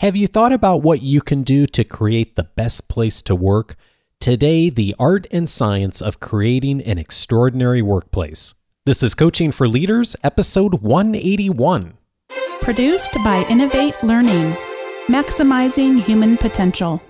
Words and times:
Have 0.00 0.16
you 0.16 0.26
thought 0.26 0.54
about 0.54 0.80
what 0.80 1.02
you 1.02 1.20
can 1.20 1.42
do 1.42 1.66
to 1.66 1.84
create 1.84 2.34
the 2.34 2.44
best 2.44 2.88
place 2.88 3.20
to 3.20 3.34
work? 3.34 3.76
Today, 4.18 4.70
the 4.70 4.96
art 4.98 5.26
and 5.30 5.46
science 5.46 6.00
of 6.00 6.20
creating 6.20 6.80
an 6.84 6.96
extraordinary 6.96 7.82
workplace. 7.82 8.54
This 8.86 9.02
is 9.02 9.14
Coaching 9.14 9.52
for 9.52 9.68
Leaders, 9.68 10.16
episode 10.24 10.80
181. 10.80 11.98
Produced 12.62 13.12
by 13.22 13.44
Innovate 13.50 14.02
Learning, 14.02 14.56
maximizing 15.08 16.02
human 16.02 16.38
potential. 16.38 17.02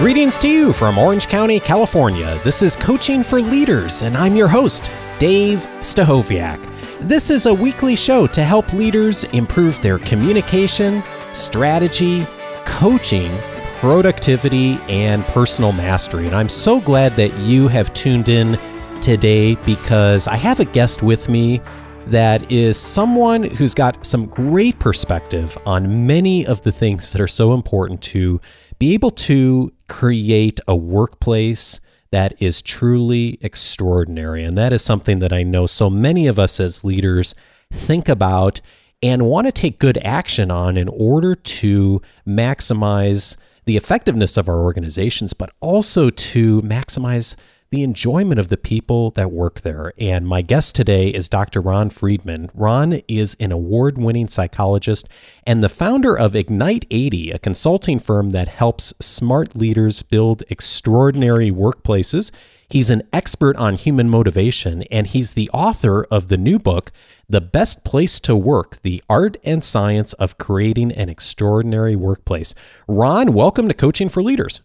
Greetings 0.00 0.36
to 0.38 0.48
you 0.48 0.72
from 0.72 0.98
Orange 0.98 1.28
County, 1.28 1.60
California. 1.60 2.40
This 2.42 2.60
is 2.60 2.74
Coaching 2.74 3.22
for 3.22 3.38
Leaders, 3.38 4.02
and 4.02 4.16
I'm 4.16 4.34
your 4.34 4.48
host, 4.48 4.90
Dave 5.20 5.58
Stachowiak. 5.78 6.69
This 7.02 7.30
is 7.30 7.46
a 7.46 7.54
weekly 7.54 7.96
show 7.96 8.26
to 8.26 8.44
help 8.44 8.74
leaders 8.74 9.24
improve 9.24 9.80
their 9.80 9.98
communication, 9.98 11.02
strategy, 11.32 12.26
coaching, 12.66 13.34
productivity, 13.78 14.78
and 14.86 15.24
personal 15.24 15.72
mastery. 15.72 16.26
And 16.26 16.34
I'm 16.34 16.50
so 16.50 16.78
glad 16.78 17.12
that 17.12 17.34
you 17.38 17.68
have 17.68 17.90
tuned 17.94 18.28
in 18.28 18.58
today 19.00 19.54
because 19.64 20.28
I 20.28 20.36
have 20.36 20.60
a 20.60 20.66
guest 20.66 21.02
with 21.02 21.30
me 21.30 21.62
that 22.08 22.52
is 22.52 22.78
someone 22.78 23.44
who's 23.44 23.72
got 23.72 24.04
some 24.04 24.26
great 24.26 24.78
perspective 24.78 25.56
on 25.64 26.06
many 26.06 26.46
of 26.46 26.60
the 26.64 26.72
things 26.72 27.12
that 27.12 27.20
are 27.22 27.28
so 27.28 27.54
important 27.54 28.02
to 28.02 28.42
be 28.78 28.92
able 28.92 29.10
to 29.12 29.72
create 29.88 30.60
a 30.68 30.76
workplace 30.76 31.80
that 32.12 32.34
is 32.40 32.62
truly 32.62 33.38
extraordinary. 33.40 34.44
And 34.44 34.56
that 34.58 34.72
is 34.72 34.82
something 34.82 35.20
that 35.20 35.32
I 35.32 35.42
know 35.42 35.66
so 35.66 35.88
many 35.88 36.26
of 36.26 36.38
us 36.38 36.60
as 36.60 36.84
leaders 36.84 37.34
think 37.72 38.08
about 38.08 38.60
and 39.02 39.26
want 39.26 39.46
to 39.46 39.52
take 39.52 39.78
good 39.78 39.98
action 39.98 40.50
on 40.50 40.76
in 40.76 40.88
order 40.88 41.34
to 41.34 42.02
maximize 42.26 43.36
the 43.64 43.76
effectiveness 43.76 44.36
of 44.36 44.48
our 44.48 44.60
organizations, 44.60 45.32
but 45.32 45.52
also 45.60 46.10
to 46.10 46.60
maximize 46.62 47.36
the 47.70 47.82
enjoyment 47.84 48.40
of 48.40 48.48
the 48.48 48.56
people 48.56 49.12
that 49.12 49.30
work 49.30 49.60
there. 49.60 49.92
And 49.96 50.26
my 50.26 50.42
guest 50.42 50.74
today 50.74 51.08
is 51.08 51.28
Dr. 51.28 51.60
Ron 51.60 51.88
Friedman. 51.88 52.50
Ron 52.52 53.00
is 53.06 53.36
an 53.38 53.52
award 53.52 53.96
winning 53.96 54.26
psychologist 54.26 55.08
and 55.46 55.62
the 55.62 55.68
founder 55.68 56.18
of 56.18 56.34
Ignite 56.34 56.84
80, 56.90 57.30
a 57.30 57.38
consulting 57.38 58.00
firm 58.00 58.30
that 58.30 58.48
helps 58.48 58.92
smart 58.98 59.54
leaders 59.54 60.02
build 60.02 60.42
extraordinary 60.50 61.52
workplaces. 61.52 62.32
He's 62.68 62.90
an 62.90 63.04
expert 63.12 63.54
on 63.56 63.76
human 63.76 64.10
motivation, 64.10 64.82
and 64.90 65.06
he's 65.06 65.34
the 65.34 65.50
author 65.50 66.04
of 66.10 66.26
the 66.26 66.36
new 66.36 66.58
book, 66.58 66.90
The 67.28 67.40
Best 67.40 67.84
Place 67.84 68.18
to 68.20 68.34
Work 68.34 68.82
The 68.82 69.00
Art 69.08 69.36
and 69.44 69.62
Science 69.62 70.12
of 70.14 70.38
Creating 70.38 70.90
an 70.90 71.08
Extraordinary 71.08 71.94
Workplace. 71.94 72.52
Ron, 72.88 73.32
welcome 73.32 73.68
to 73.68 73.74
Coaching 73.74 74.08
for 74.08 74.24
Leaders. 74.24 74.60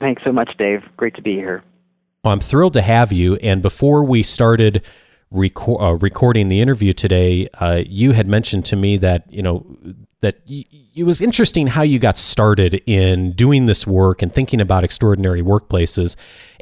Thanks 0.00 0.22
so 0.24 0.32
much, 0.32 0.56
Dave. 0.58 0.80
Great 0.96 1.14
to 1.14 1.22
be 1.22 1.34
here. 1.34 1.62
Well, 2.24 2.32
I'm 2.34 2.40
thrilled 2.40 2.74
to 2.74 2.82
have 2.82 3.12
you. 3.12 3.36
And 3.36 3.62
before 3.62 4.04
we 4.04 4.22
started 4.22 4.82
reco- 5.32 5.80
uh, 5.80 5.94
recording 5.94 6.48
the 6.48 6.60
interview 6.60 6.92
today, 6.92 7.48
uh, 7.54 7.82
you 7.86 8.12
had 8.12 8.26
mentioned 8.26 8.64
to 8.66 8.76
me 8.76 8.98
that 8.98 9.32
you 9.32 9.42
know 9.42 9.64
that 10.20 10.36
y- 10.48 10.64
it 10.94 11.04
was 11.04 11.20
interesting 11.22 11.68
how 11.68 11.82
you 11.82 11.98
got 11.98 12.18
started 12.18 12.82
in 12.84 13.32
doing 13.32 13.64
this 13.64 13.86
work 13.86 14.20
and 14.20 14.34
thinking 14.34 14.60
about 14.60 14.84
extraordinary 14.84 15.40
workplaces. 15.40 16.14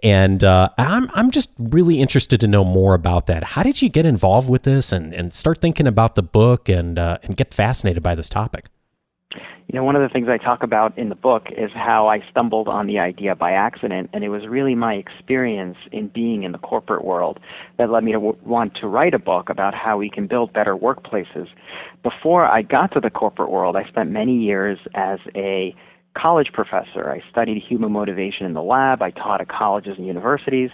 And 0.03 0.45
uh, 0.45 0.69
I'm 0.79 1.11
I'm 1.15 1.33
just 1.33 1.51
really 1.59 2.01
interested 2.01 2.41
to 2.41 2.47
know 2.47 2.65
more 2.65 2.95
about 2.95 3.27
that. 3.27 3.43
How 3.43 3.65
did 3.65 3.83
you 3.83 3.89
get 3.89 4.07
involved 4.07 4.49
with 4.49 4.63
this 4.63 4.93
and, 4.93 5.13
and 5.13 5.35
start 5.35 5.59
thinking 5.59 5.89
about 5.89 6.15
the 6.15 6.23
book 6.23 6.69
and 6.69 7.01
uh, 7.01 7.19
and 7.25 7.37
get 7.37 7.53
fascinated 7.53 8.03
by 8.03 8.15
this 8.15 8.29
topic? 8.29 8.67
You 9.71 9.79
know, 9.79 9.85
one 9.85 9.97
of 9.97 10.03
the 10.03 10.09
things 10.09 10.29
I 10.31 10.39
talk 10.39 10.63
about 10.63 10.97
in 10.97 11.11
the 11.11 11.15
book 11.15 11.49
is 11.55 11.71
how 11.75 12.09
I 12.09 12.21
stumbled 12.31 12.69
on 12.69 12.87
the 12.87 12.99
idea 12.99 13.35
by 13.35 13.53
accident, 13.53 14.09
and 14.15 14.25
it 14.25 14.31
was 14.31 14.47
really 14.47 14.75
my 14.75 14.95
experience 14.95 15.77
in 15.93 16.09
being 16.09 16.43
in 16.45 16.53
the 16.53 16.59
corporate 16.59 17.05
world 17.05 17.39
that 17.77 17.91
led 17.91 18.03
me 18.03 18.13
to 18.13 18.19
w- 18.19 18.39
want 18.47 18.75
to 18.77 18.87
write 18.87 19.13
a 19.13 19.19
book 19.19 19.51
about 19.51 19.75
how 19.75 19.99
we 19.99 20.09
can 20.09 20.27
build 20.27 20.55
better 20.55 20.75
workplaces. 20.75 21.49
Before 22.03 22.47
I 22.47 22.63
got 22.63 22.95
to 22.95 23.01
the 23.01 23.11
corporate 23.11 23.51
world, 23.51 23.77
I 23.77 23.87
spent 23.87 24.11
many 24.11 24.39
years 24.39 24.79
as 24.95 25.19
a 25.37 25.77
college 26.17 26.49
professor. 26.55 27.11
I 27.11 27.23
studied 27.31 27.63
human 27.63 27.93
motivation 27.93 28.47
in 28.47 28.55
the 28.55 28.63
lab, 28.63 29.03
I 29.03 29.11
taught 29.11 29.43
at 29.43 29.49
colleges 29.49 29.99
and 29.99 30.07
universities, 30.07 30.71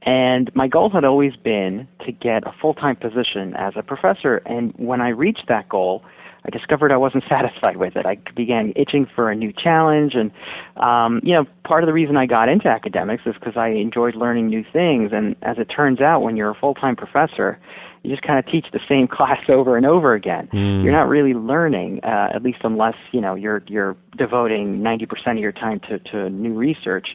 and 0.00 0.50
my 0.54 0.66
goal 0.66 0.88
had 0.88 1.04
always 1.04 1.36
been 1.36 1.86
to 2.06 2.12
get 2.12 2.46
a 2.46 2.54
full 2.58 2.72
time 2.72 2.96
position 2.96 3.54
as 3.58 3.74
a 3.76 3.82
professor. 3.82 4.36
And 4.46 4.72
when 4.78 5.02
I 5.02 5.10
reached 5.10 5.44
that 5.48 5.68
goal, 5.68 6.02
I 6.44 6.50
discovered 6.50 6.92
I 6.92 6.96
wasn't 6.96 7.24
satisfied 7.28 7.76
with 7.76 7.96
it. 7.96 8.06
I 8.06 8.16
began 8.34 8.72
itching 8.76 9.06
for 9.14 9.30
a 9.30 9.36
new 9.36 9.52
challenge, 9.52 10.14
and 10.14 10.30
um, 10.76 11.20
you 11.22 11.34
know, 11.34 11.44
part 11.64 11.82
of 11.82 11.86
the 11.86 11.92
reason 11.92 12.16
I 12.16 12.26
got 12.26 12.48
into 12.48 12.68
academics 12.68 13.22
is 13.26 13.34
because 13.34 13.56
I 13.56 13.68
enjoyed 13.68 14.14
learning 14.14 14.48
new 14.48 14.64
things. 14.72 15.10
And 15.12 15.36
as 15.42 15.58
it 15.58 15.66
turns 15.66 16.00
out, 16.00 16.22
when 16.22 16.36
you're 16.36 16.50
a 16.50 16.54
full-time 16.54 16.96
professor, 16.96 17.58
you 18.02 18.10
just 18.10 18.22
kind 18.22 18.38
of 18.38 18.50
teach 18.50 18.66
the 18.72 18.80
same 18.88 19.06
class 19.12 19.40
over 19.48 19.76
and 19.76 19.84
over 19.84 20.14
again. 20.14 20.48
Mm. 20.52 20.82
You're 20.82 20.92
not 20.92 21.08
really 21.08 21.34
learning, 21.34 22.00
uh, 22.02 22.28
at 22.34 22.42
least 22.42 22.58
unless 22.62 22.96
you 23.12 23.20
know 23.20 23.34
you're 23.34 23.62
you're 23.66 23.96
devoting 24.16 24.80
90% 24.80 25.32
of 25.32 25.38
your 25.38 25.52
time 25.52 25.80
to 25.88 25.98
to 25.98 26.30
new 26.30 26.54
research, 26.54 27.08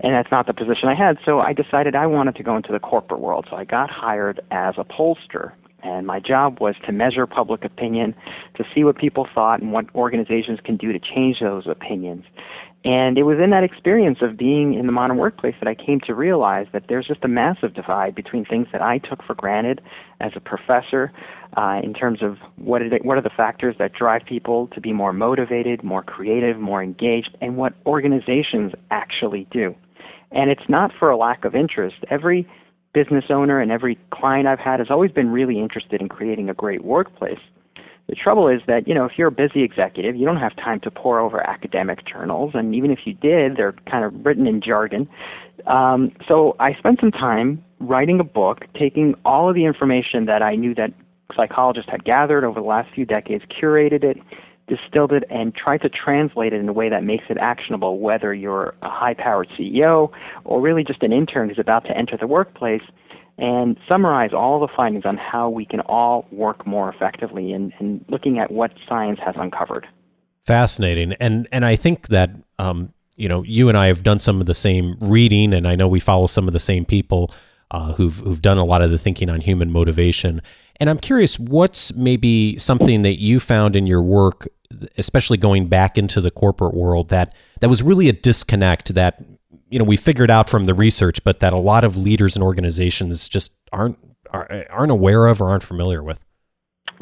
and 0.00 0.12
that's 0.12 0.30
not 0.30 0.46
the 0.46 0.54
position 0.54 0.88
I 0.88 0.94
had. 0.94 1.18
So 1.24 1.40
I 1.40 1.52
decided 1.52 1.94
I 1.94 2.06
wanted 2.06 2.36
to 2.36 2.42
go 2.42 2.56
into 2.56 2.72
the 2.72 2.80
corporate 2.80 3.20
world. 3.20 3.46
So 3.50 3.56
I 3.56 3.64
got 3.64 3.90
hired 3.90 4.40
as 4.50 4.74
a 4.78 4.84
pollster 4.84 5.52
and 5.84 6.06
my 6.06 6.18
job 6.18 6.60
was 6.60 6.74
to 6.86 6.92
measure 6.92 7.26
public 7.26 7.64
opinion, 7.64 8.14
to 8.56 8.64
see 8.74 8.82
what 8.82 8.96
people 8.96 9.28
thought 9.34 9.60
and 9.60 9.72
what 9.72 9.86
organizations 9.94 10.58
can 10.64 10.76
do 10.76 10.92
to 10.92 10.98
change 10.98 11.40
those 11.40 11.66
opinions. 11.66 12.24
And 12.84 13.16
it 13.16 13.22
was 13.22 13.38
in 13.42 13.48
that 13.50 13.64
experience 13.64 14.18
of 14.20 14.36
being 14.36 14.74
in 14.74 14.84
the 14.84 14.92
modern 14.92 15.16
workplace 15.16 15.54
that 15.60 15.68
I 15.68 15.74
came 15.74 16.00
to 16.00 16.14
realize 16.14 16.66
that 16.74 16.84
there's 16.88 17.06
just 17.06 17.24
a 17.24 17.28
massive 17.28 17.72
divide 17.72 18.14
between 18.14 18.44
things 18.44 18.66
that 18.72 18.82
I 18.82 18.98
took 18.98 19.22
for 19.24 19.34
granted 19.34 19.80
as 20.20 20.32
a 20.36 20.40
professor 20.40 21.10
uh, 21.56 21.80
in 21.82 21.94
terms 21.94 22.22
of 22.22 22.36
what, 22.56 22.82
what 23.02 23.16
are 23.16 23.22
the 23.22 23.30
factors 23.34 23.76
that 23.78 23.94
drive 23.94 24.22
people 24.26 24.66
to 24.74 24.82
be 24.82 24.92
more 24.92 25.14
motivated, 25.14 25.82
more 25.82 26.02
creative, 26.02 26.58
more 26.58 26.82
engaged, 26.82 27.36
and 27.40 27.56
what 27.56 27.72
organizations 27.86 28.72
actually 28.90 29.46
do. 29.50 29.74
And 30.30 30.50
it's 30.50 30.68
not 30.68 30.90
for 30.98 31.08
a 31.08 31.16
lack 31.16 31.46
of 31.46 31.54
interest. 31.54 31.96
Every 32.10 32.46
business 32.94 33.24
owner 33.28 33.60
and 33.60 33.70
every 33.70 33.98
client 34.10 34.46
I've 34.46 34.60
had 34.60 34.78
has 34.78 34.88
always 34.90 35.10
been 35.10 35.30
really 35.30 35.58
interested 35.60 36.00
in 36.00 36.08
creating 36.08 36.48
a 36.48 36.54
great 36.54 36.84
workplace. 36.84 37.40
The 38.08 38.14
trouble 38.14 38.48
is 38.48 38.60
that, 38.66 38.86
you 38.86 38.94
know, 38.94 39.06
if 39.06 39.12
you're 39.16 39.28
a 39.28 39.32
busy 39.32 39.62
executive, 39.62 40.14
you 40.14 40.26
don't 40.26 40.36
have 40.36 40.54
time 40.56 40.78
to 40.80 40.90
pore 40.90 41.20
over 41.20 41.40
academic 41.40 42.06
journals, 42.06 42.52
and 42.54 42.74
even 42.74 42.90
if 42.90 43.00
you 43.06 43.14
did, 43.14 43.56
they're 43.56 43.74
kind 43.90 44.04
of 44.04 44.26
written 44.26 44.46
in 44.46 44.60
jargon. 44.60 45.08
Um, 45.66 46.12
so 46.28 46.54
I 46.60 46.74
spent 46.74 47.00
some 47.00 47.10
time 47.10 47.64
writing 47.80 48.20
a 48.20 48.24
book, 48.24 48.66
taking 48.78 49.14
all 49.24 49.48
of 49.48 49.54
the 49.54 49.64
information 49.64 50.26
that 50.26 50.42
I 50.42 50.54
knew 50.54 50.74
that 50.74 50.92
psychologists 51.34 51.90
had 51.90 52.04
gathered 52.04 52.44
over 52.44 52.60
the 52.60 52.66
last 52.66 52.94
few 52.94 53.06
decades, 53.06 53.44
curated 53.60 54.04
it, 54.04 54.18
distilled 54.66 55.12
it 55.12 55.24
and 55.30 55.54
tried 55.54 55.82
to 55.82 55.88
translate 55.88 56.52
it 56.52 56.60
in 56.60 56.68
a 56.68 56.72
way 56.72 56.88
that 56.88 57.04
makes 57.04 57.24
it 57.28 57.36
actionable, 57.38 57.98
whether 57.98 58.32
you're 58.32 58.74
a 58.82 58.88
high 58.88 59.14
powered 59.14 59.48
CEO 59.58 60.10
or 60.44 60.60
really 60.60 60.84
just 60.84 61.02
an 61.02 61.12
intern 61.12 61.48
who's 61.48 61.58
about 61.58 61.84
to 61.84 61.96
enter 61.96 62.16
the 62.16 62.26
workplace, 62.26 62.82
and 63.36 63.76
summarize 63.88 64.32
all 64.32 64.60
the 64.60 64.68
findings 64.74 65.04
on 65.04 65.16
how 65.16 65.50
we 65.50 65.66
can 65.66 65.80
all 65.80 66.26
work 66.30 66.66
more 66.66 66.88
effectively 66.88 67.52
and, 67.52 67.72
and 67.78 68.04
looking 68.08 68.38
at 68.38 68.50
what 68.50 68.72
science 68.88 69.18
has 69.24 69.34
uncovered. 69.36 69.86
Fascinating. 70.46 71.14
And, 71.14 71.48
and 71.50 71.64
I 71.64 71.74
think 71.74 72.08
that, 72.08 72.30
um, 72.58 72.92
you 73.16 73.28
know, 73.28 73.42
you 73.42 73.68
and 73.68 73.76
I 73.76 73.88
have 73.88 74.02
done 74.02 74.18
some 74.18 74.40
of 74.40 74.46
the 74.46 74.54
same 74.54 74.96
reading, 75.00 75.52
and 75.52 75.66
I 75.66 75.74
know 75.74 75.88
we 75.88 76.00
follow 76.00 76.26
some 76.26 76.46
of 76.46 76.52
the 76.52 76.60
same 76.60 76.84
people 76.84 77.32
uh, 77.70 77.92
who've, 77.94 78.16
who've 78.18 78.42
done 78.42 78.58
a 78.58 78.64
lot 78.64 78.82
of 78.82 78.90
the 78.90 78.98
thinking 78.98 79.28
on 79.28 79.40
human 79.40 79.72
motivation. 79.72 80.40
And 80.80 80.90
I'm 80.90 80.98
curious, 80.98 81.38
what's 81.38 81.94
maybe 81.94 82.58
something 82.58 83.02
that 83.02 83.20
you 83.20 83.40
found 83.40 83.76
in 83.76 83.86
your 83.86 84.02
work, 84.02 84.48
especially 84.98 85.36
going 85.36 85.68
back 85.68 85.96
into 85.96 86.20
the 86.20 86.30
corporate 86.30 86.74
world, 86.74 87.08
that 87.10 87.34
that 87.60 87.68
was 87.70 87.82
really 87.82 88.08
a 88.08 88.12
disconnect 88.12 88.94
that 88.94 89.22
you 89.70 89.78
know 89.78 89.84
we 89.84 89.96
figured 89.96 90.30
out 90.30 90.50
from 90.50 90.64
the 90.64 90.74
research, 90.74 91.22
but 91.24 91.40
that 91.40 91.52
a 91.52 91.58
lot 91.58 91.84
of 91.84 91.96
leaders 91.96 92.36
and 92.36 92.42
organizations 92.42 93.28
just 93.28 93.52
aren't 93.72 93.98
aren't 94.32 94.90
aware 94.90 95.26
of 95.26 95.40
or 95.40 95.48
aren't 95.48 95.62
familiar 95.62 96.02
with. 96.02 96.20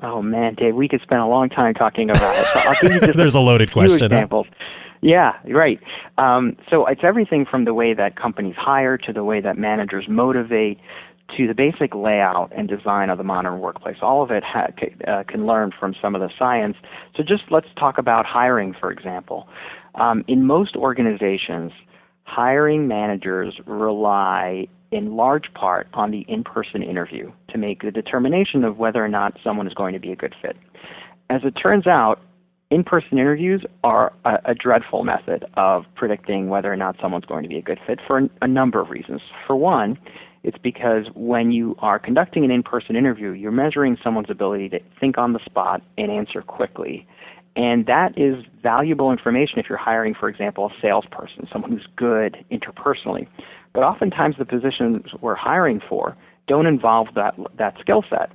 Oh 0.03 0.21
man, 0.21 0.55
Dave, 0.55 0.75
we 0.75 0.89
could 0.89 1.01
spend 1.03 1.21
a 1.21 1.27
long 1.27 1.49
time 1.49 1.75
talking 1.75 2.11
about 2.11 2.37
it. 2.39 2.47
So 2.47 2.61
I'll 2.61 2.75
give 2.81 2.93
you 2.93 3.01
just 3.07 3.17
There's 3.17 3.35
a, 3.35 3.39
a 3.39 3.41
loaded 3.41 3.73
question. 3.73 4.07
Examples. 4.07 4.47
Huh? 4.49 4.65
Yeah, 5.03 5.33
right. 5.53 5.81
Um, 6.17 6.57
so 6.71 6.87
it's 6.87 7.01
everything 7.03 7.45
from 7.45 7.65
the 7.65 7.75
way 7.75 7.93
that 7.93 8.15
companies 8.15 8.55
hire 8.57 8.97
to 8.99 9.13
the 9.13 9.25
way 9.25 9.41
that 9.41 9.59
managers 9.59 10.07
motivate 10.09 10.79
to 11.37 11.47
the 11.47 11.55
basic 11.55 11.95
layout 11.95 12.53
and 12.57 12.69
design 12.69 13.11
of 13.11 13.19
the 13.19 13.25
modern 13.25 13.61
workplace. 13.61 13.97
All 14.03 14.23
of 14.23 14.31
it 14.31 14.43
ha- 14.45 14.69
uh, 15.07 15.23
can 15.25 15.47
learn 15.47 15.73
from 15.79 15.95
some 16.01 16.15
of 16.15 16.21
the 16.21 16.31
science. 16.39 16.77
So 17.17 17.23
just 17.23 17.45
let's 17.51 17.69
talk 17.79 17.99
about 17.99 18.27
hiring, 18.27 18.75
for 18.79 18.91
example. 18.91 19.49
Um, 19.95 20.25
in 20.29 20.47
most 20.47 20.77
organizations, 20.77 21.73
hiring 22.25 22.89
managers 22.89 23.55
rely 23.67 24.67
in 24.91 25.17
large 25.17 25.53
part 25.55 25.89
on 25.95 26.11
the 26.11 26.25
in 26.29 26.45
person 26.45 26.83
interview 26.83 27.33
to 27.49 27.59
make 27.59 27.83
the 27.83 27.91
determination 27.91 28.63
of 28.65 28.77
whether 28.77 29.03
or 29.03 29.09
not 29.09 29.39
someone 29.43 29.67
is 29.67 29.75
going 29.75 29.95
to 29.95 30.01
be 30.01 30.13
a 30.13 30.17
good 30.17 30.35
fit. 30.43 30.57
As 31.31 31.41
it 31.45 31.53
turns 31.53 31.87
out, 31.87 32.21
in 32.71 32.85
person 32.85 33.19
interviews 33.19 33.65
are 33.85 34.13
a, 34.25 34.39
a, 34.47 34.55
dreadful 34.55 35.05
method 35.05 35.45
of 35.55 35.85
predicting 35.95 36.49
whether 36.49 36.73
or 36.73 36.77
not 36.77 36.97
someone's 37.03 37.27
going 37.27 37.43
to 37.43 37.49
be 37.49 37.59
a 37.59 37.63
good 37.63 37.79
fit 37.87 38.01
for 38.07 38.29
a 38.41 38.49
number 38.49 38.81
of 38.81 38.89
reasons. 38.89 39.21
For 39.47 39.55
one, 39.55 39.99
it's 40.45 40.59
because 40.59 41.07
when 41.15 41.53
you 41.53 41.77
are 41.79 41.99
conducting 41.99 42.45
an 42.45 42.51
in 42.51 42.63
person 42.63 42.97
interview, 42.97 43.31
you're 43.31 43.53
measuring 43.53 43.97
someone's 44.03 44.31
ability 44.31 44.69
to 44.71 44.81
think 44.99 45.19
on 45.19 45.33
the 45.33 45.41
spot 45.45 45.83
and 45.97 46.11
answer 46.11 46.43
quickly. 46.43 47.07
And 47.55 47.87
that 47.87 48.17
is 48.17 48.45
valuable 48.63 49.13
information 49.13 49.59
if 49.59 49.67
you're 49.69 49.79
hiring, 49.79 50.15
for 50.19 50.29
example, 50.29 50.67
a 50.67 50.81
salesperson, 50.81 51.47
someone 51.53 51.71
who's 51.71 51.87
good 51.97 52.45
interpersonally. 52.51 53.29
But 53.75 53.83
oftentimes 53.83 54.37
the 54.39 54.45
positions 54.45 55.03
we're 55.21 55.35
hiring 55.35 55.81
for 55.89 56.17
don't 56.49 56.67
involve 56.67 57.09
that, 57.15 57.35
that 57.59 57.75
skill 57.81 58.05
set. 58.09 58.31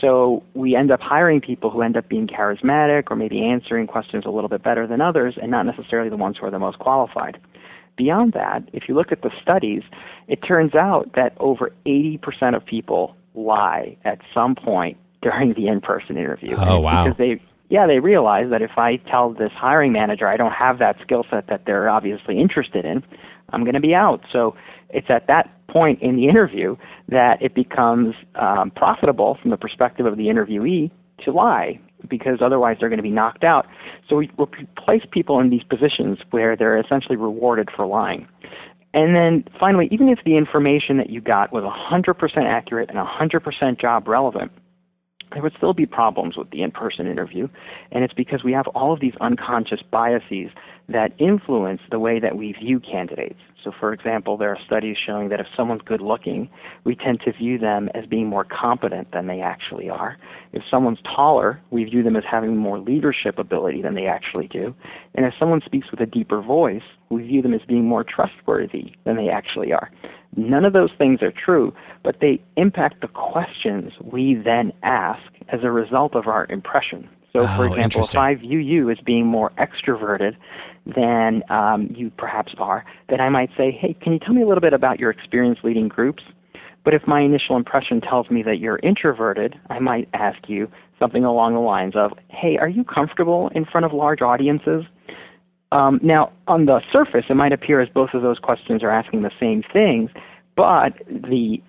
So 0.00 0.42
we 0.54 0.76
end 0.76 0.90
up 0.90 1.00
hiring 1.00 1.40
people 1.40 1.70
who 1.70 1.80
end 1.80 1.96
up 1.96 2.08
being 2.08 2.26
charismatic 2.26 3.04
or 3.10 3.16
maybe 3.16 3.42
answering 3.42 3.86
questions 3.86 4.24
a 4.26 4.30
little 4.30 4.48
bit 4.48 4.62
better 4.62 4.86
than 4.86 5.00
others 5.00 5.38
and 5.40 5.50
not 5.50 5.64
necessarily 5.64 6.10
the 6.10 6.16
ones 6.16 6.36
who 6.38 6.46
are 6.46 6.50
the 6.50 6.58
most 6.58 6.78
qualified. 6.78 7.38
Beyond 7.96 8.34
that, 8.34 8.68
if 8.72 8.88
you 8.88 8.94
look 8.94 9.10
at 9.10 9.22
the 9.22 9.30
studies, 9.40 9.82
it 10.28 10.42
turns 10.42 10.74
out 10.74 11.12
that 11.14 11.34
over 11.38 11.72
80% 11.86 12.54
of 12.54 12.64
people 12.64 13.16
lie 13.34 13.96
at 14.04 14.20
some 14.34 14.54
point 14.54 14.98
during 15.22 15.54
the 15.54 15.68
in-person 15.68 16.16
interview. 16.16 16.56
Oh, 16.58 16.80
wow. 16.80 17.04
Because 17.04 17.18
they 17.18 17.40
yeah, 17.68 17.86
they 17.88 17.98
realize 17.98 18.50
that 18.50 18.62
if 18.62 18.78
I 18.78 18.96
tell 18.96 19.32
this 19.32 19.50
hiring 19.52 19.90
manager 19.92 20.28
I 20.28 20.36
don't 20.36 20.52
have 20.52 20.78
that 20.78 20.96
skill 21.02 21.24
set 21.28 21.48
that 21.48 21.64
they're 21.66 21.88
obviously 21.88 22.38
interested 22.40 22.84
in, 22.84 23.02
I'm 23.50 23.64
going 23.64 23.74
to 23.74 23.80
be 23.80 23.92
out. 23.92 24.20
So 24.32 24.54
it's 24.90 25.10
at 25.10 25.26
that 25.26 25.50
point 25.66 26.00
in 26.00 26.16
the 26.16 26.28
interview 26.28 26.76
that 27.08 27.42
it 27.42 27.54
becomes 27.54 28.14
um, 28.36 28.70
profitable 28.70 29.36
from 29.42 29.50
the 29.50 29.56
perspective 29.56 30.06
of 30.06 30.16
the 30.16 30.26
interviewee 30.26 30.90
to 31.24 31.32
lie 31.32 31.80
because 32.08 32.38
otherwise 32.40 32.76
they're 32.78 32.88
going 32.88 32.98
to 32.98 33.02
be 33.02 33.10
knocked 33.10 33.44
out. 33.44 33.66
So 34.08 34.16
we, 34.16 34.30
place 34.76 35.02
people 35.10 35.40
in 35.40 35.50
these 35.50 35.62
positions 35.64 36.18
where 36.30 36.56
they're 36.56 36.78
essentially 36.78 37.16
rewarded 37.16 37.68
for 37.74 37.86
lying. 37.86 38.28
And 38.94 39.14
then 39.14 39.44
finally, 39.60 39.88
even 39.90 40.08
if 40.08 40.20
the 40.24 40.36
information 40.36 40.96
that 40.96 41.10
you 41.10 41.20
got 41.20 41.52
was 41.52 41.64
100% 41.64 42.36
accurate 42.44 42.88
and 42.88 42.98
100% 42.98 43.80
job 43.80 44.08
relevant, 44.08 44.52
there 45.32 45.42
would 45.42 45.54
still 45.56 45.74
be 45.74 45.86
problems 45.86 46.36
with 46.36 46.50
the 46.50 46.62
in 46.62 46.70
person 46.70 47.06
interview. 47.06 47.48
And 47.90 48.04
it's 48.04 48.14
because 48.14 48.44
we 48.44 48.52
have 48.52 48.66
all 48.68 48.92
of 48.92 49.00
these 49.00 49.14
unconscious 49.20 49.80
biases 49.90 50.50
that 50.88 51.12
influence 51.18 51.80
the 51.90 51.98
way 51.98 52.20
that 52.20 52.36
we 52.36 52.52
view 52.52 52.80
candidates. 52.80 53.40
So, 53.64 53.72
for 53.78 53.92
example, 53.92 54.36
there 54.36 54.50
are 54.50 54.58
studies 54.64 54.96
showing 55.04 55.28
that 55.30 55.40
if 55.40 55.46
someone's 55.56 55.82
good 55.84 56.00
looking, 56.00 56.48
we 56.84 56.94
tend 56.94 57.20
to 57.24 57.32
view 57.32 57.58
them 57.58 57.88
as 57.94 58.06
being 58.06 58.28
more 58.28 58.44
competent 58.44 59.10
than 59.12 59.26
they 59.26 59.40
actually 59.40 59.90
are. 59.90 60.16
If 60.52 60.62
someone's 60.70 61.00
taller, 61.02 61.60
we 61.70 61.82
view 61.82 62.04
them 62.04 62.14
as 62.14 62.22
having 62.30 62.56
more 62.56 62.78
leadership 62.78 63.38
ability 63.38 63.82
than 63.82 63.94
they 63.94 64.06
actually 64.06 64.46
do. 64.46 64.72
And 65.16 65.26
if 65.26 65.34
someone 65.38 65.60
speaks 65.64 65.90
with 65.90 66.00
a 66.00 66.06
deeper 66.06 66.40
voice, 66.40 66.82
we 67.10 67.22
view 67.22 67.42
them 67.42 67.54
as 67.54 67.60
being 67.68 67.84
more 67.84 68.04
trustworthy 68.04 68.92
than 69.04 69.16
they 69.16 69.28
actually 69.28 69.72
are. 69.72 69.90
None 70.36 70.64
of 70.64 70.72
those 70.72 70.90
things 70.98 71.22
are 71.22 71.32
true, 71.32 71.72
but 72.02 72.16
they 72.20 72.42
impact 72.56 73.00
the 73.00 73.08
questions 73.08 73.92
we 74.00 74.34
then 74.34 74.72
ask 74.82 75.22
as 75.48 75.60
a 75.62 75.70
result 75.70 76.14
of 76.14 76.26
our 76.26 76.46
impression. 76.46 77.08
So, 77.32 77.40
oh, 77.42 77.56
for 77.56 77.66
example, 77.66 78.02
if 78.02 78.16
I 78.16 78.34
view 78.34 78.58
you 78.58 78.90
as 78.90 78.98
being 79.04 79.26
more 79.26 79.52
extroverted 79.58 80.36
than 80.86 81.42
um, 81.50 81.92
you 81.94 82.10
perhaps 82.16 82.54
are, 82.58 82.84
then 83.08 83.20
I 83.20 83.28
might 83.28 83.50
say, 83.56 83.70
hey, 83.70 83.94
can 84.00 84.12
you 84.12 84.18
tell 84.18 84.34
me 84.34 84.42
a 84.42 84.46
little 84.46 84.60
bit 84.60 84.72
about 84.72 84.98
your 84.98 85.10
experience 85.10 85.58
leading 85.62 85.88
groups? 85.88 86.22
But 86.84 86.94
if 86.94 87.02
my 87.06 87.20
initial 87.20 87.56
impression 87.56 88.00
tells 88.00 88.30
me 88.30 88.42
that 88.44 88.58
you're 88.58 88.78
introverted, 88.82 89.56
I 89.68 89.80
might 89.80 90.08
ask 90.14 90.38
you 90.48 90.68
something 90.98 91.24
along 91.24 91.54
the 91.54 91.60
lines 91.60 91.94
of, 91.96 92.12
hey, 92.28 92.56
are 92.58 92.68
you 92.68 92.84
comfortable 92.84 93.50
in 93.54 93.64
front 93.64 93.84
of 93.84 93.92
large 93.92 94.22
audiences? 94.22 94.84
Um, 95.72 96.00
now, 96.02 96.32
on 96.46 96.66
the 96.66 96.80
surface, 96.92 97.24
it 97.28 97.34
might 97.34 97.52
appear 97.52 97.80
as 97.80 97.88
both 97.88 98.10
of 98.14 98.22
those 98.22 98.38
questions 98.38 98.82
are 98.82 98.90
asking 98.90 99.22
the 99.22 99.32
same 99.40 99.62
things, 99.72 100.10
but 100.56 100.92
the 101.08 101.60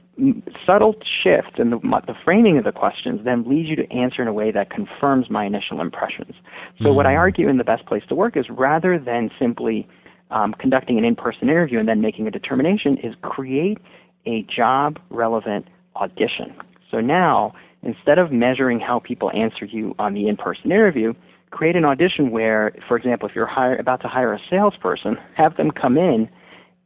subtle 0.66 0.96
shift 1.24 1.60
in 1.60 1.70
the, 1.70 1.78
the 2.08 2.16
framing 2.26 2.58
of 2.58 2.64
the 2.64 2.72
questions 2.72 3.22
then 3.24 3.48
leads 3.48 3.70
you 3.70 3.76
to 3.76 3.92
answer 3.92 4.22
in 4.22 4.28
a 4.28 4.34
way 4.34 4.52
that 4.52 4.70
confirms 4.70 5.30
my 5.30 5.46
initial 5.46 5.82
impressions. 5.82 6.34
So, 6.78 6.86
mm-hmm. 6.86 6.96
what 6.96 7.06
I 7.06 7.10
mm-hmm. 7.12 7.20
argue 7.20 7.50
in 7.50 7.58
the 7.58 7.64
best 7.64 7.86
place 7.86 8.04
to 8.10 8.16
work 8.16 8.38
is 8.38 8.46
rather 8.50 9.00
than 9.00 9.30
simply 9.40 9.88
um, 10.32 10.54
conducting 10.60 10.98
an 10.98 11.06
in 11.06 11.16
person 11.16 11.50
interview 11.50 11.80
and 11.80 11.88
then 11.88 12.02
making 12.02 12.28
a 12.28 12.32
determination, 12.32 12.98
is 12.98 13.14
create 13.22 13.78
a 14.26 14.44
job 14.44 15.00
relevant 15.10 15.68
audition. 15.96 16.56
So 16.92 17.00
now, 17.00 17.54
instead 17.84 18.18
of 18.18 18.32
measuring 18.32 18.80
how 18.80 19.00
people 19.00 19.32
answer 19.32 19.66
you 19.66 19.96
on 20.00 20.14
the 20.14 20.28
in 20.28 20.36
person 20.36 20.72
interview, 20.72 21.14
create 21.52 21.76
an 21.76 21.86
audition 21.86 22.32
where, 22.32 22.74
for 22.88 22.98
example, 22.98 23.28
if 23.28 23.36
you're 23.36 23.48
hire, 23.48 23.76
about 23.78 24.02
to 24.02 24.08
hire 24.08 24.34
a 24.34 24.40
salesperson, 24.50 25.18
have 25.36 25.58
them 25.58 25.72
come 25.72 25.98
in 25.98 26.30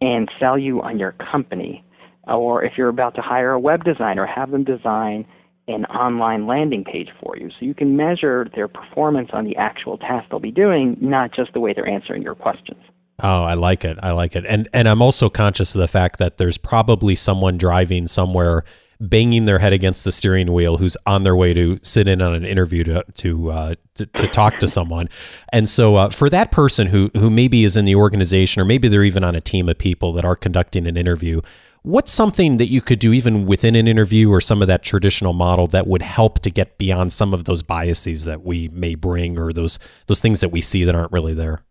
and 0.01 0.29
sell 0.39 0.57
you 0.57 0.81
on 0.81 0.99
your 0.99 1.13
company 1.13 1.83
or 2.27 2.63
if 2.63 2.73
you're 2.77 2.89
about 2.89 3.15
to 3.15 3.21
hire 3.21 3.51
a 3.51 3.59
web 3.59 3.83
designer, 3.83 4.25
have 4.25 4.51
them 4.51 4.63
design 4.63 5.25
an 5.67 5.85
online 5.85 6.47
landing 6.47 6.83
page 6.83 7.09
for 7.21 7.37
you 7.37 7.49
so 7.49 7.65
you 7.65 7.73
can 7.73 7.95
measure 7.95 8.47
their 8.55 8.67
performance 8.67 9.29
on 9.31 9.45
the 9.45 9.55
actual 9.55 9.97
task 9.97 10.29
they'll 10.29 10.39
be 10.39 10.51
doing, 10.51 10.97
not 10.99 11.33
just 11.33 11.53
the 11.53 11.59
way 11.59 11.73
they're 11.73 11.87
answering 11.87 12.21
your 12.21 12.35
questions. 12.35 12.81
Oh, 13.23 13.43
I 13.43 13.53
like 13.53 13.85
it. 13.85 13.97
I 14.01 14.11
like 14.11 14.35
it. 14.35 14.45
And 14.47 14.67
and 14.73 14.87
I'm 14.87 15.01
also 15.01 15.29
conscious 15.29 15.75
of 15.75 15.79
the 15.79 15.87
fact 15.87 16.17
that 16.17 16.37
there's 16.37 16.57
probably 16.57 17.15
someone 17.15 17.57
driving 17.57 18.07
somewhere 18.07 18.63
banging 19.01 19.45
their 19.45 19.59
head 19.59 19.73
against 19.73 20.03
the 20.03 20.11
steering 20.11 20.53
wheel 20.53 20.77
who's 20.77 20.95
on 21.05 21.23
their 21.23 21.35
way 21.35 21.53
to 21.53 21.79
sit 21.81 22.07
in 22.07 22.21
on 22.21 22.33
an 22.33 22.45
interview 22.45 22.83
to 22.83 23.03
to 23.15 23.51
uh, 23.51 23.75
to, 23.95 24.05
to, 24.05 24.27
talk 24.27 24.59
to 24.59 24.67
someone. 24.67 25.09
And 25.51 25.67
so 25.67 25.95
uh, 25.95 26.09
for 26.09 26.29
that 26.29 26.51
person 26.51 26.87
who 26.87 27.09
who 27.15 27.29
maybe 27.29 27.63
is 27.63 27.75
in 27.75 27.85
the 27.85 27.95
organization 27.95 28.61
or 28.61 28.65
maybe 28.65 28.87
they're 28.87 29.03
even 29.03 29.23
on 29.23 29.35
a 29.35 29.41
team 29.41 29.67
of 29.67 29.77
people 29.77 30.13
that 30.13 30.25
are 30.25 30.35
conducting 30.35 30.87
an 30.87 30.95
interview, 30.95 31.41
What's 31.83 32.11
something 32.11 32.57
that 32.57 32.67
you 32.67 32.79
could 32.79 32.99
do 32.99 33.11
even 33.11 33.47
within 33.47 33.73
an 33.75 33.87
interview 33.87 34.29
or 34.29 34.39
some 34.39 34.61
of 34.61 34.67
that 34.67 34.83
traditional 34.83 35.33
model 35.33 35.65
that 35.67 35.87
would 35.87 36.03
help 36.03 36.37
to 36.41 36.51
get 36.51 36.77
beyond 36.77 37.11
some 37.11 37.33
of 37.33 37.45
those 37.45 37.63
biases 37.63 38.25
that 38.25 38.43
we 38.43 38.67
may 38.67 38.93
bring 38.93 39.39
or 39.39 39.51
those 39.51 39.79
those 40.05 40.19
things 40.19 40.41
that 40.41 40.49
we 40.49 40.61
see 40.61 40.83
that 40.83 40.93
aren't 40.93 41.11
really 41.11 41.33
there? 41.33 41.63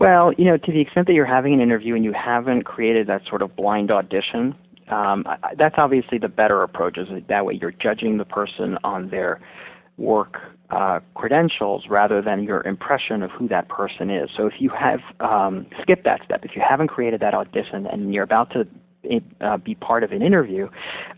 Well, 0.00 0.32
you 0.38 0.46
know, 0.46 0.56
to 0.56 0.72
the 0.72 0.80
extent 0.80 1.08
that 1.08 1.12
you're 1.12 1.26
having 1.26 1.52
an 1.52 1.60
interview 1.60 1.94
and 1.94 2.04
you 2.04 2.14
haven't 2.14 2.62
created 2.62 3.06
that 3.08 3.20
sort 3.28 3.42
of 3.42 3.54
blind 3.54 3.90
audition, 3.90 4.54
um, 4.92 5.24
that's 5.56 5.76
obviously 5.78 6.18
the 6.18 6.28
better 6.28 6.62
approach. 6.62 6.98
Is 6.98 7.08
that 7.28 7.44
way 7.44 7.58
you're 7.60 7.72
judging 7.72 8.18
the 8.18 8.24
person 8.24 8.78
on 8.84 9.10
their 9.10 9.40
work 9.98 10.36
uh, 10.70 11.00
credentials 11.14 11.84
rather 11.88 12.22
than 12.22 12.42
your 12.42 12.62
impression 12.66 13.22
of 13.22 13.30
who 13.30 13.46
that 13.48 13.68
person 13.68 14.10
is. 14.10 14.30
So 14.36 14.46
if 14.46 14.54
you 14.58 14.70
have 14.70 15.00
um, 15.20 15.66
skipped 15.82 16.04
that 16.04 16.20
step, 16.24 16.44
if 16.44 16.56
you 16.56 16.62
haven't 16.66 16.88
created 16.88 17.20
that 17.20 17.34
audition 17.34 17.86
and 17.86 18.12
you're 18.14 18.24
about 18.24 18.52
to 18.52 18.66
uh, 19.40 19.58
be 19.58 19.74
part 19.74 20.02
of 20.02 20.12
an 20.12 20.22
interview, 20.22 20.68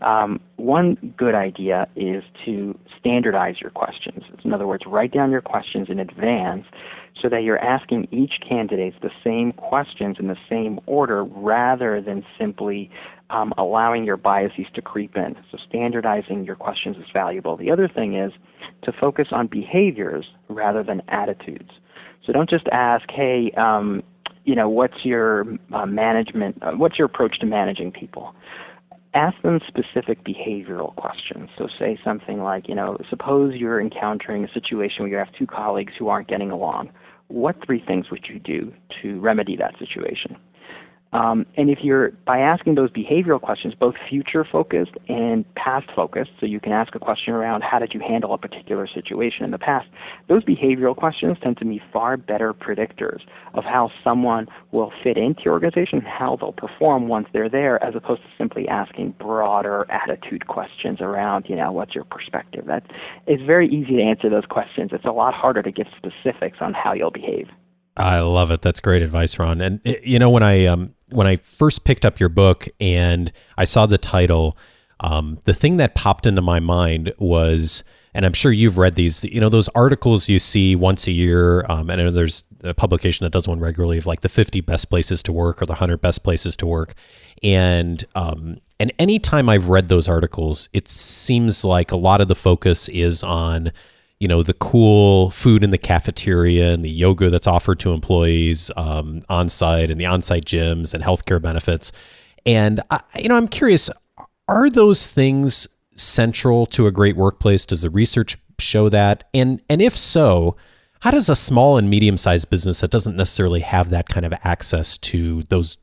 um, 0.01 0.41
one 0.57 1.13
good 1.17 1.35
idea 1.35 1.87
is 1.95 2.23
to 2.43 2.77
standardize 2.99 3.61
your 3.61 3.71
questions. 3.71 4.23
In 4.43 4.51
other 4.51 4.67
words, 4.67 4.83
write 4.85 5.13
down 5.13 5.31
your 5.31 5.41
questions 5.41 5.87
in 5.89 5.99
advance 5.99 6.65
so 7.21 7.29
that 7.29 7.43
you're 7.43 7.59
asking 7.59 8.07
each 8.11 8.33
candidate 8.47 8.93
the 9.01 9.11
same 9.23 9.53
questions 9.53 10.17
in 10.19 10.27
the 10.27 10.35
same 10.49 10.79
order 10.85 11.23
rather 11.23 12.01
than 12.01 12.25
simply 12.37 12.89
um, 13.29 13.53
allowing 13.57 14.03
your 14.05 14.17
biases 14.17 14.65
to 14.75 14.81
creep 14.81 15.15
in. 15.15 15.35
So 15.51 15.57
standardizing 15.67 16.45
your 16.45 16.55
questions 16.55 16.97
is 16.97 17.05
valuable. 17.13 17.57
The 17.57 17.71
other 17.71 17.87
thing 17.87 18.15
is 18.15 18.31
to 18.83 18.91
focus 18.91 19.27
on 19.31 19.47
behaviors 19.47 20.25
rather 20.49 20.83
than 20.83 21.01
attitudes. 21.07 21.71
So 22.25 22.33
don't 22.33 22.49
just 22.49 22.67
ask, 22.71 23.09
hey, 23.09 23.51
um, 23.57 24.03
you 24.43 24.55
know, 24.55 24.69
what's 24.69 25.03
your 25.03 25.45
uh, 25.73 25.85
management, 25.85 26.61
uh, 26.61 26.71
what's 26.71 26.97
your 26.97 27.07
approach 27.07 27.39
to 27.39 27.45
managing 27.45 27.91
people? 27.91 28.35
Ask 29.13 29.41
them 29.41 29.59
specific 29.67 30.23
behavioral 30.23 30.95
questions. 30.95 31.49
So 31.57 31.67
say 31.79 31.97
something 32.03 32.41
like, 32.41 32.67
you 32.67 32.75
know, 32.75 32.97
suppose 33.09 33.55
you're 33.55 33.79
encountering 33.79 34.43
a 34.43 34.51
situation 34.53 35.03
where 35.03 35.09
you 35.09 35.17
have 35.17 35.31
two 35.37 35.47
colleagues 35.47 35.93
who 35.97 36.09
aren't 36.09 36.27
getting 36.27 36.51
along. 36.51 36.91
What 37.27 37.55
three 37.65 37.83
things 37.85 38.11
would 38.11 38.27
you 38.29 38.39
do 38.39 38.73
to 39.01 39.19
remedy 39.19 39.55
that 39.55 39.75
situation? 39.79 40.35
Um, 41.13 41.45
and 41.55 41.69
if 41.69 41.79
you're, 41.81 42.11
by 42.25 42.39
asking 42.39 42.75
those 42.75 42.89
behavioral 42.91 43.39
questions, 43.39 43.73
both 43.73 43.95
future 44.09 44.45
focused 44.49 44.91
and 45.07 45.45
past 45.55 45.87
focused, 45.95 46.31
so 46.39 46.45
you 46.45 46.59
can 46.59 46.73
ask 46.73 46.93
a 46.93 46.99
question 46.99 47.33
around 47.33 47.63
how 47.63 47.79
did 47.79 47.93
you 47.93 48.01
handle 48.01 48.33
a 48.33 48.37
particular 48.37 48.85
situation 48.85 49.45
in 49.45 49.51
the 49.51 49.57
past, 49.57 49.87
those 50.27 50.43
behavioral 50.43 50.95
questions 50.95 51.37
tend 51.41 51.57
to 51.57 51.65
be 51.65 51.81
far 51.93 52.17
better 52.17 52.53
predictors 52.53 53.21
of 53.53 53.63
how 53.63 53.91
someone 54.03 54.47
will 54.71 54.91
fit 55.03 55.17
into 55.17 55.43
your 55.45 55.53
organization, 55.53 55.99
and 55.99 56.07
how 56.07 56.35
they'll 56.35 56.51
perform 56.51 57.07
once 57.07 57.27
they're 57.31 57.49
there, 57.49 57.81
as 57.81 57.95
opposed 57.95 58.21
to 58.21 58.27
simply 58.37 58.67
asking 58.67 59.15
broader 59.17 59.85
attitude 59.89 60.47
questions 60.47 60.99
around, 60.99 61.45
you 61.47 61.55
know, 61.55 61.71
what's 61.71 61.95
your 61.95 62.03
perspective. 62.03 62.65
That 62.65 62.83
it's 63.25 63.43
very 63.43 63.69
easy 63.69 63.95
to 63.95 64.01
answer 64.01 64.29
those 64.29 64.45
questions. 64.45 64.89
It's 64.91 65.05
a 65.05 65.11
lot 65.11 65.33
harder 65.33 65.61
to 65.61 65.71
give 65.71 65.87
specifics 65.95 66.57
on 66.59 66.73
how 66.73 66.93
you'll 66.93 67.11
behave. 67.11 67.47
I 67.97 68.19
love 68.19 68.51
it. 68.51 68.61
That's 68.61 68.79
great 68.79 69.01
advice, 69.01 69.39
Ron. 69.39 69.61
And 69.61 69.79
eh, 69.85 69.95
you 70.03 70.19
know, 70.19 70.29
when 70.29 70.43
I 70.43 70.65
um, 70.65 70.93
when 71.09 71.27
I 71.27 71.37
first 71.37 71.83
picked 71.83 72.05
up 72.05 72.19
your 72.19 72.29
book 72.29 72.67
and 72.79 73.31
I 73.57 73.63
saw 73.63 73.85
the 73.85 73.97
title, 73.97 74.57
um, 74.99 75.39
the 75.45 75.53
thing 75.53 75.77
that 75.77 75.95
popped 75.95 76.27
into 76.27 76.41
my 76.41 76.59
mind 76.59 77.13
was, 77.17 77.83
and 78.13 78.25
I'm 78.25 78.33
sure 78.33 78.51
you've 78.51 78.77
read 78.77 78.95
these, 78.95 79.23
you 79.23 79.39
know, 79.39 79.49
those 79.49 79.69
articles 79.69 80.29
you 80.29 80.39
see 80.39 80.75
once 80.75 81.07
a 81.07 81.11
year. 81.11 81.65
Um, 81.69 81.89
and 81.89 82.15
there's 82.15 82.43
a 82.63 82.73
publication 82.73 83.23
that 83.25 83.31
does 83.31 83.47
one 83.47 83.59
regularly 83.59 83.97
of 83.97 84.05
like 84.05 84.21
the 84.21 84.29
50 84.29 84.61
best 84.61 84.89
places 84.89 85.21
to 85.23 85.33
work 85.33 85.61
or 85.61 85.65
the 85.65 85.73
100 85.73 86.01
best 86.01 86.23
places 86.23 86.55
to 86.57 86.65
work. 86.65 86.95
And 87.43 88.03
um, 88.15 88.57
and 88.79 88.91
anytime 88.99 89.47
I've 89.47 89.69
read 89.69 89.87
those 89.87 90.09
articles, 90.09 90.67
it 90.73 90.87
seems 90.87 91.63
like 91.63 91.91
a 91.91 91.97
lot 91.97 92.19
of 92.19 92.27
the 92.27 92.35
focus 92.35 92.89
is 92.89 93.23
on 93.23 93.71
you 94.19 94.27
know 94.27 94.43
the 94.43 94.53
cool 94.53 95.29
food 95.31 95.63
in 95.63 95.71
the 95.71 95.77
cafeteria 95.77 96.73
and 96.73 96.83
the 96.83 96.89
yoga 96.89 97.29
that's 97.29 97.47
offered 97.47 97.79
to 97.79 97.91
employees 97.91 98.71
um, 98.77 99.21
on 99.29 99.49
site 99.49 99.91
and 99.91 99.99
the 99.99 100.05
on 100.05 100.21
site 100.21 100.45
gyms 100.45 100.93
and 100.93 101.03
healthcare 101.03 101.41
benefits. 101.41 101.91
And 102.45 102.81
I, 102.89 103.01
you 103.19 103.29
know, 103.29 103.35
I'm 103.35 103.47
curious: 103.47 103.89
are 104.47 104.69
those 104.69 105.07
things 105.07 105.67
central 105.95 106.65
to 106.67 106.87
a 106.87 106.91
great 106.91 107.15
workplace? 107.15 107.65
Does 107.65 107.81
the 107.81 107.89
research 107.89 108.37
show 108.59 108.89
that? 108.89 109.25
And 109.33 109.61
and 109.69 109.81
if 109.81 109.97
so, 109.97 110.55
how 111.01 111.11
does 111.11 111.29
a 111.29 111.35
small 111.35 111.77
and 111.77 111.89
medium 111.89 112.17
sized 112.17 112.49
business 112.49 112.81
that 112.81 112.91
doesn't 112.91 113.15
necessarily 113.15 113.59
have 113.61 113.89
that 113.89 114.07
kind 114.07 114.25
of 114.25 114.33
access 114.43 114.97
to 114.99 115.43
those 115.43 115.77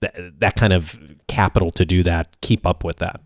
that, 0.00 0.14
that 0.38 0.56
kind 0.56 0.72
of 0.72 0.98
capital 1.28 1.70
to 1.72 1.84
do 1.84 2.02
that 2.04 2.36
keep 2.42 2.66
up 2.66 2.84
with 2.84 2.98
that? 2.98 3.20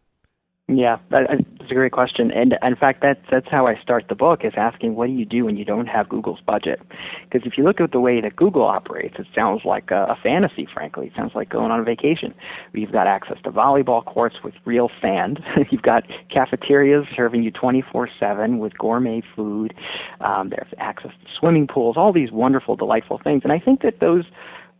Yeah, 0.68 0.96
that's 1.10 1.30
a 1.70 1.74
great 1.74 1.92
question, 1.92 2.32
and 2.32 2.56
in 2.60 2.74
fact, 2.74 3.00
that's 3.00 3.20
that's 3.30 3.46
how 3.48 3.68
I 3.68 3.80
start 3.80 4.06
the 4.08 4.16
book 4.16 4.40
is 4.42 4.54
asking, 4.56 4.96
what 4.96 5.06
do 5.06 5.12
you 5.12 5.24
do 5.24 5.44
when 5.44 5.56
you 5.56 5.64
don't 5.64 5.86
have 5.86 6.08
Google's 6.08 6.40
budget? 6.44 6.80
Because 7.22 7.46
if 7.46 7.56
you 7.56 7.62
look 7.62 7.80
at 7.80 7.92
the 7.92 8.00
way 8.00 8.20
that 8.20 8.34
Google 8.34 8.64
operates, 8.64 9.14
it 9.16 9.28
sounds 9.32 9.60
like 9.64 9.92
a, 9.92 10.06
a 10.06 10.18
fantasy. 10.20 10.66
Frankly, 10.74 11.06
it 11.06 11.12
sounds 11.14 11.36
like 11.36 11.50
going 11.50 11.70
on 11.70 11.78
a 11.78 11.84
vacation. 11.84 12.34
You've 12.72 12.90
got 12.90 13.06
access 13.06 13.36
to 13.44 13.52
volleyball 13.52 14.04
courts 14.04 14.38
with 14.42 14.54
real 14.64 14.90
sand. 15.00 15.38
You've 15.70 15.82
got 15.82 16.02
cafeterias 16.34 17.06
serving 17.14 17.44
you 17.44 17.52
24/7 17.52 18.58
with 18.58 18.76
gourmet 18.76 19.22
food. 19.36 19.72
Um, 20.20 20.50
there's 20.50 20.74
access 20.78 21.12
to 21.12 21.28
swimming 21.38 21.68
pools. 21.68 21.96
All 21.96 22.12
these 22.12 22.32
wonderful, 22.32 22.74
delightful 22.74 23.20
things, 23.22 23.42
and 23.44 23.52
I 23.52 23.60
think 23.60 23.82
that 23.82 24.00
those 24.00 24.24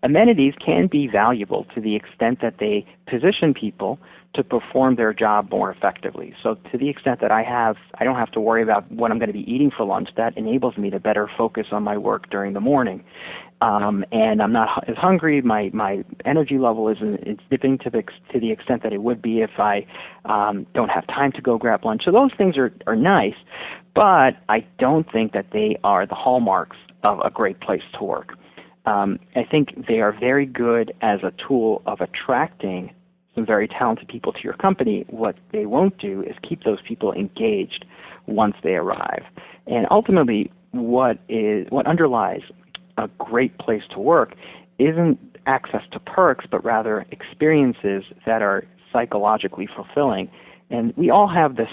amenities 0.03 0.55
can 0.65 0.87
be 0.87 1.07
valuable 1.07 1.67
to 1.75 1.81
the 1.81 1.97
extent 1.97 2.41
that 2.43 2.55
they 2.59 2.87
position 3.09 3.55
people 3.55 3.99
to 4.35 4.45
perform 4.45 4.97
their 4.97 5.15
job 5.15 5.50
more 5.50 5.71
effectively. 5.71 6.35
So 6.43 6.57
to 6.71 6.79
the 6.79 6.91
extent 6.91 7.21
that 7.23 7.31
I 7.31 7.43
have 7.43 7.76
I 7.99 8.05
don't 8.05 8.17
have 8.17 8.31
to 8.33 8.41
worry 8.41 8.62
about 8.62 8.91
what 8.93 9.11
I'm 9.11 9.19
going 9.19 9.29
to 9.29 9.33
be 9.33 9.50
eating 9.50 9.71
for 9.75 9.85
lunch, 9.85 10.11
that 10.17 10.37
enables 10.37 10.76
me 10.76 10.91
to 10.91 11.00
better 11.00 11.29
focus 11.38 11.69
on 11.73 11.83
my 11.83 11.97
work 11.97 12.31
during 12.31 12.53
the 12.53 12.61
morning. 12.61 13.03
Um, 13.62 14.05
and 14.12 14.43
I'm 14.43 14.53
not 14.53 14.87
as 14.88 14.97
hungry. 14.97 15.41
My 15.41 15.71
my 15.73 16.05
energy 16.26 16.59
level 16.59 16.88
isn't 16.88 17.21
it's 17.26 17.43
dipping 17.50 17.79
to 17.79 17.91
the 17.91 18.03
to 18.33 18.38
the 18.38 18.53
extent 18.53 18.83
that 18.83 18.93
it 18.93 19.03
would 19.03 19.23
be 19.23 19.41
if 19.41 19.59
I 19.59 19.87
um, 20.26 20.67
don't 20.75 20.91
have 20.91 21.07
time 21.07 21.33
to 21.33 21.41
go 21.41 21.57
grab 21.57 21.85
lunch. 21.85 22.03
So 22.05 22.12
those 22.12 22.31
things 22.37 22.59
are 22.59 22.73
are 22.87 22.97
nice, 22.97 23.37
but 23.95 24.37
I 24.50 24.67
don't 24.79 25.11
think 25.11 25.33
that 25.33 25.47
they 25.53 25.79
are 25.83 26.07
the 26.07 26.15
hallmarks 26.15 26.76
of 27.03 27.21
a 27.25 27.31
great 27.31 27.61
place 27.61 27.83
to 27.99 28.05
work. 28.05 28.37
Um, 28.87 29.19
I 29.35 29.43
think 29.45 29.87
they 29.88 30.00
are 30.00 30.12
very 30.19 30.47
good 30.47 30.93
as 31.02 31.21
a 31.23 31.33
tool 31.47 31.83
of 31.87 32.00
attracting 32.00 32.93
some 33.37 33.47
very 33.47 33.69
talented 33.69 34.09
people 34.09 34.33
to 34.33 34.40
your 34.43 34.55
company, 34.55 35.05
what 35.09 35.37
they 35.52 35.66
won't 35.66 35.99
do 35.99 36.23
is 36.23 36.35
keep 36.49 36.64
those 36.64 36.78
people 36.88 37.12
engaged 37.12 37.85
once 38.26 38.57
they 38.64 38.75
arrive. 38.75 39.23
And 39.66 39.87
ultimately, 39.90 40.50
what 40.73 41.19
is 41.28 41.66
what 41.71 41.87
underlies 41.87 42.40
a 42.97 43.09
great 43.19 43.59
place 43.59 43.83
to 43.90 44.00
work 44.00 44.35
isn't 44.78 45.19
access 45.47 45.83
to 45.93 46.00
perks, 46.00 46.47
but 46.50 46.64
rather 46.64 47.07
experiences 47.11 48.05
that 48.25 48.43
are 48.43 48.64
psychologically 48.93 49.69
fulfilling. 49.75 50.31
And 50.68 50.92
we 50.96 51.11
all 51.11 51.28
have 51.28 51.56
the 51.56 51.66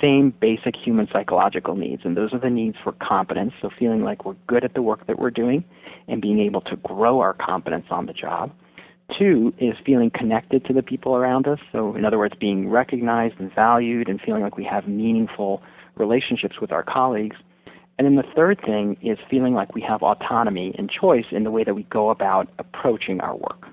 same 0.00 0.32
basic 0.40 0.76
human 0.76 1.08
psychological 1.12 1.74
needs, 1.74 2.02
and 2.04 2.16
those 2.16 2.32
are 2.32 2.38
the 2.38 2.50
needs 2.50 2.76
for 2.82 2.92
competence, 2.92 3.52
so 3.60 3.68
feeling 3.76 4.04
like 4.04 4.24
we're 4.24 4.36
good 4.46 4.64
at 4.64 4.74
the 4.74 4.82
work 4.82 5.06
that 5.08 5.18
we're 5.18 5.30
doing 5.30 5.64
and 6.06 6.22
being 6.22 6.38
able 6.38 6.60
to 6.62 6.76
grow 6.76 7.18
our 7.20 7.34
competence 7.34 7.86
on 7.90 8.06
the 8.06 8.12
job. 8.12 8.52
Two 9.18 9.52
is 9.58 9.74
feeling 9.84 10.10
connected 10.10 10.64
to 10.66 10.72
the 10.72 10.82
people 10.82 11.16
around 11.16 11.48
us. 11.48 11.58
So, 11.72 11.96
in 11.96 12.04
other 12.04 12.18
words, 12.18 12.34
being 12.38 12.70
recognized 12.70 13.34
and 13.40 13.52
valued 13.54 14.08
and 14.08 14.20
feeling 14.20 14.42
like 14.42 14.56
we 14.56 14.64
have 14.64 14.86
meaningful 14.86 15.60
relationships 15.96 16.60
with 16.60 16.70
our 16.72 16.84
colleagues. 16.84 17.36
And 17.98 18.06
then 18.06 18.14
the 18.14 18.24
third 18.34 18.60
thing 18.64 18.96
is 19.02 19.18
feeling 19.28 19.54
like 19.54 19.74
we 19.74 19.82
have 19.82 20.02
autonomy 20.02 20.74
and 20.78 20.88
choice 20.88 21.26
in 21.30 21.44
the 21.44 21.50
way 21.50 21.64
that 21.64 21.74
we 21.74 21.82
go 21.84 22.10
about 22.10 22.48
approaching 22.58 23.20
our 23.20 23.36
work. 23.36 23.66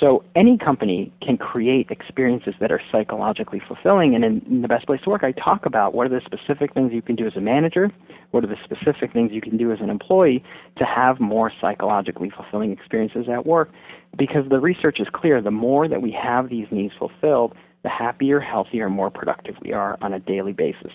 So 0.00 0.24
any 0.34 0.58
company 0.58 1.12
can 1.20 1.36
create 1.36 1.90
experiences 1.90 2.54
that 2.60 2.72
are 2.72 2.80
psychologically 2.90 3.60
fulfilling. 3.66 4.14
And 4.14 4.24
in, 4.24 4.42
in, 4.50 4.62
the 4.62 4.68
best 4.68 4.86
place 4.86 5.00
to 5.02 5.10
work, 5.10 5.22
I 5.22 5.32
talk 5.32 5.66
about 5.66 5.94
what 5.94 6.06
are 6.06 6.10
the 6.10 6.22
specific 6.24 6.74
things 6.74 6.92
you 6.92 7.02
can 7.02 7.14
do 7.14 7.26
as 7.26 7.36
a 7.36 7.40
manager, 7.40 7.90
what 8.30 8.42
are 8.42 8.48
the 8.48 8.56
specific 8.64 9.12
things 9.12 9.30
you 9.32 9.40
can 9.40 9.56
do 9.56 9.70
as 9.70 9.80
an 9.80 9.90
employee 9.90 10.42
to 10.78 10.84
have 10.84 11.20
more 11.20 11.52
psychologically 11.60 12.30
fulfilling 12.34 12.72
experiences 12.72 13.26
at 13.30 13.46
work. 13.46 13.70
Because 14.16 14.48
the 14.48 14.60
research 14.60 14.98
is 14.98 15.06
clear, 15.12 15.40
the 15.40 15.50
more 15.50 15.88
that 15.88 16.02
we 16.02 16.10
have 16.10 16.48
these 16.48 16.66
needs 16.70 16.94
fulfilled, 16.98 17.54
the 17.82 17.88
happier, 17.88 18.40
healthier, 18.40 18.88
more 18.88 19.10
productive 19.10 19.56
we 19.62 19.72
are 19.72 19.98
on 20.00 20.12
a 20.12 20.20
daily 20.20 20.52
basis. 20.52 20.92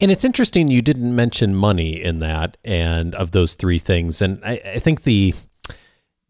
And 0.00 0.10
it's 0.10 0.24
interesting 0.24 0.68
you 0.68 0.82
didn't 0.82 1.14
mention 1.14 1.54
money 1.54 2.02
in 2.02 2.18
that 2.20 2.56
and 2.64 3.14
of 3.14 3.30
those 3.30 3.54
three 3.54 3.78
things. 3.78 4.20
And 4.20 4.44
I, 4.44 4.60
I 4.64 4.78
think 4.80 5.04
the 5.04 5.34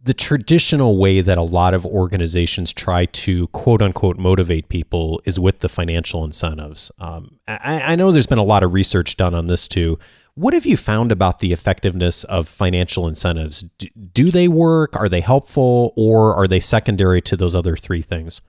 the 0.04 0.14
traditional 0.14 0.98
way 0.98 1.20
that 1.20 1.38
a 1.38 1.42
lot 1.42 1.74
of 1.74 1.86
organizations 1.86 2.72
try 2.72 3.04
to 3.06 3.46
quote 3.48 3.80
unquote 3.80 4.18
motivate 4.18 4.68
people 4.68 5.22
is 5.24 5.38
with 5.38 5.60
the 5.60 5.68
financial 5.68 6.24
incentives. 6.24 6.90
Um, 6.98 7.38
I, 7.46 7.92
I, 7.92 7.96
know 7.96 8.10
there's 8.10 8.26
been 8.26 8.38
a 8.38 8.44
lot 8.44 8.64
of 8.64 8.72
research 8.72 9.16
done 9.16 9.34
on 9.34 9.46
this 9.46 9.68
too. 9.68 9.98
What 10.34 10.54
have 10.54 10.66
you 10.66 10.76
found 10.76 11.12
about 11.12 11.38
the 11.38 11.52
effectiveness 11.52 12.24
of 12.24 12.48
financial 12.48 13.06
incentives? 13.06 13.62
Do, 13.78 13.88
do 14.12 14.30
they 14.30 14.48
work? 14.48 14.96
Are 14.96 15.08
they 15.08 15.20
helpful? 15.20 15.92
Or 15.96 16.34
are 16.34 16.48
they 16.48 16.58
secondary 16.58 17.20
to 17.22 17.36
those 17.36 17.54
other 17.54 17.76
three 17.76 18.02
things? 18.02 18.40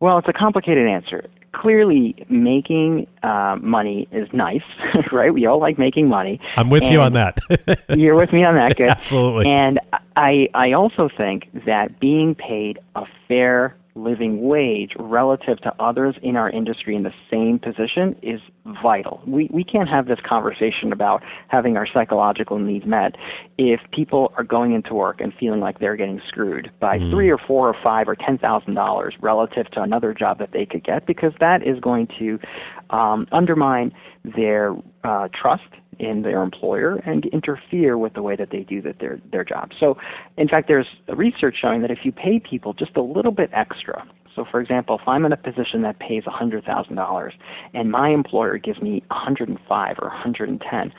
Well, 0.00 0.16
it's 0.18 0.28
a 0.28 0.32
complicated 0.32 0.86
answer 0.86 1.28
clearly 1.52 2.14
making 2.28 3.06
uh, 3.22 3.56
money 3.60 4.08
is 4.12 4.28
nice, 4.32 4.62
right? 5.12 5.32
We 5.32 5.46
all 5.46 5.60
like 5.60 5.78
making 5.78 6.08
money. 6.08 6.40
I'm 6.56 6.70
with 6.70 6.84
you 6.84 7.00
on 7.00 7.14
that. 7.14 7.38
you're 7.96 8.16
with 8.16 8.32
me 8.32 8.44
on 8.44 8.54
that, 8.54 8.76
good. 8.76 8.88
Absolutely. 8.88 9.46
And 9.46 9.80
I 10.16 10.48
I 10.54 10.72
also 10.72 11.08
think 11.16 11.48
that 11.66 12.00
being 12.00 12.34
paid 12.34 12.78
a 12.94 13.04
fair 13.26 13.76
living 14.02 14.48
wage 14.48 14.92
relative 14.98 15.58
to 15.62 15.74
others 15.80 16.14
in 16.22 16.36
our 16.36 16.50
industry 16.50 16.94
in 16.94 17.02
the 17.02 17.12
same 17.30 17.58
position 17.58 18.16
is 18.22 18.40
vital. 18.82 19.20
We, 19.26 19.50
we 19.52 19.64
can't 19.64 19.88
have 19.88 20.06
this 20.06 20.18
conversation 20.26 20.92
about 20.92 21.22
having 21.48 21.76
our 21.76 21.86
psychological 21.86 22.58
needs 22.58 22.86
met 22.86 23.16
if 23.56 23.80
people 23.92 24.32
are 24.36 24.44
going 24.44 24.72
into 24.72 24.94
work 24.94 25.20
and 25.20 25.32
feeling 25.38 25.60
like 25.60 25.78
they're 25.80 25.96
getting 25.96 26.20
screwed 26.28 26.70
by 26.80 26.98
mm. 26.98 27.10
three 27.10 27.30
or 27.30 27.38
four 27.38 27.68
or 27.68 27.76
five 27.82 28.08
or 28.08 28.14
ten 28.16 28.38
thousand 28.38 28.74
dollars 28.74 29.14
relative 29.20 29.70
to 29.72 29.82
another 29.82 30.14
job 30.14 30.38
that 30.38 30.52
they 30.52 30.64
could 30.64 30.84
get, 30.84 31.06
because 31.06 31.32
that 31.40 31.66
is 31.66 31.78
going 31.80 32.06
to 32.18 32.38
um, 32.90 33.26
undermine 33.32 33.92
their 34.36 34.74
uh, 35.04 35.28
trust 35.38 35.62
in 35.98 36.22
their 36.22 36.42
employer 36.42 36.96
and 37.06 37.26
interfere 37.26 37.98
with 37.98 38.14
the 38.14 38.22
way 38.22 38.36
that 38.36 38.50
they 38.50 38.60
do 38.60 38.80
that 38.82 38.98
their 39.00 39.20
their 39.30 39.44
job. 39.44 39.70
So, 39.78 39.96
in 40.36 40.48
fact, 40.48 40.68
there's 40.68 40.86
research 41.08 41.56
showing 41.60 41.82
that 41.82 41.90
if 41.90 41.98
you 42.04 42.12
pay 42.12 42.40
people 42.40 42.72
just 42.72 42.96
a 42.96 43.02
little 43.02 43.32
bit 43.32 43.50
extra, 43.52 44.06
so 44.34 44.44
for 44.48 44.60
example, 44.60 44.98
if 45.00 45.08
I'm 45.08 45.24
in 45.24 45.32
a 45.32 45.36
position 45.36 45.82
that 45.82 45.98
pays 45.98 46.22
$100,000 46.22 47.30
and 47.74 47.90
my 47.90 48.10
employer 48.10 48.56
gives 48.56 48.80
me 48.80 49.02
105 49.10 49.96
or 50.00 50.08
110, 50.08 50.92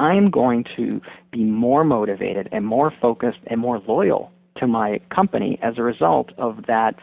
I'm 0.00 0.30
going 0.30 0.64
to 0.76 1.00
be 1.30 1.44
more 1.44 1.84
motivated 1.84 2.48
and 2.52 2.64
more 2.64 2.92
focused 3.00 3.38
and 3.48 3.60
more 3.60 3.80
loyal 3.86 4.32
to 4.56 4.66
my 4.66 5.00
company 5.14 5.58
as 5.62 5.74
a 5.78 5.82
result 5.82 6.32
of 6.38 6.66
that 6.66 6.94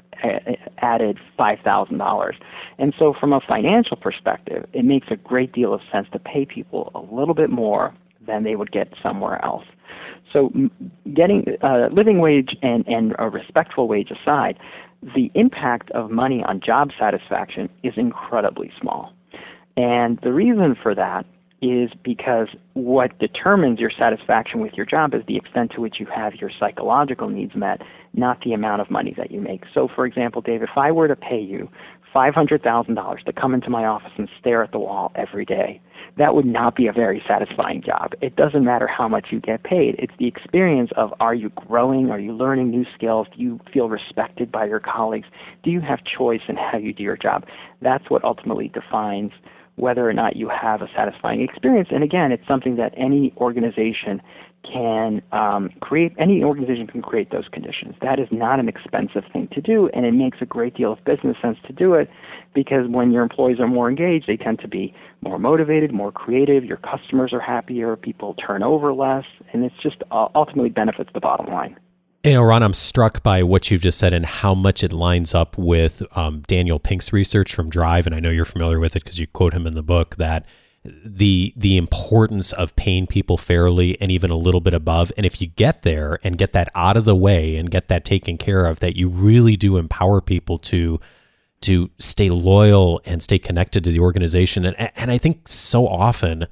added 0.80 1.18
$5,000. 1.38 2.34
And 2.78 2.94
so, 2.98 3.14
from 3.20 3.34
a 3.34 3.40
financial 3.48 3.98
perspective, 3.98 4.66
it 4.74 4.86
makes 4.86 5.08
a 5.12 5.16
great 5.16 5.52
deal 5.54 5.74
of 5.74 5.82
sense 5.92 6.08
to 6.14 6.20
pay 6.20 6.46
people 6.46 6.92
a 6.96 7.00
little 7.14 7.34
bit 7.34 7.50
more 7.50 7.94
than 8.26 8.44
they 8.44 8.56
would 8.56 8.72
get 8.72 8.94
somewhere 9.02 9.44
else. 9.44 9.66
So, 10.32 10.52
getting 11.14 11.46
uh, 11.62 11.90
living 11.92 12.20
wage 12.20 12.56
and, 12.62 12.88
and 12.88 13.16
a 13.20 13.30
respectful 13.30 13.88
wage 13.88 14.12
aside, 14.12 14.58
the 15.16 15.30
impact 15.36 15.92
of 15.92 16.10
money 16.10 16.44
on 16.48 16.62
job 16.66 16.90
satisfaction 16.98 17.70
is 17.84 17.94
incredibly 17.98 18.72
small. 18.80 19.14
And 19.76 20.20
the 20.24 20.32
reason 20.32 20.76
for 20.82 20.96
that 20.96 21.26
is 21.64 21.92
because 22.04 22.48
what 22.74 23.18
determines 23.20 23.80
your 23.80 23.92
satisfaction 23.98 24.60
with 24.60 24.74
your 24.74 24.86
job 24.86 25.14
is 25.14 25.22
the 25.28 25.38
extent 25.38 25.72
to 25.76 25.82
which 25.82 25.96
you 26.00 26.08
have 26.14 26.36
your 26.36 26.52
psychological 26.60 27.30
needs 27.30 27.56
met, 27.56 27.82
not 28.14 28.40
the 28.44 28.54
amount 28.54 28.82
of 28.82 28.92
money 28.92 29.14
that 29.18 29.32
you 29.32 29.40
make. 29.40 29.64
So, 29.74 29.88
for 29.96 30.06
example, 30.06 30.42
Dave, 30.42 30.62
if 30.62 30.76
I 30.76 30.92
were 30.92 31.08
to 31.08 31.16
pay 31.16 31.40
you 31.40 31.70
$500,000 32.14 33.24
to 33.24 33.34
come 33.34 33.54
into 33.54 33.70
my 33.70 33.86
office 33.86 34.12
and 34.18 34.30
stare 34.40 34.64
at 34.64 34.72
the 34.72 34.80
wall 34.80 35.12
every 35.16 35.46
day, 35.46 35.82
that 36.18 36.36
would 36.36 36.46
not 36.46 36.76
be 36.76 36.88
a 36.88 36.92
very 36.92 37.24
satisfying 37.28 37.82
job. 37.82 38.12
It 38.22 38.36
doesn't 38.36 38.64
matter 38.64 38.88
how 38.88 39.08
much 39.08 39.28
you 39.32 39.40
get 39.40 39.64
paid. 39.64 39.96
It's 39.98 40.14
the 40.20 40.28
experience 40.28 40.92
of 40.96 41.12
are 41.20 41.34
you 41.34 41.50
growing? 41.50 42.12
Are 42.12 42.20
you 42.20 42.34
learning 42.34 42.70
new 42.70 42.86
skills? 42.96 43.28
Do 43.36 43.42
you 43.42 43.60
feel 43.74 43.90
respected 43.90 44.52
by 44.52 44.66
your 44.66 44.80
colleagues? 44.80 45.28
Do 45.64 45.72
you 45.72 45.82
have 45.82 46.00
choice 46.04 46.42
in 46.48 46.56
how 46.56 46.78
you 46.78 46.94
do 46.94 47.04
your 47.04 47.18
job? 47.18 47.46
That's 47.82 48.10
what 48.10 48.24
ultimately 48.24 48.68
defines 48.68 49.32
whether 49.76 50.08
or 50.08 50.14
not 50.14 50.36
you 50.36 50.50
have 50.50 50.82
a 50.82 50.88
satisfying 50.96 51.42
experience. 51.42 51.90
And 51.92 52.04
again, 52.04 52.32
it's 52.32 52.48
something 52.48 52.76
that 52.76 52.94
any 52.96 53.34
organization 53.38 54.22
can 54.64 55.22
um, 55.32 55.70
create, 55.82 56.14
any 56.18 56.44
organization 56.44 56.88
can 56.88 57.02
create 57.02 57.32
those 57.32 57.48
conditions. 57.52 57.96
That 58.02 58.20
is 58.20 58.28
not 58.32 58.60
an 58.60 58.70
expensive 58.70 59.24
thing 59.32 59.50
to 59.52 59.62
do, 59.62 59.90
and 59.94 60.06
it 60.06 60.14
makes 60.14 60.38
a 60.42 60.46
great 60.46 60.76
deal 60.76 60.94
of 60.94 61.04
business 61.04 61.36
sense 61.42 61.58
to 61.68 61.74
do 61.74 61.94
it 61.96 62.10
because 62.54 62.88
when 62.88 63.12
your 63.12 63.24
employees 63.24 63.60
are 63.60 63.68
more 63.68 63.90
engaged, 63.90 64.26
they 64.28 64.38
tend 64.38 64.60
to 64.60 64.68
be 64.68 64.94
more 65.22 65.38
motivated, 65.38 65.92
more 65.92 66.12
creative, 66.12 66.64
your 66.64 66.78
customers 66.78 67.34
are 67.34 67.42
happier, 67.42 67.96
people 67.96 68.36
turn 68.36 68.64
over 68.64 68.94
less, 68.94 69.26
and 69.52 69.66
it's 69.66 69.76
just 69.82 69.98
uh, 70.12 70.28
ultimately 70.34 70.70
benefits 70.70 71.10
the 71.14 71.20
bottom 71.20 71.52
line. 71.52 71.76
You 72.24 72.32
know, 72.32 72.44
Ron, 72.44 72.64
I'm 72.64 72.74
struck 72.74 73.22
by 73.22 73.44
what 73.44 73.70
you've 73.70 73.82
just 73.82 73.98
said 73.98 74.14
and 74.14 74.26
how 74.26 74.56
much 74.56 74.82
it 74.82 74.94
lines 74.94 75.36
up 75.36 75.58
with 75.58 76.02
um, 76.16 76.42
Daniel 76.48 76.80
Pink's 76.80 77.12
research 77.12 77.54
from 77.54 77.70
Drive, 77.70 78.06
and 78.06 78.16
I 78.16 78.22
know 78.22 78.30
you're 78.30 78.46
familiar 78.46 78.80
with 78.80 78.96
it 78.96 79.04
because 79.04 79.20
you 79.20 79.28
quote 79.28 79.54
him 79.54 79.68
in 79.68 79.74
the 79.74 79.84
book. 79.84 80.16
That 80.16 80.46
the 80.86 81.54
the 81.58 81.76
importance 81.76 82.54
of 82.54 82.74
paying 82.78 83.08
people 83.08 83.36
fairly 83.36 84.00
and 84.00 84.10
even 84.10 84.32
a 84.32 84.38
little 84.38 84.62
bit 84.62 84.74
above, 84.74 85.12
and 85.18 85.26
if 85.26 85.42
you 85.42 85.48
get 85.48 85.82
there 85.82 86.18
and 86.24 86.38
get 86.38 86.54
that 86.54 86.70
out 86.76 86.96
of 86.96 87.04
the 87.04 87.16
way 87.16 87.58
and 87.58 87.70
get 87.70 87.90
that 87.90 88.06
taken 88.06 88.38
care 88.38 88.68
of, 88.68 88.80
that 88.80 88.96
you 88.96 89.10
really 89.10 89.58
do 89.58 89.76
empower 89.76 90.22
people 90.22 90.58
to 90.60 91.02
to 91.60 91.90
stay 92.00 92.30
loyal 92.30 93.02
and 93.06 93.22
stay 93.22 93.38
connected 93.38 93.84
to 93.84 93.92
the 93.92 94.00
organization. 94.00 94.64
And 94.64 94.92
and 94.96 95.12
I 95.12 95.18
think 95.18 95.50
so 95.50 95.90
often 95.90 96.48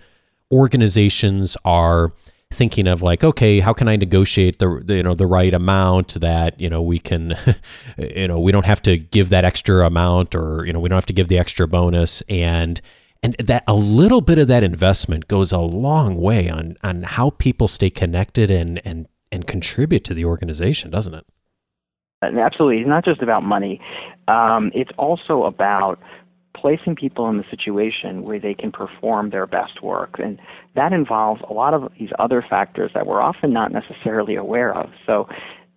organizations 0.51 1.55
are 1.63 2.11
thinking 2.51 2.87
of 2.87 3.01
like 3.01 3.23
okay 3.23 3.59
how 3.59 3.73
can 3.73 3.87
i 3.87 3.95
negotiate 3.95 4.59
the, 4.59 4.81
the, 4.83 4.95
you 4.95 5.03
know 5.03 5.13
the 5.13 5.25
right 5.25 5.53
amount 5.53 6.19
that 6.19 6.59
you 6.59 6.69
know 6.69 6.81
we 6.81 6.99
can 6.99 7.35
you 7.97 8.27
know 8.27 8.39
we 8.39 8.51
don't 8.51 8.65
have 8.65 8.81
to 8.81 8.97
give 8.97 9.29
that 9.29 9.45
extra 9.45 9.85
amount 9.85 10.35
or 10.35 10.65
you 10.65 10.73
know 10.73 10.79
we 10.79 10.89
don't 10.89 10.97
have 10.97 11.05
to 11.05 11.13
give 11.13 11.27
the 11.27 11.37
extra 11.37 11.67
bonus? 11.67 12.21
And 12.29 12.79
and 13.23 13.35
that 13.39 13.63
a 13.67 13.75
little 13.75 14.21
bit 14.21 14.39
of 14.39 14.47
that 14.47 14.63
investment 14.63 15.27
goes 15.27 15.51
a 15.51 15.59
long 15.59 16.17
way 16.19 16.49
on 16.49 16.77
on 16.83 17.03
how 17.03 17.31
people 17.31 17.67
stay 17.67 17.89
connected 17.89 18.51
and 18.51 18.81
and 18.85 19.07
and 19.31 19.47
contribute 19.47 20.03
to 20.05 20.13
the 20.13 20.25
organization 20.25 20.91
doesn't 20.91 21.13
it? 21.13 21.25
Absolutely 22.23 22.79
it's 22.81 22.89
not 22.89 23.03
just 23.03 23.21
about 23.21 23.43
money. 23.43 23.81
Um, 24.27 24.71
it's 24.75 24.91
also 24.97 25.43
about 25.43 25.99
placing 26.61 26.95
people 26.95 27.27
in 27.27 27.37
the 27.37 27.43
situation 27.49 28.21
where 28.23 28.39
they 28.39 28.53
can 28.53 28.71
perform 28.71 29.31
their 29.31 29.47
best 29.47 29.81
work. 29.81 30.19
And 30.19 30.39
that 30.75 30.93
involves 30.93 31.41
a 31.49 31.53
lot 31.53 31.73
of 31.73 31.91
these 31.99 32.11
other 32.19 32.45
factors 32.47 32.91
that 32.93 33.07
we're 33.07 33.21
often 33.21 33.51
not 33.51 33.71
necessarily 33.71 34.35
aware 34.35 34.73
of. 34.73 34.91
So 35.07 35.27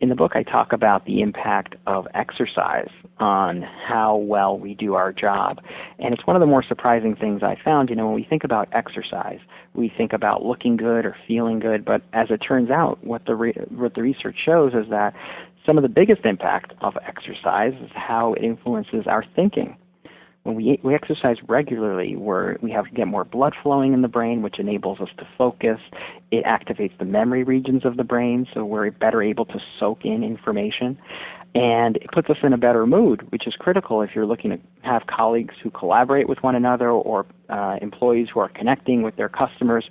in 0.01 0.11
the 0.11 0.15
book, 0.15 0.33
I 0.35 0.43
talk 0.43 0.73
about 0.73 1.07
the 1.07 1.23
impact 1.23 1.77
of 1.87 2.07
exercise 2.15 2.91
on 3.19 3.63
how 3.63 4.17
well 4.17 4.59
we 4.59 4.75
do 4.75 4.95
our 4.95 5.13
job. 5.13 5.61
And 5.99 6.13
it's 6.13 6.27
one 6.27 6.37
of 6.37 6.41
the 6.41 6.47
more 6.47 6.63
surprising 6.63 7.17
things 7.17 7.43
I 7.43 7.57
found. 7.65 7.89
You 7.89 7.97
know, 7.97 8.05
when 8.05 8.15
we 8.15 8.27
think 8.29 8.45
about 8.45 8.69
exercise, 8.73 9.39
we 9.73 9.91
think 9.97 10.13
about 10.13 10.45
looking 10.45 10.77
good 10.77 11.07
or 11.07 11.17
feeling 11.27 11.61
good. 11.61 11.85
But 11.85 12.03
as 12.13 12.27
it 12.31 12.39
turns 12.39 12.71
out, 12.71 13.03
what 13.03 13.25
the, 13.25 13.35
re- 13.35 13.57
what 13.71 13.95
the 13.95 14.03
research 14.03 14.37
shows 14.45 14.75
is 14.75 14.91
that 14.91 15.15
some 15.65 15.79
of 15.79 15.83
the 15.83 15.89
biggest 15.89 16.27
impact 16.27 16.75
of 16.83 16.95
exercise 17.07 17.73
is 17.83 17.91
how 17.95 18.35
it 18.35 18.45
influences 18.45 19.07
our 19.07 19.25
thinking 19.35 19.77
when 20.45 20.57
we, 20.57 20.79
we 20.85 20.95
exercise 20.95 21.37
regularly, 21.49 22.17
we're, 22.17 22.57
we 22.61 22.71
have 22.71 22.85
get 22.95 23.07
more 23.07 23.25
blood 23.25 23.55
flowing 23.63 23.95
in 23.95 24.03
the 24.03 24.09
brain, 24.09 24.43
which 24.43 24.59
enables 24.59 25.01
us 25.01 25.09
to 25.17 25.27
focus. 25.37 25.79
It 26.31 26.45
activates 26.45 26.97
the 26.99 27.07
memory 27.07 27.43
regions 27.43 27.85
of 27.87 27.97
the 27.97 28.05
brain, 28.05 28.47
so 28.53 28.65
we're 28.65 28.91
better 28.91 29.23
able 29.23 29.47
to 29.47 29.59
soak 29.81 30.05
in 30.05 30.23
information. 30.23 30.99
And 31.55 31.97
it 31.97 32.11
puts 32.13 32.29
us 32.29 32.37
in 32.43 32.53
a 32.53 32.59
better 32.59 32.87
mood, 32.87 33.31
which 33.33 33.47
is 33.47 33.55
critical 33.55 34.03
if 34.03 34.11
you're 34.15 34.27
looking 34.27 34.51
to 34.51 34.59
have 34.83 35.07
colleagues 35.07 35.55
who 35.63 35.71
collaborate 35.71 36.29
with 36.29 36.43
one 36.43 36.55
another 36.55 36.91
or 36.91 37.25
uh, 37.49 37.77
employees 37.81 38.29
who 38.33 38.41
are 38.41 38.51
connecting 38.51 39.03
with 39.03 39.17
their 39.17 39.31
customers. 39.31 39.89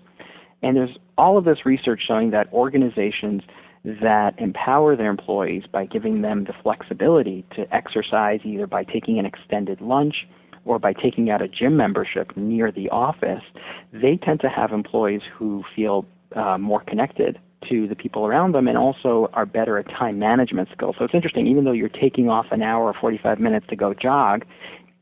And 0.61 0.77
there's 0.77 0.97
all 1.17 1.37
of 1.37 1.45
this 1.45 1.65
research 1.65 2.01
showing 2.07 2.29
that 2.31 2.51
organizations 2.53 3.41
that 3.83 4.35
empower 4.37 4.95
their 4.95 5.09
employees 5.09 5.63
by 5.71 5.85
giving 5.85 6.21
them 6.21 6.43
the 6.43 6.53
flexibility 6.61 7.43
to 7.55 7.65
exercise 7.73 8.39
either 8.43 8.67
by 8.67 8.83
taking 8.83 9.17
an 9.17 9.25
extended 9.25 9.81
lunch 9.81 10.27
or 10.65 10.79
by 10.79 10.93
taking 10.93 11.29
out 11.29 11.41
a 11.41 11.47
gym 11.47 11.77
membership 11.77 12.35
near 12.35 12.71
the 12.71 12.89
office, 12.89 13.43
they 13.91 14.17
tend 14.17 14.39
to 14.41 14.49
have 14.49 14.71
employees 14.71 15.21
who 15.37 15.63
feel 15.75 16.05
uh, 16.35 16.57
more 16.57 16.81
connected 16.81 17.39
to 17.69 17.87
the 17.87 17.95
people 17.95 18.25
around 18.25 18.53
them 18.53 18.67
and 18.67 18.77
also 18.77 19.29
are 19.33 19.45
better 19.45 19.77
at 19.77 19.87
time 19.87 20.19
management 20.19 20.69
skills. 20.75 20.95
So 20.97 21.05
it's 21.05 21.13
interesting, 21.13 21.47
even 21.47 21.63
though 21.63 21.71
you're 21.71 21.89
taking 21.89 22.29
off 22.29 22.47
an 22.51 22.61
hour 22.61 22.85
or 22.85 22.93
45 22.99 23.39
minutes 23.39 23.65
to 23.69 23.75
go 23.75 23.93
jog, 23.93 24.45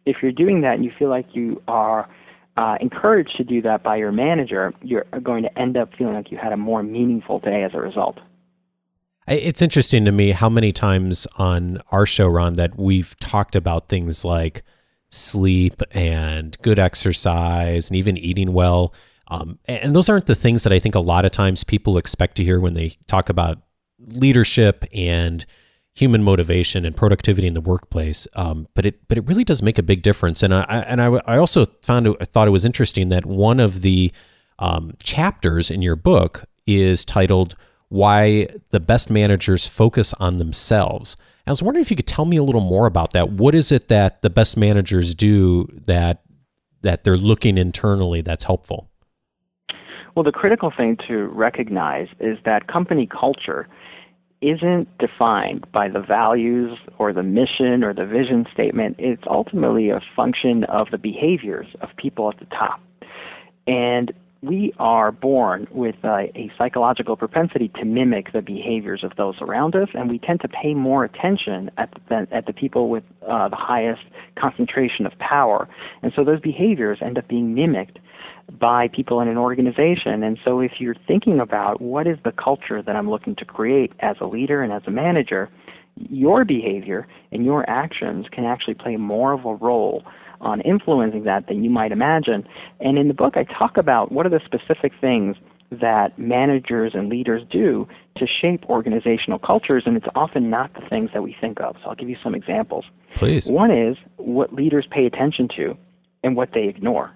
if 0.05 0.17
you're 0.21 0.31
doing 0.31 0.61
that 0.61 0.75
and 0.75 0.85
you 0.85 0.91
feel 0.97 1.09
like 1.09 1.27
you 1.33 1.61
are 1.67 2.09
uh, 2.57 2.75
encouraged 2.81 3.35
to 3.37 3.43
do 3.43 3.61
that 3.61 3.83
by 3.83 3.95
your 3.95 4.11
manager, 4.11 4.73
you're 4.81 5.05
going 5.23 5.43
to 5.43 5.59
end 5.59 5.77
up 5.77 5.89
feeling 5.97 6.13
like 6.13 6.31
you 6.31 6.37
had 6.37 6.51
a 6.51 6.57
more 6.57 6.83
meaningful 6.83 7.39
day 7.39 7.63
as 7.63 7.71
a 7.73 7.79
result. 7.79 8.19
It's 9.27 9.61
interesting 9.61 10.03
to 10.05 10.11
me 10.11 10.31
how 10.31 10.49
many 10.49 10.71
times 10.71 11.27
on 11.37 11.81
our 11.91 12.05
show, 12.05 12.27
Ron, 12.27 12.55
that 12.55 12.77
we've 12.77 13.15
talked 13.19 13.55
about 13.55 13.87
things 13.87 14.25
like 14.25 14.63
sleep 15.11 15.81
and 15.91 16.57
good 16.61 16.79
exercise 16.79 17.89
and 17.89 17.97
even 17.97 18.17
eating 18.17 18.53
well. 18.53 18.93
Um, 19.27 19.59
and 19.65 19.95
those 19.95 20.09
aren't 20.09 20.25
the 20.25 20.35
things 20.35 20.63
that 20.63 20.73
I 20.73 20.79
think 20.79 20.95
a 20.95 20.99
lot 20.99 21.25
of 21.25 21.31
times 21.31 21.63
people 21.63 21.97
expect 21.97 22.35
to 22.37 22.43
hear 22.43 22.59
when 22.59 22.73
they 22.73 22.97
talk 23.07 23.29
about 23.29 23.59
leadership 23.99 24.85
and 24.93 25.45
human 25.93 26.23
motivation 26.23 26.85
and 26.85 26.95
productivity 26.95 27.47
in 27.47 27.53
the 27.53 27.61
workplace. 27.61 28.27
Um, 28.35 28.67
but 28.73 28.85
it 28.85 29.07
but 29.07 29.17
it 29.17 29.27
really 29.27 29.43
does 29.43 29.61
make 29.61 29.77
a 29.77 29.83
big 29.83 30.01
difference. 30.01 30.43
And 30.43 30.53
I 30.53 30.63
and 30.87 31.01
I, 31.01 31.21
I 31.25 31.37
also 31.37 31.65
found 31.81 32.07
I 32.19 32.25
thought 32.25 32.47
it 32.47 32.51
was 32.51 32.65
interesting 32.65 33.09
that 33.09 33.25
one 33.25 33.59
of 33.59 33.81
the 33.81 34.11
um, 34.59 34.95
chapters 35.03 35.69
in 35.71 35.81
your 35.81 35.95
book 35.95 36.45
is 36.65 37.03
titled 37.05 37.55
"Why 37.89 38.47
the 38.69 38.79
Best 38.79 39.09
Managers 39.09 39.67
Focus 39.67 40.13
on 40.15 40.37
Themselves." 40.37 41.15
I 41.47 41.51
was 41.51 41.63
wondering 41.63 41.81
if 41.81 41.89
you 41.89 41.97
could 41.97 42.07
tell 42.07 42.25
me 42.25 42.37
a 42.37 42.43
little 42.43 42.61
more 42.61 42.85
about 42.85 43.13
that. 43.13 43.31
What 43.31 43.55
is 43.55 43.71
it 43.71 43.87
that 43.87 44.21
the 44.21 44.29
best 44.29 44.57
managers 44.57 45.15
do 45.15 45.67
that 45.85 46.23
that 46.81 47.03
they're 47.03 47.17
looking 47.17 47.57
internally 47.57 48.21
that's 48.21 48.43
helpful? 48.43 48.89
Well, 50.15 50.23
the 50.23 50.31
critical 50.31 50.71
thing 50.75 50.97
to 51.07 51.27
recognize 51.27 52.07
is 52.19 52.37
that 52.43 52.67
company 52.67 53.07
culture 53.07 53.67
isn't 54.41 54.87
defined 54.97 55.71
by 55.71 55.87
the 55.87 55.99
values 55.99 56.77
or 56.97 57.13
the 57.13 57.23
mission 57.23 57.83
or 57.83 57.93
the 57.93 58.05
vision 58.05 58.45
statement. 58.51 58.95
It's 58.97 59.23
ultimately 59.27 59.89
a 59.89 60.01
function 60.15 60.63
of 60.65 60.87
the 60.91 60.97
behaviors 60.97 61.67
of 61.81 61.89
people 61.95 62.29
at 62.29 62.39
the 62.39 62.45
top. 62.45 62.81
And 63.67 64.11
we 64.43 64.73
are 64.79 65.11
born 65.11 65.67
with 65.71 65.95
a, 66.03 66.31
a, 66.35 66.51
psychological 66.57 67.15
propensity 67.15 67.69
to 67.75 67.85
mimic 67.85 68.33
the 68.33 68.41
behaviors 68.41 69.03
of 69.03 69.11
those 69.15 69.35
around 69.39 69.75
us, 69.75 69.89
and 69.93 70.09
we 70.09 70.17
tend 70.17 70.41
to 70.41 70.47
pay 70.47 70.73
more 70.73 71.03
attention 71.03 71.69
at 71.77 71.93
the, 72.09 72.27
at 72.31 72.47
the 72.47 72.53
people 72.53 72.89
with 72.89 73.03
uh, 73.29 73.49
the 73.49 73.55
highest 73.55 74.01
concentration 74.35 75.05
of 75.05 75.11
power. 75.19 75.69
And 76.01 76.11
so 76.15 76.23
those 76.23 76.39
behaviors 76.39 76.97
end 77.01 77.19
up 77.19 77.27
being 77.27 77.53
mimicked 77.53 77.99
by 78.59 78.87
people 78.87 79.21
in 79.21 79.27
an 79.27 79.37
organization. 79.37 80.23
And 80.23 80.39
so 80.43 80.59
if 80.59 80.73
you're 80.79 80.95
thinking 81.07 81.39
about 81.39 81.79
what 81.79 82.07
is 82.07 82.17
the 82.23 82.31
culture 82.31 82.81
that 82.81 82.95
I'm 82.95 83.09
looking 83.09 83.35
to 83.35 83.45
create 83.45 83.93
as 83.99 84.15
a 84.19 84.25
leader 84.25 84.63
and 84.63 84.73
as 84.73 84.81
a 84.87 84.91
manager, 84.91 85.49
your 85.95 86.45
behavior 86.45 87.07
and 87.31 87.45
your 87.45 87.69
actions 87.69 88.25
can 88.31 88.45
actually 88.45 88.73
play 88.73 88.95
more 88.95 89.33
of 89.33 89.45
a 89.45 89.53
role 89.53 90.03
on 90.41 90.61
influencing 90.61 91.23
that 91.23 91.47
than 91.47 91.63
you 91.63 91.69
might 91.69 91.91
imagine. 91.91 92.47
And 92.79 92.97
in 92.97 93.07
the 93.07 93.13
book, 93.13 93.37
I 93.37 93.43
talk 93.43 93.77
about 93.77 94.11
what 94.11 94.25
are 94.25 94.29
the 94.29 94.41
specific 94.45 94.91
things 94.99 95.35
that 95.71 96.17
managers 96.19 96.91
and 96.93 97.07
leaders 97.07 97.43
do 97.49 97.87
to 98.17 98.25
shape 98.27 98.65
organizational 98.69 99.39
cultures, 99.39 99.83
and 99.85 99.95
it's 99.95 100.07
often 100.15 100.49
not 100.49 100.73
the 100.73 100.81
things 100.89 101.09
that 101.13 101.23
we 101.23 101.35
think 101.39 101.61
of. 101.61 101.77
So 101.81 101.89
I'll 101.89 101.95
give 101.95 102.09
you 102.09 102.17
some 102.21 102.35
examples. 102.35 102.83
Please. 103.15 103.49
One 103.49 103.71
is 103.71 103.95
what 104.17 104.53
leaders 104.53 104.85
pay 104.91 105.05
attention 105.05 105.47
to 105.55 105.77
and 106.23 106.35
what 106.35 106.49
they 106.53 106.67
ignore. 106.67 107.11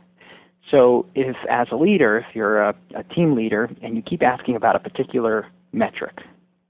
So 0.71 1.05
if 1.15 1.35
as 1.49 1.67
a 1.71 1.75
leader, 1.75 2.17
if 2.17 2.33
you're 2.33 2.61
a, 2.61 2.73
a 2.95 3.03
team 3.03 3.35
leader 3.35 3.69
and 3.83 3.95
you 3.95 4.01
keep 4.01 4.23
asking 4.23 4.55
about 4.55 4.75
a 4.75 4.79
particular 4.79 5.47
metric, 5.73 6.19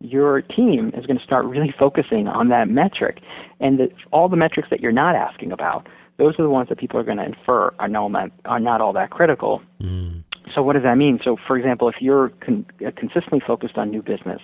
your 0.01 0.41
team 0.41 0.91
is 0.97 1.05
going 1.05 1.17
to 1.17 1.23
start 1.23 1.45
really 1.45 1.73
focusing 1.77 2.27
on 2.27 2.49
that 2.49 2.67
metric. 2.67 3.19
And 3.59 3.79
the, 3.79 3.89
all 4.11 4.27
the 4.27 4.35
metrics 4.35 4.69
that 4.69 4.81
you're 4.81 4.91
not 4.91 5.15
asking 5.15 5.51
about 5.51 5.87
those 6.17 6.35
are 6.39 6.43
the 6.43 6.49
ones 6.49 6.69
that 6.69 6.77
people 6.77 6.99
are 6.99 7.03
going 7.03 7.17
to 7.17 7.25
infer 7.25 7.73
are, 7.79 7.87
no, 7.87 8.11
are 8.45 8.59
not 8.59 8.81
all 8.81 8.93
that 8.93 9.09
critical. 9.09 9.61
Mm. 9.81 10.23
so 10.53 10.61
what 10.63 10.73
does 10.73 10.83
that 10.83 10.95
mean? 10.97 11.19
So, 11.23 11.37
for 11.45 11.57
example, 11.57 11.89
if 11.89 11.95
you're 11.99 12.29
con- 12.39 12.65
uh, 12.85 12.91
consistently 12.95 13.41
focused 13.45 13.77
on 13.77 13.91
new 13.91 14.01
business, 14.01 14.41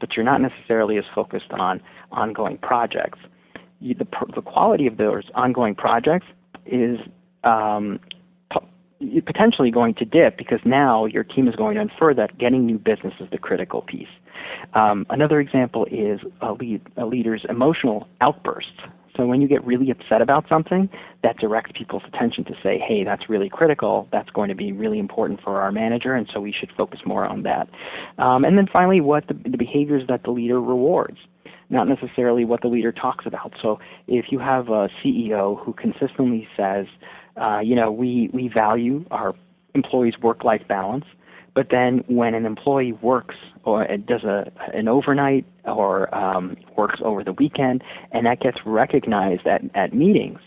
but 0.00 0.16
you're 0.16 0.24
not 0.24 0.40
necessarily 0.40 0.98
as 0.98 1.04
focused 1.14 1.50
on 1.50 1.80
ongoing 2.12 2.58
projects, 2.58 3.18
you, 3.80 3.94
the, 3.94 4.06
the 4.34 4.42
quality 4.42 4.86
of 4.86 4.96
those 4.96 5.24
ongoing 5.34 5.74
projects 5.74 6.26
is 6.66 6.98
um, 7.44 8.00
potentially 9.26 9.70
going 9.70 9.94
to 9.94 10.04
dip 10.04 10.36
because 10.36 10.60
now 10.64 11.04
your 11.06 11.24
team 11.24 11.48
is 11.48 11.54
going 11.56 11.76
to 11.76 11.80
infer 11.80 12.14
that 12.14 12.38
getting 12.38 12.66
new 12.66 12.78
business 12.78 13.14
is 13.20 13.28
the 13.30 13.38
critical 13.38 13.82
piece. 13.82 14.08
Um, 14.74 15.06
another 15.10 15.40
example 15.40 15.86
is 15.90 16.20
a, 16.40 16.52
lead, 16.52 16.80
a 16.96 17.06
leader's 17.06 17.44
emotional 17.48 18.08
outbursts. 18.20 18.80
So 19.16 19.26
when 19.26 19.40
you 19.40 19.48
get 19.48 19.64
really 19.64 19.90
upset 19.90 20.20
about 20.20 20.46
something, 20.48 20.88
that 21.22 21.38
directs 21.38 21.70
people's 21.76 22.02
attention 22.06 22.44
to 22.44 22.54
say, 22.62 22.78
hey, 22.78 23.04
that's 23.04 23.28
really 23.28 23.48
critical. 23.48 24.08
That's 24.10 24.30
going 24.30 24.48
to 24.48 24.54
be 24.54 24.72
really 24.72 24.98
important 24.98 25.40
for 25.42 25.60
our 25.60 25.70
manager, 25.70 26.14
and 26.14 26.28
so 26.32 26.40
we 26.40 26.52
should 26.52 26.70
focus 26.76 27.00
more 27.06 27.24
on 27.24 27.42
that. 27.44 27.68
Um, 28.18 28.44
and 28.44 28.58
then 28.58 28.66
finally, 28.72 29.00
what 29.00 29.28
the, 29.28 29.34
the 29.34 29.56
behaviors 29.56 30.02
that 30.08 30.24
the 30.24 30.30
leader 30.30 30.60
rewards 30.60 31.18
not 31.70 31.88
necessarily 31.88 32.44
what 32.44 32.60
the 32.60 32.68
leader 32.68 32.92
talks 32.92 33.24
about. 33.26 33.54
So 33.60 33.78
if 34.06 34.26
you 34.30 34.38
have 34.38 34.68
a 34.68 34.88
CEO 35.02 35.62
who 35.64 35.72
consistently 35.72 36.46
says, 36.56 36.86
uh, 37.40 37.60
you 37.60 37.74
know, 37.74 37.90
we, 37.90 38.30
we 38.32 38.48
value 38.48 39.04
our 39.10 39.34
employees' 39.74 40.14
work-life 40.22 40.62
balance, 40.68 41.06
but 41.54 41.68
then 41.70 42.04
when 42.08 42.34
an 42.34 42.46
employee 42.46 42.92
works 42.92 43.36
or 43.64 43.86
does 44.06 44.24
a 44.24 44.50
an 44.74 44.88
overnight 44.88 45.46
or 45.64 46.12
um, 46.14 46.56
works 46.76 47.00
over 47.04 47.22
the 47.24 47.32
weekend, 47.32 47.82
and 48.12 48.26
that 48.26 48.40
gets 48.40 48.58
recognized 48.66 49.46
at, 49.46 49.62
at 49.74 49.94
meetings, 49.94 50.40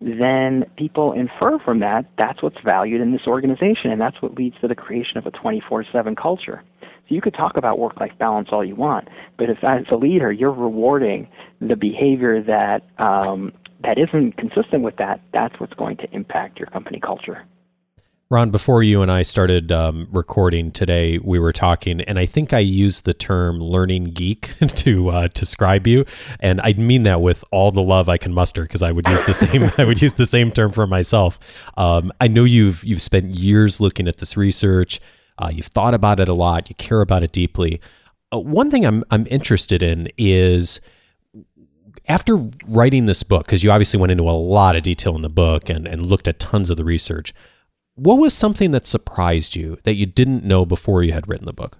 then 0.00 0.64
people 0.76 1.12
infer 1.12 1.58
from 1.58 1.80
that 1.80 2.06
that's 2.18 2.42
what's 2.42 2.60
valued 2.64 3.00
in 3.00 3.12
this 3.12 3.26
organization, 3.26 3.90
and 3.90 4.00
that's 4.00 4.20
what 4.20 4.34
leads 4.34 4.56
to 4.60 4.68
the 4.68 4.74
creation 4.74 5.18
of 5.18 5.26
a 5.26 5.30
24/7 5.30 6.16
culture. 6.16 6.62
So 6.82 7.14
you 7.14 7.20
could 7.20 7.34
talk 7.34 7.56
about 7.56 7.78
work-life 7.78 8.12
balance 8.18 8.48
all 8.52 8.64
you 8.64 8.76
want, 8.76 9.08
but 9.36 9.50
if 9.50 9.62
as 9.64 9.84
a 9.90 9.96
leader 9.96 10.32
you're 10.32 10.52
rewarding 10.52 11.28
the 11.60 11.76
behavior 11.76 12.42
that 12.42 12.82
um, 12.98 13.52
that 13.82 13.98
isn't 13.98 14.36
consistent 14.36 14.82
with 14.82 14.96
that, 14.96 15.20
that's 15.32 15.58
what's 15.58 15.74
going 15.74 15.96
to 15.98 16.10
impact 16.12 16.58
your 16.58 16.66
company 16.66 17.00
culture. 17.00 17.44
Ron, 18.32 18.52
before 18.52 18.84
you 18.84 19.02
and 19.02 19.10
I 19.10 19.22
started 19.22 19.72
um, 19.72 20.06
recording 20.12 20.70
today, 20.70 21.18
we 21.18 21.40
were 21.40 21.52
talking, 21.52 22.00
and 22.02 22.16
I 22.16 22.26
think 22.26 22.52
I 22.52 22.60
used 22.60 23.04
the 23.04 23.12
term 23.12 23.58
"learning 23.58 24.04
geek" 24.04 24.54
to 24.68 25.08
uh, 25.08 25.28
describe 25.34 25.88
you, 25.88 26.04
and 26.38 26.60
I 26.60 26.74
mean 26.74 27.02
that 27.02 27.22
with 27.22 27.42
all 27.50 27.72
the 27.72 27.82
love 27.82 28.08
I 28.08 28.18
can 28.18 28.32
muster 28.32 28.62
because 28.62 28.82
I 28.82 28.92
would 28.92 29.08
use 29.08 29.20
the 29.24 29.34
same 29.34 29.68
I 29.78 29.82
would 29.82 30.00
use 30.00 30.14
the 30.14 30.26
same 30.26 30.52
term 30.52 30.70
for 30.70 30.86
myself. 30.86 31.40
Um, 31.76 32.12
I 32.20 32.28
know 32.28 32.44
you've 32.44 32.84
you've 32.84 33.02
spent 33.02 33.34
years 33.34 33.80
looking 33.80 34.06
at 34.06 34.18
this 34.18 34.36
research. 34.36 35.00
Uh, 35.36 35.50
you've 35.52 35.66
thought 35.66 35.94
about 35.94 36.20
it 36.20 36.28
a 36.28 36.34
lot. 36.34 36.68
You 36.68 36.76
care 36.76 37.00
about 37.00 37.24
it 37.24 37.32
deeply. 37.32 37.80
Uh, 38.32 38.38
one 38.38 38.70
thing 38.70 38.86
I'm 38.86 39.02
I'm 39.10 39.26
interested 39.28 39.82
in 39.82 40.08
is 40.16 40.80
after 42.06 42.36
writing 42.68 43.06
this 43.06 43.24
book, 43.24 43.46
because 43.46 43.64
you 43.64 43.72
obviously 43.72 43.98
went 43.98 44.12
into 44.12 44.30
a 44.30 44.38
lot 44.38 44.76
of 44.76 44.84
detail 44.84 45.16
in 45.16 45.22
the 45.22 45.28
book 45.28 45.68
and, 45.68 45.88
and 45.88 46.06
looked 46.06 46.28
at 46.28 46.38
tons 46.38 46.70
of 46.70 46.76
the 46.76 46.84
research, 46.84 47.34
what 48.00 48.16
was 48.16 48.32
something 48.32 48.70
that 48.70 48.86
surprised 48.86 49.54
you 49.54 49.78
that 49.84 49.94
you 49.94 50.06
didn't 50.06 50.42
know 50.42 50.64
before 50.64 51.02
you 51.02 51.12
had 51.12 51.28
written 51.28 51.44
the 51.44 51.52
book? 51.52 51.78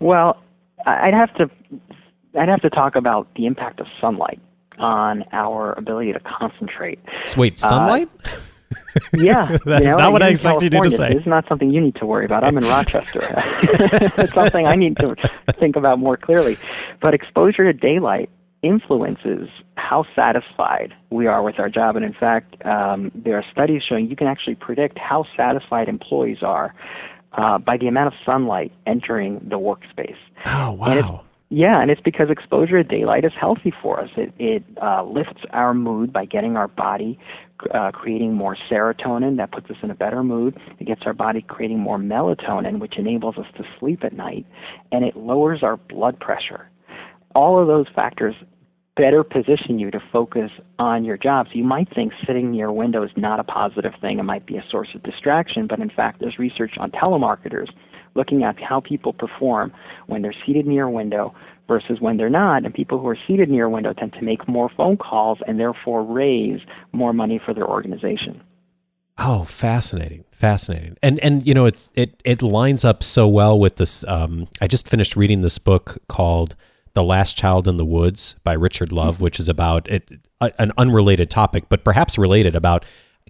Well, 0.00 0.42
I'd 0.84 1.14
have 1.14 1.32
to 1.36 1.48
I'd 2.38 2.48
have 2.48 2.60
to 2.62 2.70
talk 2.70 2.96
about 2.96 3.32
the 3.36 3.46
impact 3.46 3.78
of 3.78 3.86
sunlight 4.00 4.40
on 4.78 5.24
our 5.32 5.72
ability 5.74 6.12
to 6.12 6.20
concentrate. 6.20 6.98
So 7.26 7.40
wait, 7.40 7.60
sunlight? 7.60 8.10
Uh, 8.24 8.30
yeah, 9.14 9.56
that's 9.64 9.84
you 9.84 9.90
know, 9.90 9.96
not 9.96 10.12
what 10.12 10.22
I 10.22 10.28
expected 10.28 10.72
you 10.72 10.82
to 10.82 10.90
say. 10.90 11.12
It's 11.12 11.26
not 11.26 11.46
something 11.48 11.70
you 11.70 11.80
need 11.80 11.94
to 11.96 12.06
worry 12.06 12.24
about. 12.24 12.42
I'm 12.42 12.58
in 12.58 12.64
Rochester. 12.64 13.20
it's 14.18 14.34
something 14.34 14.66
I 14.66 14.74
need 14.74 14.96
to 14.98 15.14
think 15.60 15.76
about 15.76 16.00
more 16.00 16.16
clearly. 16.16 16.56
But 17.00 17.14
exposure 17.14 17.64
to 17.64 17.72
daylight 17.72 18.30
influences 18.64 19.48
how 19.76 20.04
satisfied 20.16 20.94
we 21.10 21.26
are 21.26 21.42
with 21.42 21.58
our 21.58 21.68
job. 21.68 21.96
And 21.96 22.04
in 22.04 22.14
fact, 22.14 22.64
um, 22.64 23.12
there 23.14 23.36
are 23.36 23.44
studies 23.52 23.82
showing 23.86 24.08
you 24.08 24.16
can 24.16 24.26
actually 24.26 24.54
predict 24.54 24.98
how 24.98 25.26
satisfied 25.36 25.88
employees 25.88 26.38
are 26.42 26.74
uh, 27.32 27.58
by 27.58 27.76
the 27.76 27.86
amount 27.86 28.08
of 28.08 28.14
sunlight 28.24 28.72
entering 28.86 29.40
the 29.48 29.58
workspace. 29.58 30.16
Oh, 30.46 30.72
wow. 30.72 31.24
Yeah, 31.50 31.80
and 31.80 31.90
it's 31.90 32.00
because 32.00 32.30
exposure 32.30 32.82
to 32.82 32.84
daylight 32.84 33.24
is 33.24 33.32
healthy 33.38 33.72
for 33.82 34.00
us. 34.00 34.10
It, 34.16 34.32
it 34.38 34.64
uh, 34.82 35.04
lifts 35.04 35.42
our 35.52 35.74
mood 35.74 36.12
by 36.12 36.24
getting 36.24 36.56
our 36.56 36.66
body 36.66 37.18
uh, 37.72 37.92
creating 37.92 38.34
more 38.34 38.56
serotonin 38.70 39.36
that 39.36 39.52
puts 39.52 39.70
us 39.70 39.76
in 39.82 39.90
a 39.90 39.94
better 39.94 40.22
mood. 40.22 40.58
It 40.80 40.86
gets 40.86 41.02
our 41.06 41.12
body 41.12 41.42
creating 41.42 41.78
more 41.78 41.98
melatonin, 41.98 42.80
which 42.80 42.98
enables 42.98 43.38
us 43.38 43.46
to 43.56 43.64
sleep 43.78 44.04
at 44.04 44.12
night, 44.12 44.46
and 44.90 45.04
it 45.04 45.16
lowers 45.16 45.62
our 45.62 45.76
blood 45.76 46.18
pressure. 46.18 46.68
All 47.34 47.60
of 47.60 47.66
those 47.66 47.86
factors 47.94 48.34
better 48.96 49.24
position 49.24 49.78
you 49.78 49.90
to 49.90 50.00
focus 50.12 50.50
on 50.78 51.04
your 51.04 51.16
job. 51.16 51.46
So 51.46 51.58
you 51.58 51.64
might 51.64 51.92
think 51.94 52.12
sitting 52.26 52.52
near 52.52 52.68
a 52.68 52.72
window 52.72 53.02
is 53.02 53.10
not 53.16 53.40
a 53.40 53.44
positive 53.44 53.92
thing. 54.00 54.18
It 54.18 54.22
might 54.22 54.46
be 54.46 54.56
a 54.56 54.64
source 54.70 54.88
of 54.94 55.02
distraction, 55.02 55.66
but 55.66 55.80
in 55.80 55.90
fact, 55.90 56.20
there's 56.20 56.38
research 56.38 56.72
on 56.78 56.90
telemarketers 56.92 57.68
looking 58.14 58.44
at 58.44 58.60
how 58.62 58.80
people 58.80 59.12
perform 59.12 59.72
when 60.06 60.22
they're 60.22 60.34
seated 60.46 60.66
near 60.66 60.84
a 60.84 60.90
window 60.90 61.34
versus 61.66 62.00
when 62.00 62.16
they're 62.16 62.30
not. 62.30 62.64
And 62.64 62.72
people 62.72 63.00
who 63.00 63.08
are 63.08 63.18
seated 63.26 63.50
near 63.50 63.64
a 63.64 63.70
window 63.70 63.92
tend 63.92 64.12
to 64.12 64.22
make 64.22 64.46
more 64.46 64.70
phone 64.76 64.96
calls 64.96 65.38
and 65.46 65.58
therefore 65.58 66.04
raise 66.04 66.60
more 66.92 67.12
money 67.12 67.40
for 67.44 67.52
their 67.52 67.66
organization. 67.66 68.40
Oh, 69.16 69.44
fascinating, 69.44 70.24
fascinating, 70.32 70.96
and 71.00 71.20
and 71.20 71.46
you 71.46 71.54
know 71.54 71.66
it's 71.66 71.88
it 71.94 72.20
it 72.24 72.42
lines 72.42 72.84
up 72.84 73.00
so 73.04 73.28
well 73.28 73.56
with 73.60 73.76
this. 73.76 74.02
Um, 74.08 74.48
I 74.60 74.66
just 74.66 74.88
finished 74.88 75.14
reading 75.14 75.40
this 75.40 75.56
book 75.56 75.98
called 76.08 76.56
the 76.94 77.02
Last 77.02 77.36
Child 77.36 77.68
in 77.68 77.76
the 77.76 77.84
Woods 77.84 78.36
by 78.44 78.52
Richard 78.52 78.90
Louv, 78.90 79.14
mm-hmm. 79.14 79.24
which 79.24 79.40
is 79.40 79.48
about 79.48 79.88
it, 79.90 80.10
an 80.40 80.72
unrelated 80.78 81.30
topic, 81.30 81.64
but 81.68 81.84
perhaps 81.84 82.16
related 82.16 82.54
about 82.54 82.84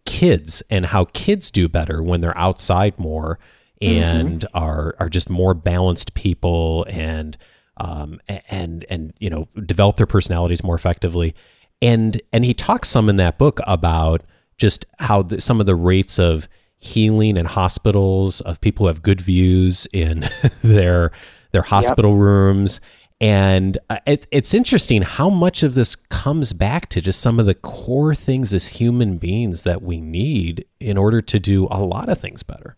kids 0.05 0.63
and 0.71 0.87
how 0.87 1.07
kids 1.13 1.51
do 1.51 1.69
better 1.69 2.03
when 2.03 2.21
they're 2.21 2.37
outside 2.37 2.99
more 2.99 3.39
and 3.81 4.41
mm-hmm. 4.41 4.57
are 4.57 4.95
are 4.99 5.09
just 5.09 5.31
more 5.31 5.55
balanced 5.55 6.15
people 6.15 6.87
and 6.89 7.37
um 7.79 8.21
and 8.49 8.85
and 8.89 9.13
you 9.19 9.31
know 9.31 9.49
develop 9.67 9.97
their 9.97 10.07
personalities 10.07 10.63
more 10.63 10.75
effectively. 10.75 11.35
And 11.83 12.21
and 12.33 12.45
he 12.45 12.55
talks 12.55 12.89
some 12.89 13.09
in 13.09 13.17
that 13.17 13.39
book 13.39 13.61
about 13.67 14.23
just 14.59 14.87
how 14.99 15.23
the, 15.23 15.41
some 15.41 15.61
of 15.61 15.67
the 15.67 15.75
rates 15.75 16.19
of 16.19 16.49
healing 16.79 17.37
in 17.37 17.47
hospitals 17.47 18.41
of 18.43 18.61
people 18.61 18.85
who 18.85 18.89
have 18.89 19.03
good 19.03 19.21
views 19.21 19.87
in 19.93 20.25
their 20.63 21.11
their 21.53 21.63
hospital 21.63 22.13
yep. 22.13 22.21
rooms 22.21 22.81
and 23.25 23.79
uh, 23.89 24.01
it, 24.07 24.27
it's 24.31 24.53
interesting 24.53 25.01
how 25.01 25.31
much 25.31 25.63
of 25.63 25.73
this 25.73 25.97
comes 25.97 26.53
back 26.53 26.91
to 26.91 27.01
just 27.01 27.23
some 27.23 27.41
of 27.41 27.47
the 27.47 27.55
core 27.55 28.15
things 28.15 28.53
as 28.53 28.69
human 28.69 29.17
beings 29.17 29.63
that 29.63 29.81
we 29.81 29.99
need 29.99 30.67
in 30.79 30.99
order 30.99 31.23
to 31.23 31.41
do 31.41 31.67
a 31.71 31.81
lot 31.81 32.11
of 32.11 32.21
things 32.21 32.43
better. 32.43 32.77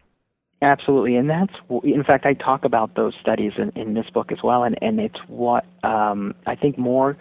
Absolutely, 0.63 1.17
and 1.17 1.29
that's 1.29 1.53
in 1.83 2.05
fact 2.05 2.27
I 2.27 2.35
talk 2.35 2.65
about 2.65 2.95
those 2.95 3.13
studies 3.21 3.55
in, 3.59 3.73
in 3.75 3.95
this 3.95 4.07
book 4.15 4.31
as 4.31 4.39
well, 4.45 4.63
and 4.63 4.79
and 4.81 5.01
it's 5.01 5.19
what 5.27 5.67
um, 5.83 6.33
I 6.47 6.55
think 6.55 6.79
more 6.79 7.17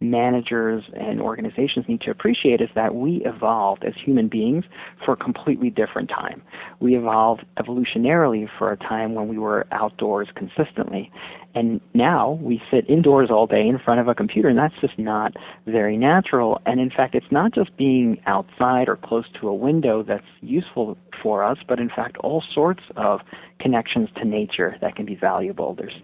managers 0.00 0.82
and 0.94 1.20
organizations 1.20 1.84
need 1.86 2.00
to 2.00 2.10
appreciate 2.10 2.60
is 2.60 2.70
that 2.74 2.94
we 2.94 3.22
evolved 3.26 3.84
as 3.84 3.92
human 4.02 4.28
beings 4.28 4.64
for 5.04 5.12
a 5.12 5.16
completely 5.16 5.68
different 5.68 6.08
time. 6.08 6.42
We 6.80 6.96
evolved 6.96 7.44
evolutionarily 7.58 8.48
for 8.58 8.72
a 8.72 8.76
time 8.76 9.14
when 9.14 9.28
we 9.28 9.38
were 9.38 9.66
outdoors 9.72 10.28
consistently. 10.34 11.12
And 11.54 11.80
now 11.94 12.38
we 12.40 12.62
sit 12.70 12.88
indoors 12.88 13.28
all 13.30 13.46
day 13.46 13.66
in 13.66 13.78
front 13.78 14.00
of 14.00 14.08
a 14.08 14.14
computer, 14.14 14.48
and 14.48 14.58
that's 14.58 14.74
just 14.80 14.98
not 14.98 15.34
very 15.66 15.96
natural. 15.96 16.60
And 16.64 16.80
in 16.80 16.90
fact, 16.90 17.14
it's 17.14 17.30
not 17.30 17.52
just 17.52 17.76
being 17.76 18.20
outside 18.26 18.88
or 18.88 18.96
close 18.96 19.26
to 19.40 19.48
a 19.48 19.54
window 19.54 20.02
that's 20.02 20.24
useful 20.40 20.96
for 21.22 21.44
us, 21.44 21.58
but 21.68 21.80
in 21.80 21.88
fact, 21.88 22.16
all 22.18 22.42
sorts 22.54 22.82
of 22.96 23.20
connections 23.58 24.08
to 24.16 24.24
nature 24.24 24.76
that 24.80 24.96
can 24.96 25.04
be 25.04 25.14
valuable. 25.14 25.74
There's 25.74 26.00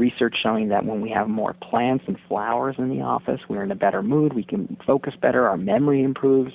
research 0.00 0.34
showing 0.42 0.68
that 0.70 0.84
when 0.84 1.00
we 1.00 1.10
have 1.10 1.28
more 1.28 1.54
plants 1.54 2.04
and 2.08 2.16
flowers 2.26 2.74
in 2.78 2.88
the 2.88 3.02
office, 3.02 3.40
we're 3.48 3.62
in 3.62 3.70
a 3.70 3.76
better 3.76 4.02
mood, 4.02 4.32
we 4.32 4.42
can 4.42 4.76
focus 4.86 5.14
better, 5.20 5.46
our 5.46 5.56
memory 5.56 6.02
improves. 6.02 6.52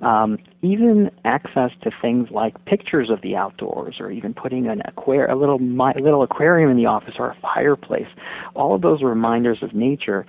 Um, 0.00 0.38
even 0.62 1.10
access 1.24 1.70
to 1.82 1.90
things 2.02 2.28
like 2.30 2.64
pictures 2.64 3.10
of 3.10 3.20
the 3.20 3.36
outdoors, 3.36 3.96
or 4.00 4.10
even 4.10 4.34
putting 4.34 4.66
an 4.66 4.82
aquar- 4.88 5.30
a 5.30 5.36
little 5.36 5.60
a 5.60 6.00
little 6.00 6.22
aquarium 6.22 6.70
in 6.70 6.76
the 6.76 6.86
office 6.86 7.14
or 7.18 7.28
a 7.28 7.36
fireplace, 7.40 8.08
all 8.54 8.74
of 8.74 8.82
those 8.82 9.02
reminders 9.02 9.58
of 9.62 9.74
nature 9.74 10.26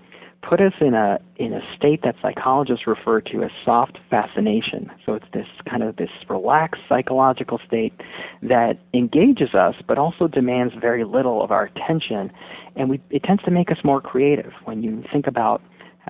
put 0.48 0.62
us 0.62 0.74
in 0.80 0.94
a 0.94 1.20
in 1.38 1.54
a 1.54 1.62
state 1.76 2.02
that 2.04 2.16
psychologists 2.22 2.88
refer 2.88 3.22
to 3.22 3.44
as 3.44 3.52
soft 3.66 3.98
fascination. 4.10 4.90
So 5.06 5.14
it's 5.14 5.26
this 5.34 5.48
kind 5.70 5.84
of 5.84 5.96
this 5.98 6.10
relaxed 6.30 6.82
psychological 6.88 7.60
state 7.68 7.94
that 8.42 8.80
engages 8.94 9.54
us 9.54 9.76
but 9.88 9.98
also 9.98 10.28
demands 10.28 10.74
very 10.80 11.04
little 11.04 11.44
of 11.44 11.52
our 11.52 11.66
attention 11.66 12.32
and 12.76 12.90
we 12.90 13.02
it 13.10 13.24
tends 13.24 13.44
to 13.44 13.52
make 13.52 13.72
us 13.72 13.78
more 13.84 14.02
creative. 14.02 14.52
When 14.66 14.84
you 14.84 15.04
think 15.12 15.28
about 15.28 15.62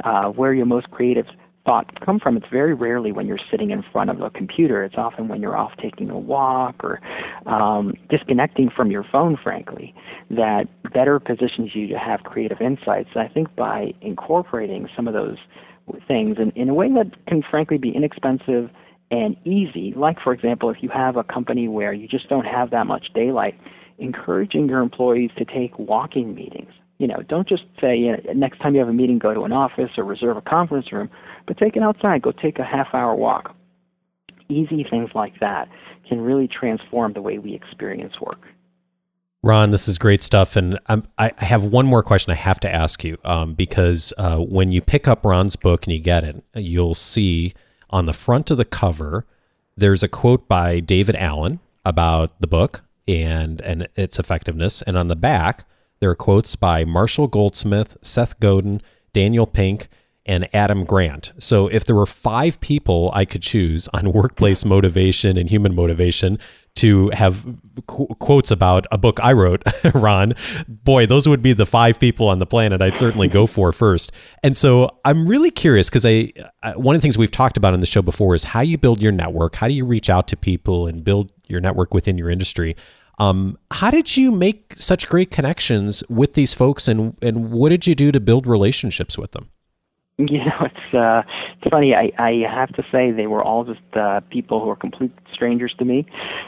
uh, 0.04 0.26
where 0.30 0.54
your 0.54 0.66
most 0.66 0.92
creative 0.92 1.26
thoughts 1.68 1.90
come 2.04 2.18
from. 2.18 2.38
It's 2.38 2.48
very 2.50 2.74
rarely 2.74 3.12
when 3.12 3.28
you're 3.28 3.40
sitting 3.52 3.72
in 3.72 3.84
front 3.92 4.10
of 4.10 4.22
a 4.22 4.30
computer. 4.30 4.84
It's 4.84 4.96
often 4.98 5.28
when 5.28 5.42
you're 5.42 5.58
off 5.58 5.74
taking 5.82 6.10
a 6.10 6.18
walk 6.18 6.82
or 6.82 7.02
um, 7.46 7.94
disconnecting 8.10 8.70
from 8.76 8.90
your 8.90 9.06
phone, 9.12 9.38
frankly, 9.44 9.94
that 10.32 10.64
better 10.98 11.20
positions 11.20 11.76
you 11.76 11.88
to 11.88 12.00
have 12.00 12.24
creative 12.24 12.60
insights. 12.60 13.10
I 13.16 13.28
think 13.28 13.56
by 13.56 13.94
incorporating 14.02 14.90
some 14.96 15.08
of 15.08 15.14
those 15.14 15.38
things 16.08 16.38
in, 16.40 16.50
in 16.56 16.70
a 16.70 16.74
way 16.74 16.92
that 16.92 17.12
can 17.28 17.44
frankly 17.48 17.78
be 17.78 17.92
inexpensive 17.96 18.72
and 19.12 19.38
easy, 19.46 19.94
like 19.96 20.18
for 20.20 20.34
example, 20.34 20.72
if 20.72 20.78
you 20.82 20.90
have 20.90 21.16
a 21.16 21.24
company 21.24 21.68
where 21.68 21.94
you 21.94 22.08
just 22.08 22.28
don't 22.30 22.46
have 22.46 22.72
that 22.72 22.88
much 22.88 23.14
daylight, 23.14 23.54
encouraging 24.00 24.68
your 24.68 24.80
employees 24.82 25.30
to 25.38 25.46
take 25.46 25.78
walking 25.78 26.34
meetings. 26.34 26.72
You 26.98 27.06
know, 27.06 27.22
don't 27.30 27.48
just 27.48 27.66
say 27.80 27.96
you 27.96 28.14
know, 28.14 28.34
next 28.34 28.58
time 28.58 28.74
you 28.74 28.80
have 28.80 28.90
a 28.90 28.94
meeting, 28.94 29.20
go 29.20 29.36
to 29.36 29.44
an 29.44 29.54
office 29.54 29.92
or 30.00 30.04
reserve 30.04 30.36
a 30.36 30.42
conference 30.42 30.92
room, 30.92 31.12
but 31.46 31.60
take 31.60 31.76
it 31.76 31.84
outside. 31.84 32.24
Go 32.24 32.32
take 32.32 32.58
a 32.58 32.66
half 32.66 32.88
hour 32.94 33.14
walk. 33.14 33.56
Easy 34.50 34.84
things 34.90 35.12
like 35.14 35.40
that 35.42 35.68
can 36.10 36.22
really 36.22 36.48
transform 36.48 37.14
the 37.14 37.22
way 37.22 37.38
we 37.38 37.54
experience 37.54 38.14
work. 38.20 38.42
Ron, 39.48 39.72
this 39.72 39.88
is 39.88 39.98
great 39.98 40.22
stuff, 40.22 40.58
and 40.58 40.78
I'm, 40.88 41.08
i 41.18 41.32
have 41.38 41.64
one 41.64 41.86
more 41.86 42.04
question 42.04 42.32
I 42.32 42.36
have 42.36 42.60
to 42.60 42.70
ask 42.70 43.02
you 43.06 43.18
um, 43.24 43.54
because 43.54 44.12
uh, 44.18 44.40
when 44.40 44.74
you 44.74 44.82
pick 44.82 45.08
up 45.08 45.26
Ron's 45.26 45.56
book 45.56 45.86
and 45.86 45.94
you 45.94 46.02
get 46.02 46.26
it, 46.26 46.44
you'll 46.54 46.94
see 46.94 47.54
on 47.90 48.04
the 48.04 48.12
front 48.12 48.52
of 48.52 48.58
the 48.58 48.66
cover 48.66 49.26
there's 49.78 50.04
a 50.04 50.10
quote 50.10 50.50
by 50.50 50.82
David 50.82 51.16
Allen 51.16 51.62
about 51.86 52.42
the 52.42 52.48
book 52.48 52.84
and 53.08 53.62
and 53.62 53.88
its 53.96 54.20
effectiveness, 54.20 54.82
and 54.82 54.98
on 54.98 55.08
the 55.08 55.16
back 55.16 55.64
there 56.02 56.10
are 56.10 56.16
quotes 56.16 56.58
by 56.58 56.84
Marshall 56.84 57.28
Goldsmith, 57.28 57.96
Seth 58.02 58.38
Godin, 58.42 58.82
Daniel 59.14 59.48
Pink, 59.48 59.88
and 60.26 60.50
Adam 60.54 60.84
Grant. 60.84 61.32
So 61.40 61.68
if 61.70 61.86
there 61.86 61.96
were 61.96 62.06
five 62.06 62.60
people 62.60 63.12
I 63.14 63.24
could 63.24 63.44
choose 63.44 63.88
on 63.94 64.12
workplace 64.22 64.66
motivation 64.66 65.38
and 65.38 65.50
human 65.50 65.74
motivation 65.74 66.38
to 66.78 67.10
have 67.10 67.46
qu- 67.88 68.08
quotes 68.20 68.52
about 68.52 68.86
a 68.92 68.98
book 68.98 69.20
I 69.22 69.34
wrote, 69.34 69.64
Ron, 69.94 70.34
boy, 70.68 71.06
those 71.06 71.28
would 71.28 71.42
be 71.42 71.54
the 71.54 71.66
five 71.66 72.00
people 72.00 72.28
on 72.28 72.40
the 72.40 72.46
planet 72.46 72.82
I'd 72.82 72.96
certainly 72.96 73.28
go 73.28 73.48
for 73.48 73.72
first. 73.72 74.12
And 74.44 74.56
so 74.56 74.98
I'm 75.06 75.28
really 75.28 75.52
curious 75.52 75.90
because 75.90 76.06
I, 76.06 76.32
I, 76.64 76.76
one 76.76 76.96
of 76.96 77.02
the 77.02 77.06
things 77.06 77.18
we've 77.18 77.32
talked 77.32 77.58
about 77.58 77.74
in 77.74 77.80
the 77.80 77.86
show 77.86 78.02
before 78.02 78.36
is 78.36 78.44
how 78.44 78.62
you 78.62 78.78
build 78.78 79.02
your 79.02 79.12
network, 79.12 79.56
how 79.56 79.68
do 79.68 79.74
you 79.74 79.86
reach 79.86 80.10
out 80.10 80.28
to 80.30 80.38
people 80.38 80.88
and 80.88 81.04
build 81.04 81.32
your 81.50 81.62
network 81.62 81.94
within 81.94 82.18
your 82.18 82.30
industry. 82.30 82.76
Um, 83.20 83.58
how 83.72 83.90
did 83.90 84.16
you 84.16 84.32
make 84.32 84.74
such 84.76 85.08
great 85.08 85.32
connections 85.32 86.04
with 86.10 86.34
these 86.34 86.54
folks, 86.54 86.88
and 86.88 87.18
and 87.22 87.52
what 87.52 87.70
did 87.70 87.88
you 87.88 87.96
do 87.96 88.12
to 88.12 88.20
build 88.20 88.46
relationships 88.46 89.18
with 89.18 89.32
them? 89.32 89.50
You 90.30 90.40
know, 90.40 90.66
it's 90.66 90.96
uh, 90.96 91.22
it's 91.62 91.70
funny. 91.70 91.94
I, 91.94 92.12
I 92.18 92.42
have 92.50 92.70
to 92.74 92.84
say 92.92 93.12
they 93.12 93.28
were 93.28 93.44
all 93.44 93.64
just 93.64 93.80
uh, 93.94 94.22
people 94.32 94.60
who 94.64 94.68
are 94.68 94.76
complete 94.76 95.12
strangers 95.32 95.76
to 95.78 95.86
me, 95.86 96.08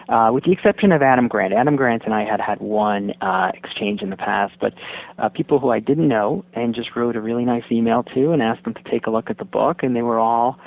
uh, 0.10 0.32
with 0.34 0.46
the 0.46 0.52
exception 0.52 0.92
of 0.92 1.04
Adam 1.04 1.28
Grant. 1.28 1.54
Adam 1.54 1.76
Grant 1.76 2.04
and 2.04 2.16
I 2.16 2.26
had 2.26 2.42
had 2.42 2.60
one 2.62 3.12
uh, 3.22 3.52
exchange 3.54 4.02
in 4.02 4.10
the 4.10 4.18
past, 4.18 4.56
but 4.60 4.74
uh, 5.20 5.30
people 5.30 5.60
who 5.60 5.70
I 5.70 5.80
didn't 5.80 6.08
know 6.08 6.44
and 6.54 6.74
just 6.74 6.96
wrote 6.96 7.16
a 7.16 7.22
really 7.22 7.46
nice 7.46 7.64
email 7.72 8.02
to 8.16 8.32
and 8.32 8.42
asked 8.42 8.64
them 8.64 8.74
to 8.74 8.84
take 8.90 9.06
a 9.06 9.12
look 9.12 9.30
at 9.30 9.38
the 9.38 9.46
book, 9.46 9.84
and 9.84 9.96
they 9.96 10.02
were 10.02 10.18
all 10.20 10.58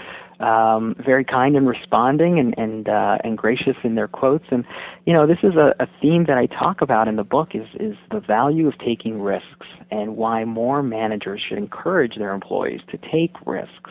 um, 0.42 0.94
very 1.04 1.24
kind 1.24 1.56
in 1.56 1.66
responding 1.66 2.38
and 2.38 2.54
and 2.58 2.88
uh, 2.88 3.18
and 3.24 3.38
gracious 3.38 3.76
in 3.84 3.94
their 3.94 4.08
quotes. 4.08 4.44
And 4.50 4.64
you 5.06 5.12
know, 5.12 5.26
this 5.26 5.38
is 5.42 5.54
a, 5.54 5.74
a 5.80 5.86
theme 6.00 6.24
that 6.26 6.38
I 6.38 6.46
talk 6.46 6.82
about 6.82 7.08
in 7.08 7.16
the 7.16 7.24
book 7.24 7.50
is 7.54 7.66
is 7.78 7.96
the 8.10 8.20
value 8.20 8.68
of 8.68 8.78
taking 8.78 9.20
risks 9.20 9.66
and 9.90 10.16
why 10.16 10.44
more 10.44 10.82
managers 10.82 11.40
should 11.46 11.58
encourage 11.58 12.16
their 12.16 12.32
employees 12.32 12.80
to 12.90 12.98
take 12.98 13.34
risks. 13.46 13.90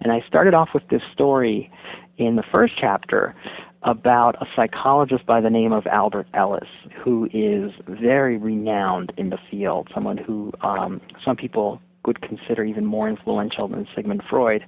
And 0.00 0.12
I 0.12 0.20
started 0.26 0.54
off 0.54 0.70
with 0.74 0.88
this 0.88 1.02
story 1.12 1.70
in 2.18 2.36
the 2.36 2.44
first 2.50 2.74
chapter 2.78 3.34
about 3.82 4.40
a 4.42 4.46
psychologist 4.54 5.24
by 5.24 5.40
the 5.40 5.48
name 5.48 5.72
of 5.72 5.86
Albert 5.86 6.26
Ellis, 6.34 6.68
who 7.02 7.28
is 7.32 7.72
very 7.88 8.36
renowned 8.36 9.12
in 9.16 9.30
the 9.30 9.38
field, 9.50 9.88
someone 9.94 10.18
who 10.18 10.52
um, 10.60 11.00
some 11.24 11.36
people 11.36 11.80
would 12.06 12.20
consider 12.22 12.64
even 12.64 12.84
more 12.84 13.08
influential 13.08 13.68
than 13.68 13.86
Sigmund 13.94 14.22
Freud. 14.28 14.64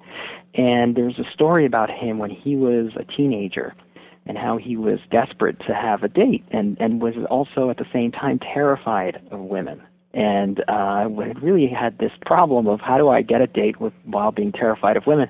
And 0.55 0.95
there's 0.97 1.19
a 1.19 1.31
story 1.33 1.67
about 1.67 1.91
him 1.91 2.19
when 2.19 2.31
he 2.31 2.57
was 2.57 2.93
a 2.97 3.05
teenager 3.05 3.75
and 4.27 4.39
how 4.39 4.57
he 4.57 4.77
was 4.77 4.99
desperate 5.11 5.59
to 5.67 5.75
have 5.75 6.03
a 6.03 6.09
date 6.09 6.45
and, 6.51 6.77
and 6.81 7.03
was 7.03 7.15
also 7.31 7.71
at 7.71 7.79
the 7.79 7.87
same 7.93 8.13
time 8.13 8.39
terrified 8.39 9.21
of 9.31 9.41
women. 9.41 9.83
And 10.15 10.63
uh, 10.69 11.09
really 11.41 11.69
had 11.69 11.97
this 11.97 12.13
problem 12.27 12.67
of 12.67 12.81
how 12.81 12.99
do 12.99 13.09
I 13.09 13.23
get 13.23 13.41
a 13.41 13.47
date 13.47 13.81
with 13.81 13.95
while 14.05 14.31
being 14.31 14.53
terrified 14.53 14.99
of 14.99 15.07
women. 15.07 15.29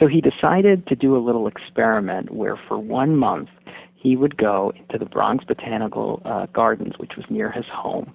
So 0.00 0.08
he 0.08 0.20
decided 0.20 0.84
to 0.88 0.96
do 0.96 1.16
a 1.16 1.22
little 1.24 1.46
experiment 1.46 2.34
where 2.34 2.58
for 2.66 2.76
one 2.76 3.16
month 3.16 3.50
he 3.94 4.16
would 4.16 4.36
go 4.36 4.72
into 4.76 4.98
the 4.98 5.08
Bronx 5.08 5.44
Botanical 5.44 6.22
uh, 6.24 6.46
Gardens, 6.52 6.94
which 6.98 7.12
was 7.16 7.24
near 7.30 7.52
his 7.52 7.66
home, 7.72 8.12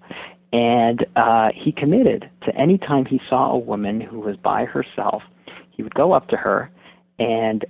and 0.54 1.06
uh, 1.16 1.50
he 1.56 1.72
committed 1.72 2.30
to 2.46 2.56
any 2.56 2.78
time 2.78 3.06
he 3.06 3.20
saw 3.30 3.52
a 3.52 3.58
woman 3.58 4.02
who 4.02 4.20
was 4.20 4.36
by 4.38 4.66
herself, 4.66 5.24
he 5.72 5.84
would 5.84 5.96
go 5.96 6.12
up 6.12 6.28
to 6.30 6.38
her 6.38 6.70
and 7.20 7.66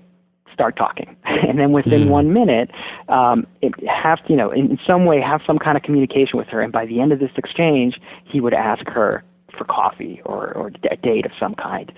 start 0.54 0.76
talking. 0.76 1.15
And 1.52 1.60
then 1.60 1.74
within 1.74 2.06
mm. 2.06 2.10
one 2.10 2.34
minute, 2.34 2.70
um, 3.10 3.46
it 3.62 3.74
have 3.88 4.20
you 4.30 4.38
know, 4.38 4.52
in, 4.52 4.78
some 4.88 5.06
way, 5.06 5.20
have 5.20 5.41
some 5.46 5.58
kind 5.58 5.76
of 5.76 5.84
communication 5.84 6.38
with 6.38 6.48
her. 6.48 6.62
And 6.62 6.72
by 6.72 6.86
the 6.86 7.02
end 7.02 7.12
of 7.12 7.20
this 7.20 7.32
exchange, 7.36 7.96
he 8.24 8.39
would 8.39 8.54
ask 8.54 8.88
her 8.88 9.24
for 9.58 9.65
coffee 9.65 10.22
or, 10.24 10.54
or 10.54 10.72
a 10.89 10.96
date 10.98 11.26
of 11.26 11.32
some 11.38 11.56
kind. 11.56 11.91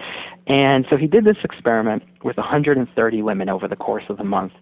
And 0.48 0.86
so 0.90 0.98
he 0.98 1.06
did 1.06 1.24
this 1.24 1.38
experiment 1.44 2.04
with 2.24 2.38
130 2.38 3.22
women 3.22 3.50
over 3.50 3.68
the 3.68 3.76
course 3.76 4.06
of 4.10 4.18
the 4.18 4.24
month. 4.24 4.54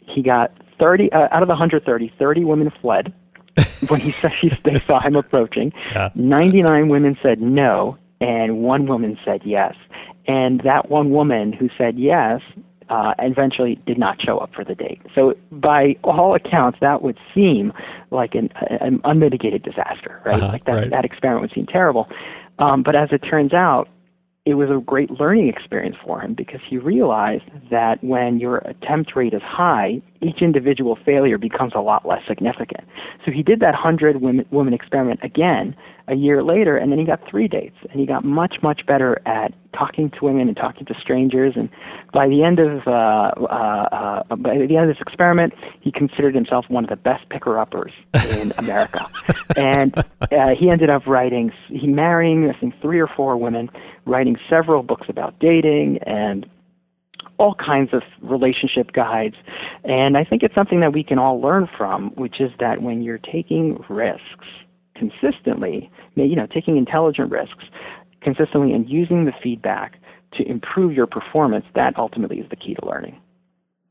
He 0.00 0.22
got 0.22 0.52
30 0.78 1.10
uh, 1.12 1.28
out 1.32 1.42
of 1.42 1.48
the 1.48 1.54
130, 1.54 2.12
30 2.18 2.44
women 2.44 2.70
fled 2.80 3.12
when 3.88 4.00
he 4.00 4.12
said 4.12 4.32
he, 4.32 4.50
they 4.64 4.80
saw 4.86 5.00
him 5.00 5.16
approaching. 5.16 5.72
Yeah. 5.92 6.10
99 6.14 6.88
women 6.88 7.16
said 7.22 7.40
no, 7.40 7.96
and 8.20 8.58
one 8.58 8.86
woman 8.86 9.18
said 9.24 9.42
yes. 9.44 9.74
And 10.26 10.60
that 10.64 10.90
one 10.90 11.10
woman 11.10 11.52
who 11.52 11.68
said 11.78 11.98
yes 11.98 12.40
uh, 12.88 13.14
eventually 13.18 13.80
did 13.86 13.98
not 13.98 14.20
show 14.20 14.38
up 14.38 14.52
for 14.54 14.64
the 14.64 14.74
date. 14.74 15.00
So, 15.14 15.34
by 15.50 15.96
all 16.04 16.34
accounts, 16.34 16.78
that 16.80 17.02
would 17.02 17.18
seem 17.34 17.72
like 18.10 18.34
an, 18.34 18.50
an 18.80 19.00
unmitigated 19.04 19.62
disaster, 19.62 20.20
right? 20.24 20.34
Uh-huh, 20.42 20.52
like 20.52 20.64
that, 20.66 20.72
right. 20.72 20.90
that 20.90 21.04
experiment 21.04 21.42
would 21.42 21.52
seem 21.52 21.66
terrible. 21.66 22.08
Um, 22.58 22.82
but 22.82 22.94
as 22.94 23.08
it 23.12 23.18
turns 23.18 23.52
out, 23.52 23.88
it 24.44 24.54
was 24.54 24.70
a 24.70 24.80
great 24.80 25.10
learning 25.10 25.48
experience 25.48 25.96
for 26.04 26.20
him 26.20 26.32
because 26.32 26.60
he 26.68 26.78
realized 26.78 27.44
that 27.70 28.02
when 28.02 28.38
your 28.38 28.58
attempt 28.58 29.16
rate 29.16 29.34
is 29.34 29.42
high, 29.42 30.00
each 30.20 30.42
individual 30.42 30.96
failure 31.04 31.38
becomes 31.38 31.72
a 31.74 31.80
lot 31.80 32.06
less 32.06 32.22
significant. 32.26 32.84
So 33.24 33.30
he 33.30 33.42
did 33.42 33.60
that 33.60 33.72
100 33.72 34.20
women, 34.20 34.46
women 34.50 34.74
experiment 34.74 35.20
again 35.22 35.76
a 36.08 36.14
year 36.14 36.42
later, 36.42 36.76
and 36.76 36.92
then 36.92 36.98
he 36.98 37.04
got 37.04 37.20
three 37.28 37.48
dates. 37.48 37.76
And 37.90 38.00
he 38.00 38.06
got 38.06 38.24
much, 38.24 38.56
much 38.62 38.86
better 38.86 39.20
at 39.26 39.52
talking 39.72 40.10
to 40.10 40.24
women 40.24 40.48
and 40.48 40.56
talking 40.56 40.86
to 40.86 40.94
strangers. 41.00 41.54
And 41.56 41.68
by 42.12 42.28
the 42.28 42.42
end 42.42 42.58
of 42.58 42.86
uh, 42.86 42.90
uh, 42.90 44.22
uh, 44.30 44.36
by 44.36 44.54
the 44.58 44.76
end 44.76 44.88
of 44.88 44.96
this 44.96 45.00
experiment, 45.00 45.52
he 45.80 45.90
considered 45.90 46.34
himself 46.34 46.64
one 46.68 46.84
of 46.84 46.90
the 46.90 46.96
best 46.96 47.28
picker-uppers 47.28 47.92
in 48.30 48.52
America. 48.58 49.06
and 49.56 49.96
uh, 49.98 50.54
he 50.58 50.70
ended 50.70 50.90
up 50.90 51.06
writing, 51.06 51.52
he 51.68 51.86
marrying 51.86 52.48
I 52.48 52.58
think 52.58 52.74
three 52.80 53.00
or 53.00 53.08
four 53.08 53.36
women, 53.36 53.68
writing 54.04 54.36
several 54.48 54.82
books 54.82 55.08
about 55.08 55.38
dating 55.40 55.98
and 56.06 56.46
all 57.38 57.54
kinds 57.54 57.90
of 57.92 58.02
relationship 58.22 58.92
guides. 58.92 59.36
And 59.84 60.16
I 60.16 60.24
think 60.24 60.42
it's 60.42 60.54
something 60.54 60.80
that 60.80 60.92
we 60.92 61.04
can 61.04 61.18
all 61.18 61.40
learn 61.40 61.68
from, 61.76 62.10
which 62.16 62.40
is 62.40 62.50
that 62.60 62.82
when 62.82 63.02
you're 63.02 63.18
taking 63.18 63.82
risks 63.88 64.46
consistently, 64.94 65.90
you 66.14 66.36
know, 66.36 66.46
taking 66.46 66.76
intelligent 66.76 67.30
risks 67.30 67.64
consistently 68.22 68.72
and 68.72 68.88
using 68.88 69.24
the 69.24 69.32
feedback 69.42 70.00
to 70.34 70.48
improve 70.48 70.92
your 70.92 71.06
performance, 71.06 71.64
that 71.74 71.96
ultimately 71.96 72.38
is 72.38 72.48
the 72.50 72.56
key 72.56 72.74
to 72.74 72.86
learning. 72.86 73.20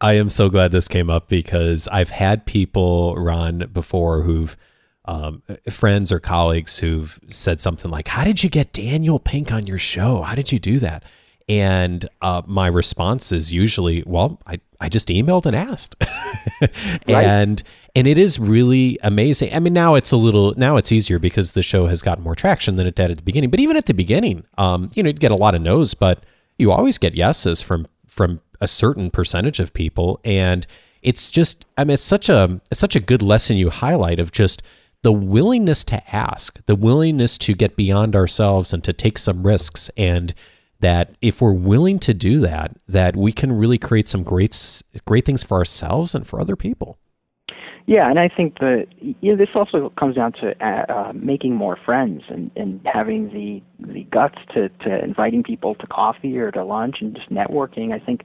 I 0.01 0.13
am 0.13 0.29
so 0.29 0.49
glad 0.49 0.71
this 0.71 0.87
came 0.87 1.09
up 1.09 1.29
because 1.29 1.87
I've 1.87 2.09
had 2.09 2.45
people 2.45 3.15
run 3.15 3.69
before 3.71 4.23
who've 4.23 4.57
um, 5.05 5.43
friends 5.69 6.11
or 6.11 6.19
colleagues 6.19 6.79
who've 6.79 7.19
said 7.29 7.61
something 7.61 7.91
like, 7.91 8.07
How 8.07 8.23
did 8.23 8.43
you 8.43 8.49
get 8.49 8.73
Daniel 8.73 9.19
Pink 9.19 9.51
on 9.51 9.65
your 9.65 9.77
show? 9.77 10.23
How 10.23 10.35
did 10.35 10.51
you 10.51 10.59
do 10.59 10.79
that? 10.79 11.03
And 11.47 12.07
uh, 12.21 12.41
my 12.47 12.67
response 12.67 13.31
is 13.31 13.53
usually, 13.53 14.03
well, 14.07 14.41
I, 14.47 14.59
I 14.79 14.89
just 14.89 15.09
emailed 15.09 15.45
and 15.45 15.55
asked. 15.55 15.95
and 17.07 17.61
and 17.95 18.07
it 18.07 18.17
is 18.17 18.39
really 18.39 18.97
amazing. 19.03 19.53
I 19.53 19.59
mean, 19.59 19.73
now 19.73 19.95
it's 19.95 20.11
a 20.11 20.17
little 20.17 20.53
now 20.57 20.77
it's 20.77 20.91
easier 20.91 21.19
because 21.19 21.51
the 21.51 21.63
show 21.63 21.85
has 21.87 22.01
gotten 22.01 22.23
more 22.23 22.35
traction 22.35 22.75
than 22.75 22.87
it 22.87 22.95
did 22.95 23.11
at 23.11 23.17
the 23.17 23.23
beginning. 23.23 23.51
But 23.51 23.59
even 23.59 23.77
at 23.77 23.85
the 23.85 23.93
beginning, 23.93 24.43
um, 24.57 24.89
you 24.95 25.03
know, 25.03 25.07
you 25.07 25.13
get 25.13 25.31
a 25.31 25.35
lot 25.35 25.55
of 25.55 25.61
no's, 25.61 25.93
but 25.93 26.23
you 26.57 26.71
always 26.71 26.97
get 26.97 27.15
yeses 27.15 27.61
from 27.61 27.87
from 28.07 28.41
a 28.59 28.67
certain 28.67 29.11
percentage 29.11 29.59
of 29.59 29.73
people. 29.73 30.19
And 30.25 30.65
it's 31.03 31.29
just 31.29 31.65
I 31.77 31.83
mean, 31.83 31.93
it's 31.93 32.03
such 32.03 32.27
a 32.27 32.59
it's 32.71 32.79
such 32.79 32.95
a 32.95 32.99
good 32.99 33.21
lesson 33.21 33.57
you 33.57 33.69
highlight 33.69 34.19
of 34.19 34.31
just 34.31 34.63
the 35.03 35.13
willingness 35.13 35.83
to 35.85 36.15
ask, 36.15 36.65
the 36.65 36.75
willingness 36.75 37.37
to 37.37 37.53
get 37.53 37.75
beyond 37.75 38.15
ourselves 38.15 38.73
and 38.73 38.83
to 38.83 38.91
take 38.91 39.19
some 39.19 39.45
risks 39.45 39.91
and 39.95 40.33
that 40.85 41.15
if 41.19 41.41
we're 41.41 41.51
willing 41.51 41.97
to 41.97 42.13
do 42.13 42.39
that, 42.41 42.77
that 42.87 43.15
we 43.15 43.31
can 43.31 43.51
really 43.51 43.79
create 43.79 44.07
some 44.07 44.21
great 44.21 44.83
great 45.05 45.25
things 45.25 45.43
for 45.43 45.57
ourselves 45.57 46.13
and 46.13 46.27
for 46.27 46.39
other 46.39 46.55
people. 46.55 46.99
Yeah, 47.87 48.07
and 48.07 48.19
I 48.19 48.29
think 48.29 48.59
that 48.59 48.85
you 48.99 49.31
know, 49.31 49.35
this 49.35 49.49
also 49.55 49.91
comes 49.97 50.15
down 50.15 50.33
to 50.33 50.53
uh, 50.63 50.85
uh, 50.93 51.13
making 51.15 51.55
more 51.55 51.75
friends 51.83 52.21
and, 52.29 52.51
and 52.55 52.81
having 52.85 53.29
the 53.33 53.63
the 53.93 54.03
guts 54.03 54.37
to, 54.53 54.69
to 54.69 55.03
inviting 55.03 55.41
people 55.41 55.73
to 55.73 55.87
coffee 55.87 56.37
or 56.37 56.51
to 56.51 56.63
lunch 56.63 56.97
and 57.01 57.15
just 57.15 57.31
networking. 57.31 57.91
I 57.91 57.97
think 58.05 58.21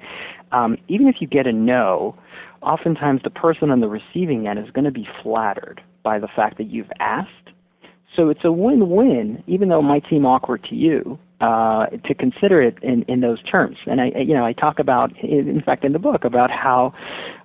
um, 0.52 0.76
even 0.88 1.08
if 1.08 1.16
you 1.20 1.26
get 1.26 1.46
a 1.46 1.52
no, 1.52 2.14
oftentimes 2.60 3.22
the 3.24 3.30
person 3.30 3.70
on 3.70 3.80
the 3.80 3.88
receiving 3.88 4.46
end 4.46 4.58
is 4.58 4.70
going 4.70 4.84
to 4.84 4.90
be 4.90 5.08
flattered 5.22 5.80
by 6.02 6.18
the 6.18 6.28
fact 6.28 6.58
that 6.58 6.64
you've 6.64 6.92
asked. 6.98 7.30
So 8.16 8.28
it's 8.28 8.44
a 8.44 8.52
win-win, 8.52 9.42
even 9.46 9.70
though 9.70 9.78
it 9.78 9.88
might 9.94 10.04
seem 10.10 10.26
awkward 10.26 10.64
to 10.64 10.74
you, 10.74 11.18
uh, 11.40 11.86
to 12.04 12.14
consider 12.14 12.60
it 12.60 12.76
in, 12.82 13.02
in 13.08 13.20
those 13.20 13.42
terms. 13.42 13.76
And 13.86 14.00
I, 14.00 14.10
you 14.18 14.34
know, 14.34 14.44
I 14.44 14.52
talk 14.52 14.78
about, 14.78 15.10
in 15.22 15.62
fact, 15.64 15.84
in 15.84 15.92
the 15.92 15.98
book, 15.98 16.24
about 16.24 16.50
how 16.50 16.92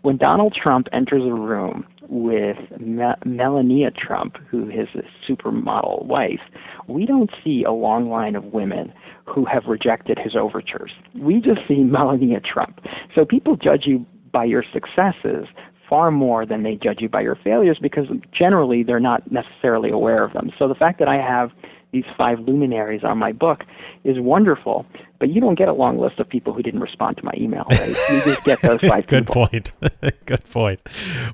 when 0.02 0.18
Donald 0.18 0.56
Trump 0.62 0.88
enters 0.92 1.24
a 1.24 1.34
room 1.34 1.86
with 2.10 2.58
Me- 2.80 3.16
Melania 3.26 3.92
Trump, 3.92 4.36
who 4.50 4.70
is 4.70 4.88
a 4.96 5.32
supermodel 5.32 6.06
wife, 6.06 6.42
we 6.88 7.06
don't 7.06 7.32
see 7.44 7.64
a 7.64 7.72
long 7.72 8.10
line 8.10 8.36
of 8.36 8.46
women 8.46 8.94
who 9.26 9.46
have 9.46 9.64
rejected 9.68 10.20
his 10.22 10.36
overtures. 10.36 10.92
We 11.18 11.36
just 11.36 11.62
see 11.68 11.76
Melania 11.84 12.42
Trump. 12.42 12.80
So 13.16 13.26
people 13.26 13.56
judge 13.56 13.84
you 13.86 14.06
by 14.32 14.44
your 14.44 14.64
successes 14.74 15.48
far 15.90 16.12
more 16.12 16.46
than 16.46 16.64
they 16.64 16.76
judge 16.76 16.98
you 17.00 17.08
by 17.10 17.22
your 17.22 17.38
failures 17.44 17.78
because 17.82 18.06
generally 18.38 18.84
they're 18.84 19.00
not 19.00 19.32
necessarily 19.32 19.90
aware 19.90 20.24
of 20.24 20.34
them. 20.34 20.52
So 20.58 20.68
the 20.68 20.76
fact 20.76 21.00
that 21.00 21.08
I 21.08 21.16
have 21.16 21.52
these 21.96 22.04
five 22.18 22.40
luminaries 22.42 23.06
on 23.06 23.18
my 23.18 23.32
book 23.32 23.64
is 24.04 24.20
wonderful, 24.20 24.86
but 25.18 25.30
you 25.30 25.40
don't 25.40 25.58
get 25.58 25.70
a 25.70 25.74
long 25.74 25.98
list 25.98 26.20
of 26.20 26.28
people 26.28 26.52
who 26.52 26.62
didn't 26.62 26.82
respond 26.82 27.16
to 27.16 27.24
my 27.24 27.32
email. 27.38 27.64
Right? 27.72 27.88
you 27.88 28.22
just 28.22 28.44
get 28.44 28.62
those 28.62 28.82
five 28.88 29.08
Good 29.08 29.28
people. 29.28 29.48
point. 29.48 29.72
Good 30.26 30.44
point. 30.52 30.82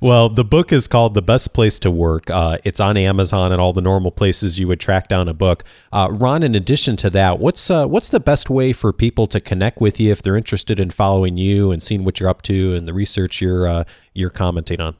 Well, 0.02 0.30
the 0.30 0.43
book 0.43 0.71
is 0.71 0.88
called 0.88 1.15
The 1.15 1.21
Best 1.24 1.56
Place 1.56 1.80
to 1.80 1.89
Work. 1.89 2.30
Uh, 2.30 2.60
it's 2.63 2.80
on 2.80 2.95
Amazon 2.95 3.52
and 3.52 3.60
all 3.60 3.74
the 3.74 3.82
normal 3.82 4.12
places 4.12 4.60
you 4.60 4.67
would 4.67 4.80
track 4.80 5.08
down 5.08 5.28
a 5.28 5.34
book. 5.34 5.63
Uh, 5.91 6.10
Ron, 6.12 6.43
in 6.43 6.54
addition 6.54 6.95
to 6.97 7.10
that, 7.10 7.39
what's 7.39 7.71
uh, 7.71 7.88
what's 7.88 8.10
the 8.10 8.19
best 8.19 8.47
way 8.52 8.71
for 8.71 8.93
people 8.93 9.26
to 9.28 9.39
connect 9.39 9.82
with 9.82 10.00
you 10.00 10.12
if 10.12 10.21
they're 10.21 10.38
interested 10.38 10.80
in 10.80 10.91
following 10.91 11.38
you 11.38 11.71
and 11.71 11.82
seeing 11.82 12.04
what 12.04 12.19
you're 12.19 12.30
up 12.30 12.43
to 12.43 12.76
and 12.76 12.88
the 12.88 12.93
research 12.93 13.41
you're 13.41 13.65
uh, 13.65 13.84
you're 14.13 14.30
commenting 14.30 14.80
on? 14.80 14.95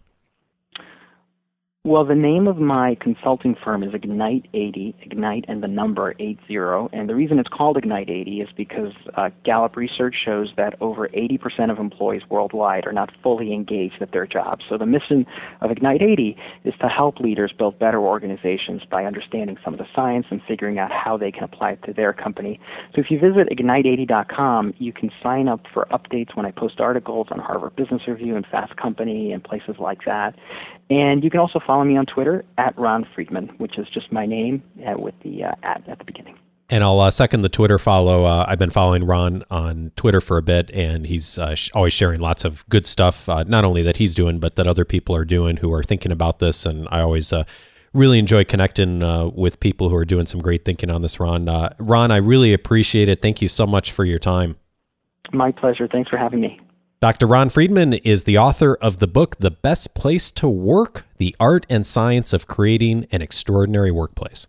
Well, 1.84 2.06
the 2.06 2.14
name 2.14 2.48
of 2.48 2.58
my 2.58 2.96
consulting 3.02 3.56
firm 3.56 3.82
is 3.82 3.96
Ignite 3.96 4.48
80, 4.54 4.96
Ignite 5.02 5.46
and 5.48 5.64
the 5.64 5.68
number 5.68 6.14
80. 6.20 6.38
And 6.94 7.10
the 7.10 7.16
reason 7.16 7.40
it's 7.40 7.50
called 7.50 7.76
Ignite 7.76 8.08
80 8.08 8.42
is 8.42 8.50
because 8.56 8.94
uh, 9.18 9.32
Gallup 9.44 9.76
research 9.76 10.14
shows 10.24 10.50
that 10.58 10.76
over 10.80 11.08
80% 11.08 11.72
of 11.72 11.80
employees 11.80 12.22
worldwide 12.30 12.86
are 12.86 12.94
not 12.94 13.10
fully 13.24 13.52
engaged 13.52 13.96
at 14.00 14.12
their 14.12 14.28
jobs. 14.28 14.64
So 14.70 14.78
the 14.78 14.86
mission 14.86 15.26
of 15.62 15.72
Ignite 15.72 16.04
80 16.04 16.38
is 16.66 16.76
to 16.82 16.88
help 16.88 17.20
leaders 17.20 17.52
build 17.58 17.80
better 17.80 18.00
organizations 18.00 18.84
by 18.92 19.06
understanding 19.06 19.58
some 19.66 19.74
of 19.74 19.80
the 19.80 19.88
science 19.96 20.28
and 20.30 20.40
figuring 20.48 20.78
out 20.78 20.92
how 20.92 21.18
they 21.18 21.32
can 21.32 21.46
apply 21.46 21.72
it 21.72 21.84
to 21.88 21.94
their 21.94 22.14
company. 22.14 22.60
So 22.94 23.02
if 23.02 23.10
you 23.10 23.20
visit 23.20 23.50
ignite80.com, 23.50 24.76
you 24.78 24.94
can 24.94 25.10
sign 25.24 25.48
up 25.48 25.62
for 25.74 25.88
updates 25.92 26.38
when 26.38 26.46
I 26.46 26.52
post 26.52 26.80
articles 26.80 27.30
on 27.32 27.40
Harvard 27.40 27.76
Business 27.76 28.04
Review 28.08 28.36
and 28.36 28.46
Fast 28.46 28.78
Company 28.78 29.32
and 29.32 29.44
places 29.44 29.78
like 29.80 30.06
that. 30.06 30.36
And 30.90 31.24
you 31.24 31.30
can 31.30 31.40
also 31.40 31.60
follow 31.66 31.84
me 31.84 31.98
on 31.98 32.06
Twitter 32.06 32.44
at 32.58 32.78
Ron 32.78 33.08
Friedman, 33.16 33.50
which 33.58 33.78
is 33.78 33.88
just 33.94 34.12
my 34.12 34.26
name 34.26 34.62
uh, 34.86 34.98
with 34.98 35.16
the 35.24 35.46
uh, 35.46 35.52
at 35.64 35.88
at 35.88 36.00
the 36.00 36.06
beginning. 36.06 36.38
And 36.70 36.86
I'll 36.86 37.02
uh, 37.02 37.12
second 37.12 37.42
the 37.42 37.50
Twitter 37.50 37.78
follow. 37.78 38.24
Uh, 38.24 38.46
I've 38.48 38.60
been 38.60 38.70
following 38.70 39.04
Ron 39.04 39.44
on 39.52 39.92
Twitter 39.98 40.22
for 40.22 40.38
a 40.38 40.42
bit, 40.42 40.72
and 40.72 41.06
he's 41.06 41.38
uh, 41.38 41.54
sh- 41.54 41.70
always 41.74 41.92
sharing 41.94 42.22
lots 42.22 42.46
of 42.46 42.68
good 42.70 42.88
stuff, 42.88 43.28
uh, 43.28 43.44
not 43.44 43.66
only 43.66 43.84
that 43.84 43.98
he's 43.98 44.16
doing, 44.16 44.40
but 44.40 44.56
that 44.56 44.68
other 44.68 44.86
people 44.86 45.14
are 45.14 45.26
doing 45.26 45.58
who 45.58 45.74
are 45.74 45.84
thinking 45.84 46.14
about 46.14 46.40
this. 46.40 46.66
And 46.66 46.88
I 46.90 47.02
always 47.02 47.34
really 47.94 48.20
enjoy 48.20 48.46
connecting 48.46 49.02
with 49.36 49.60
people 49.60 49.90
who 49.90 49.98
are 49.98 50.06
doing 50.06 50.26
some 50.26 50.42
great 50.42 50.64
thinking 50.64 50.90
on 50.90 51.02
this, 51.02 51.20
Ron. 51.20 51.50
Ron, 51.78 52.10
I 52.10 52.18
really 52.18 52.54
appreciate 52.54 53.10
it. 53.10 53.22
Thank 53.22 53.42
you 53.42 53.50
so 53.50 53.68
much 53.68 53.92
for 53.92 54.06
your 54.06 54.20
time. 54.20 54.56
My 55.34 55.52
pleasure. 55.52 55.90
Thanks 55.90 56.10
for 56.10 56.16
having 56.16 56.40
me. 56.40 56.60
Dr. 57.02 57.26
Ron 57.26 57.50
Friedman 57.50 57.94
is 57.94 58.26
the 58.26 58.38
author 58.38 58.76
of 58.76 59.00
the 59.00 59.08
book, 59.08 59.38
The 59.40 59.50
Best 59.50 59.96
Place 59.96 60.30
to 60.34 60.48
Work 60.48 61.04
The 61.18 61.36
Art 61.40 61.66
and 61.68 61.84
Science 61.88 62.32
of 62.32 62.46
Creating 62.46 63.08
an 63.12 63.24
Extraordinary 63.24 63.90
Workplace. 63.90 64.46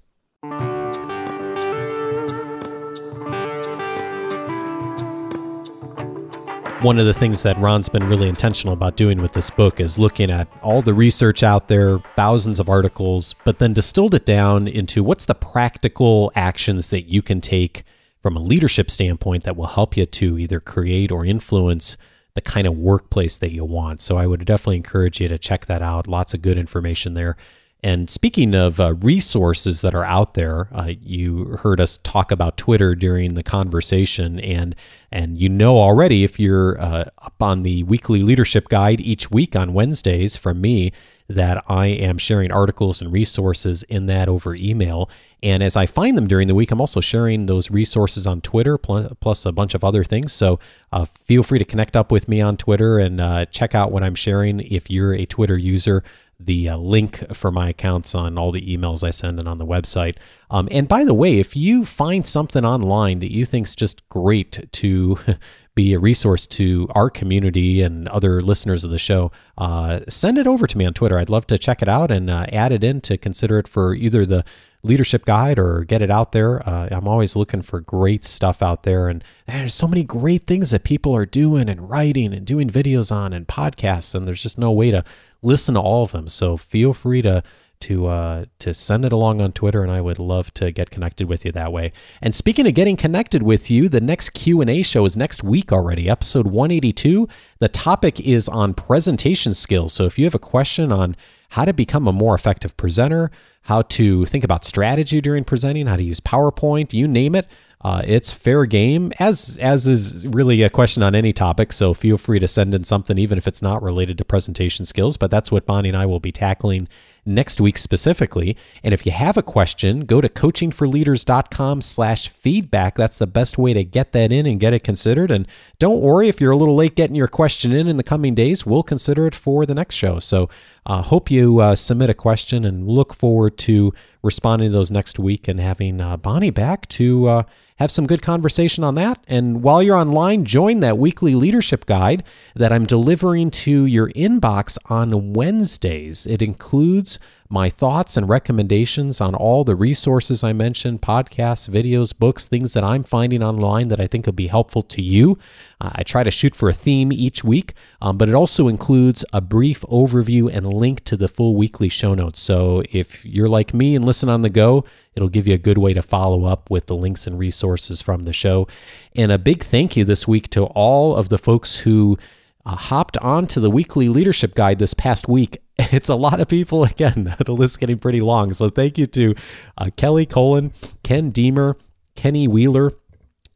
One 6.82 6.98
of 6.98 7.06
the 7.06 7.14
things 7.16 7.42
that 7.42 7.56
Ron's 7.56 7.88
been 7.88 8.06
really 8.06 8.28
intentional 8.28 8.74
about 8.74 8.96
doing 8.98 9.22
with 9.22 9.32
this 9.32 9.48
book 9.48 9.80
is 9.80 9.98
looking 9.98 10.30
at 10.30 10.46
all 10.60 10.82
the 10.82 10.92
research 10.92 11.42
out 11.42 11.68
there, 11.68 12.00
thousands 12.16 12.60
of 12.60 12.68
articles, 12.68 13.34
but 13.44 13.60
then 13.60 13.72
distilled 13.72 14.12
it 14.12 14.26
down 14.26 14.68
into 14.68 15.02
what's 15.02 15.24
the 15.24 15.34
practical 15.34 16.30
actions 16.34 16.90
that 16.90 17.04
you 17.04 17.22
can 17.22 17.40
take 17.40 17.84
from 18.20 18.36
a 18.36 18.40
leadership 18.40 18.90
standpoint 18.90 19.44
that 19.44 19.56
will 19.56 19.68
help 19.68 19.96
you 19.96 20.04
to 20.04 20.38
either 20.38 20.60
create 20.60 21.10
or 21.10 21.24
influence 21.24 21.96
the 22.34 22.40
kind 22.40 22.66
of 22.66 22.76
workplace 22.76 23.38
that 23.38 23.52
you 23.52 23.64
want. 23.64 24.00
So 24.00 24.16
I 24.16 24.26
would 24.26 24.44
definitely 24.44 24.76
encourage 24.76 25.20
you 25.20 25.28
to 25.28 25.38
check 25.38 25.66
that 25.66 25.82
out. 25.82 26.06
Lots 26.08 26.34
of 26.34 26.42
good 26.42 26.58
information 26.58 27.14
there. 27.14 27.36
And 27.84 28.08
speaking 28.08 28.54
of 28.54 28.78
uh, 28.78 28.94
resources 28.94 29.80
that 29.80 29.92
are 29.92 30.04
out 30.04 30.34
there, 30.34 30.68
uh, 30.72 30.92
you 31.02 31.56
heard 31.62 31.80
us 31.80 31.98
talk 31.98 32.30
about 32.30 32.56
Twitter 32.56 32.94
during 32.94 33.34
the 33.34 33.42
conversation, 33.42 34.38
and 34.38 34.76
and 35.10 35.36
you 35.36 35.48
know 35.48 35.78
already 35.78 36.22
if 36.22 36.38
you're 36.38 36.80
uh, 36.80 37.06
up 37.18 37.42
on 37.42 37.64
the 37.64 37.82
weekly 37.82 38.22
leadership 38.22 38.68
guide 38.68 39.00
each 39.00 39.32
week 39.32 39.56
on 39.56 39.74
Wednesdays 39.74 40.36
from 40.36 40.60
me 40.60 40.92
that 41.28 41.64
I 41.68 41.86
am 41.86 42.18
sharing 42.18 42.52
articles 42.52 43.02
and 43.02 43.12
resources 43.12 43.82
in 43.84 44.06
that 44.06 44.28
over 44.28 44.54
email. 44.54 45.10
And 45.42 45.62
as 45.62 45.76
I 45.76 45.86
find 45.86 46.16
them 46.16 46.28
during 46.28 46.46
the 46.46 46.54
week, 46.54 46.70
I'm 46.70 46.80
also 46.80 47.00
sharing 47.00 47.46
those 47.46 47.70
resources 47.70 48.26
on 48.26 48.40
Twitter, 48.40 48.78
plus 48.78 49.44
a 49.44 49.52
bunch 49.52 49.74
of 49.74 49.82
other 49.82 50.04
things. 50.04 50.32
So 50.32 50.60
uh, 50.92 51.06
feel 51.24 51.42
free 51.42 51.58
to 51.58 51.64
connect 51.64 51.96
up 51.96 52.12
with 52.12 52.28
me 52.28 52.40
on 52.40 52.56
Twitter 52.56 52.98
and 52.98 53.20
uh, 53.20 53.46
check 53.46 53.74
out 53.74 53.90
what 53.90 54.04
I'm 54.04 54.14
sharing 54.14 54.60
if 54.60 54.90
you're 54.90 55.14
a 55.14 55.26
Twitter 55.26 55.58
user 55.58 56.04
the 56.46 56.68
uh, 56.68 56.76
link 56.76 57.34
for 57.34 57.50
my 57.50 57.68
accounts 57.68 58.14
on 58.14 58.36
all 58.38 58.52
the 58.52 58.76
emails 58.76 59.04
I 59.04 59.10
send 59.10 59.38
and 59.38 59.48
on 59.48 59.58
the 59.58 59.66
website. 59.66 60.16
Um, 60.50 60.68
and 60.70 60.88
by 60.88 61.04
the 61.04 61.14
way, 61.14 61.38
if 61.38 61.56
you 61.56 61.84
find 61.84 62.26
something 62.26 62.64
online 62.64 63.20
that 63.20 63.32
you 63.32 63.44
think 63.44 63.66
is 63.68 63.76
just 63.76 64.08
great 64.08 64.68
to 64.72 65.18
be 65.74 65.94
a 65.94 65.98
resource 65.98 66.46
to 66.46 66.86
our 66.94 67.08
community 67.08 67.82
and 67.82 68.08
other 68.08 68.40
listeners 68.42 68.84
of 68.84 68.90
the 68.90 68.98
show, 68.98 69.30
uh, 69.58 70.00
send 70.08 70.38
it 70.38 70.46
over 70.46 70.66
to 70.66 70.76
me 70.76 70.84
on 70.84 70.94
Twitter. 70.94 71.18
I'd 71.18 71.30
love 71.30 71.46
to 71.48 71.58
check 71.58 71.80
it 71.80 71.88
out 71.88 72.10
and 72.10 72.28
uh, 72.28 72.46
add 72.52 72.72
it 72.72 72.84
in 72.84 73.00
to 73.02 73.16
consider 73.16 73.58
it 73.58 73.68
for 73.68 73.94
either 73.94 74.26
the 74.26 74.44
leadership 74.84 75.24
guide 75.24 75.58
or 75.58 75.84
get 75.84 76.02
it 76.02 76.10
out 76.10 76.32
there. 76.32 76.66
Uh, 76.68 76.88
I'm 76.90 77.06
always 77.06 77.36
looking 77.36 77.62
for 77.62 77.80
great 77.80 78.24
stuff 78.24 78.62
out 78.62 78.82
there. 78.82 79.08
And 79.08 79.22
there's 79.46 79.74
so 79.74 79.86
many 79.86 80.02
great 80.02 80.44
things 80.44 80.70
that 80.70 80.84
people 80.84 81.14
are 81.14 81.26
doing 81.26 81.68
and 81.68 81.88
writing 81.88 82.32
and 82.32 82.44
doing 82.44 82.68
videos 82.68 83.12
on 83.12 83.32
and 83.32 83.46
podcasts. 83.46 84.14
And 84.14 84.26
there's 84.26 84.42
just 84.42 84.58
no 84.58 84.72
way 84.72 84.90
to 84.90 85.04
listen 85.40 85.74
to 85.74 85.80
all 85.80 86.02
of 86.02 86.12
them. 86.12 86.28
So 86.28 86.56
feel 86.56 86.92
free 86.94 87.22
to 87.22 87.42
to 87.82 88.06
uh, 88.06 88.44
to 88.60 88.72
send 88.72 89.04
it 89.04 89.12
along 89.12 89.40
on 89.40 89.52
Twitter, 89.52 89.82
and 89.82 89.90
I 89.90 90.00
would 90.00 90.18
love 90.18 90.54
to 90.54 90.70
get 90.70 90.90
connected 90.90 91.28
with 91.28 91.44
you 91.44 91.52
that 91.52 91.72
way. 91.72 91.92
And 92.20 92.34
speaking 92.34 92.66
of 92.66 92.74
getting 92.74 92.96
connected 92.96 93.42
with 93.42 93.70
you, 93.70 93.88
the 93.88 94.00
next 94.00 94.30
Q 94.30 94.60
and 94.60 94.70
A 94.70 94.82
show 94.82 95.04
is 95.04 95.16
next 95.16 95.42
week 95.42 95.72
already, 95.72 96.08
episode 96.08 96.46
182. 96.46 97.28
The 97.58 97.68
topic 97.68 98.20
is 98.20 98.48
on 98.48 98.74
presentation 98.74 99.52
skills. 99.52 99.92
So 99.92 100.04
if 100.04 100.18
you 100.18 100.24
have 100.24 100.34
a 100.34 100.38
question 100.38 100.92
on 100.92 101.16
how 101.52 101.66
to 101.66 101.72
become 101.74 102.08
a 102.08 102.12
more 102.12 102.34
effective 102.34 102.74
presenter, 102.78 103.30
how 103.64 103.82
to 103.82 104.24
think 104.24 104.42
about 104.42 104.64
strategy 104.64 105.20
during 105.20 105.44
presenting, 105.44 105.86
how 105.86 105.96
to 105.96 106.02
use 106.02 106.18
PowerPoint, 106.18 106.94
you 106.94 107.06
name 107.06 107.34
it. 107.34 107.46
Uh, 107.82 108.00
it's 108.06 108.32
fair 108.32 108.64
game, 108.64 109.12
as 109.18 109.58
as 109.60 109.86
is 109.86 110.26
really 110.28 110.62
a 110.62 110.70
question 110.70 111.02
on 111.02 111.14
any 111.14 111.32
topic. 111.32 111.72
So 111.72 111.92
feel 111.92 112.16
free 112.16 112.38
to 112.38 112.48
send 112.48 112.74
in 112.74 112.84
something, 112.84 113.18
even 113.18 113.36
if 113.36 113.46
it's 113.46 113.60
not 113.60 113.82
related 113.82 114.16
to 114.18 114.24
presentation 114.24 114.84
skills. 114.84 115.16
But 115.16 115.30
that's 115.30 115.52
what 115.52 115.66
Bonnie 115.66 115.88
and 115.90 115.98
I 115.98 116.06
will 116.06 116.20
be 116.20 116.32
tackling 116.32 116.88
next 117.26 117.60
week 117.60 117.78
specifically. 117.78 118.56
And 118.82 118.94
if 118.94 119.04
you 119.04 119.12
have 119.12 119.36
a 119.36 119.42
question, 119.42 120.06
go 120.06 120.20
to 120.20 120.28
coachingforleaders.com 120.28 121.82
slash 121.82 122.28
feedback. 122.28 122.94
That's 122.94 123.18
the 123.18 123.26
best 123.26 123.58
way 123.58 123.72
to 123.72 123.84
get 123.84 124.12
that 124.12 124.32
in 124.32 124.46
and 124.46 124.60
get 124.60 124.72
it 124.72 124.84
considered. 124.84 125.30
And 125.30 125.46
don't 125.78 126.00
worry 126.00 126.28
if 126.28 126.40
you're 126.40 126.52
a 126.52 126.56
little 126.56 126.76
late 126.76 126.94
getting 126.94 127.16
your 127.16 127.28
question 127.28 127.72
in 127.72 127.88
in 127.88 127.96
the 127.96 128.02
coming 128.02 128.34
days, 128.34 128.64
we'll 128.64 128.82
consider 128.82 129.26
it 129.26 129.34
for 129.34 129.66
the 129.66 129.74
next 129.74 129.96
show. 129.96 130.18
So 130.18 130.48
uh, 130.84 131.02
hope 131.02 131.30
you 131.30 131.60
uh, 131.60 131.74
submit 131.76 132.10
a 132.10 132.14
question 132.14 132.64
and 132.64 132.88
look 132.88 133.14
forward 133.14 133.56
to 133.58 133.94
responding 134.22 134.68
to 134.68 134.72
those 134.72 134.90
next 134.90 135.18
week 135.18 135.46
and 135.46 135.60
having 135.60 136.00
uh, 136.00 136.16
Bonnie 136.16 136.50
back 136.50 136.88
to 136.88 137.28
uh, 137.28 137.42
have 137.76 137.90
some 137.90 138.06
good 138.06 138.22
conversation 138.22 138.82
on 138.82 138.94
that. 138.96 139.22
And 139.28 139.62
while 139.62 139.82
you're 139.82 139.96
online, 139.96 140.44
join 140.44 140.80
that 140.80 140.98
weekly 140.98 141.34
leadership 141.34 141.86
guide 141.86 142.24
that 142.54 142.72
I'm 142.72 142.86
delivering 142.86 143.50
to 143.50 143.86
your 143.86 144.10
inbox 144.10 144.76
on 144.86 145.32
Wednesdays. 145.32 146.26
It 146.26 146.42
includes 146.42 147.18
my 147.52 147.68
thoughts 147.68 148.16
and 148.16 148.30
recommendations 148.30 149.20
on 149.20 149.34
all 149.34 149.62
the 149.62 149.76
resources 149.76 150.42
I 150.42 150.54
mentioned 150.54 151.02
podcasts, 151.02 151.68
videos, 151.68 152.18
books, 152.18 152.48
things 152.48 152.72
that 152.72 152.82
I'm 152.82 153.04
finding 153.04 153.42
online 153.42 153.88
that 153.88 154.00
I 154.00 154.06
think 154.06 154.24
will 154.24 154.32
be 154.32 154.46
helpful 154.46 154.82
to 154.84 155.02
you. 155.02 155.36
Uh, 155.78 155.90
I 155.96 156.02
try 156.02 156.22
to 156.22 156.30
shoot 156.30 156.56
for 156.56 156.70
a 156.70 156.72
theme 156.72 157.12
each 157.12 157.44
week, 157.44 157.74
um, 158.00 158.16
but 158.16 158.30
it 158.30 158.34
also 158.34 158.68
includes 158.68 159.22
a 159.34 159.42
brief 159.42 159.82
overview 159.82 160.50
and 160.50 160.72
link 160.72 161.04
to 161.04 161.14
the 161.14 161.28
full 161.28 161.54
weekly 161.54 161.90
show 161.90 162.14
notes. 162.14 162.40
So 162.40 162.84
if 162.90 163.22
you're 163.26 163.50
like 163.50 163.74
me 163.74 163.94
and 163.94 164.06
listen 164.06 164.30
on 164.30 164.40
the 164.40 164.48
go, 164.48 164.86
it'll 165.14 165.28
give 165.28 165.46
you 165.46 165.52
a 165.52 165.58
good 165.58 165.76
way 165.76 165.92
to 165.92 166.00
follow 166.00 166.46
up 166.46 166.70
with 166.70 166.86
the 166.86 166.96
links 166.96 167.26
and 167.26 167.38
resources 167.38 168.00
from 168.00 168.22
the 168.22 168.32
show. 168.32 168.66
And 169.14 169.30
a 169.30 169.36
big 169.36 169.62
thank 169.62 169.94
you 169.94 170.06
this 170.06 170.26
week 170.26 170.48
to 170.50 170.64
all 170.64 171.14
of 171.14 171.28
the 171.28 171.36
folks 171.36 171.80
who 171.80 172.16
uh, 172.64 172.76
hopped 172.76 173.18
onto 173.18 173.60
the 173.60 173.70
weekly 173.70 174.08
leadership 174.08 174.54
guide 174.54 174.78
this 174.78 174.94
past 174.94 175.28
week. 175.28 175.58
It's 175.90 176.08
a 176.08 176.14
lot 176.14 176.40
of 176.40 176.48
people 176.48 176.84
again. 176.84 177.34
the 177.44 177.52
list's 177.52 177.76
getting 177.76 177.98
pretty 177.98 178.20
long. 178.20 178.52
So 178.52 178.70
thank 178.70 178.98
you 178.98 179.06
to 179.06 179.34
uh, 179.76 179.90
Kelly 179.96 180.26
Colin, 180.26 180.72
Ken 181.02 181.30
Deemer, 181.30 181.76
Kenny 182.14 182.46
Wheeler, 182.46 182.92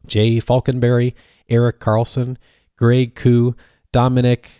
Jay 0.06 0.40
Falconberry, 0.40 1.14
Eric 1.48 1.78
Carlson, 1.78 2.36
Greg 2.76 3.14
Koo, 3.14 3.54
Dominic 3.92 4.50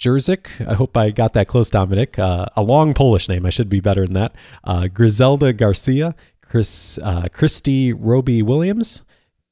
Jerzik. 0.00 0.66
I 0.66 0.74
hope 0.74 0.96
I 0.96 1.10
got 1.10 1.32
that 1.34 1.46
close, 1.46 1.70
Dominic. 1.70 2.18
Uh, 2.18 2.46
a 2.56 2.62
long 2.62 2.94
Polish 2.94 3.28
name. 3.28 3.46
I 3.46 3.50
should 3.50 3.68
be 3.68 3.80
better 3.80 4.04
than 4.04 4.14
that. 4.14 4.34
Uh, 4.64 4.88
Griselda 4.88 5.52
Garcia, 5.52 6.14
Chris, 6.42 6.98
uh, 7.02 7.28
Christy 7.32 7.92
Roby 7.92 8.42
Williams, 8.42 9.02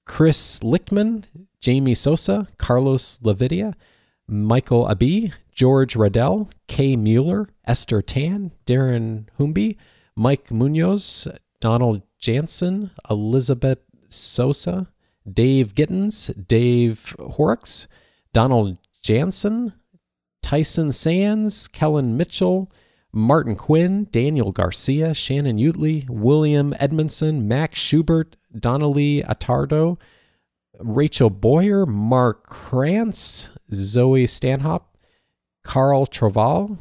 Chris 0.07 0.61
Lichtman, 0.61 1.25
Jamie 1.61 1.95
Sosa, 1.95 2.47
Carlos 2.59 3.19
Lavidia, 3.19 3.75
Michael 4.29 4.87
Abi, 4.87 5.33
George 5.53 5.95
Radell, 5.95 6.51
Kay 6.69 6.97
Mueller, 6.97 7.49
Esther 7.67 8.03
Tan, 8.03 8.53
Darren 8.67 9.27
Humby, 9.39 9.77
Mike 10.15 10.51
Munoz, 10.51 11.27
Donald 11.61 12.03
Jansen, 12.19 12.91
Elizabeth 13.11 13.81
Sosa, 14.09 14.89
Dave 15.33 15.75
Gittens, 15.75 16.29
Dave 16.47 17.15
Horrocks, 17.19 17.89
Donald 18.33 18.77
Jansen, 19.03 19.73
Tyson 20.43 20.93
Sands, 20.93 21.69
Kellen 21.69 22.17
Mitchell, 22.17 22.71
Martin 23.13 23.57
Quinn, 23.57 24.07
Daniel 24.11 24.53
Garcia, 24.53 25.15
Shannon 25.15 25.59
Utley, 25.59 26.07
William 26.09 26.75
Edmondson, 26.79 27.49
Max 27.49 27.81
Schubert, 27.81 28.37
Donnelly 28.59 29.23
Attardo, 29.23 29.99
Rachel 30.79 31.31
Boyer, 31.31 31.87
Mark 31.87 32.49
Krantz, 32.49 33.51
Zoe 33.73 34.27
Stanhop, 34.27 34.83
Carl 35.65 36.07
Troval, 36.07 36.79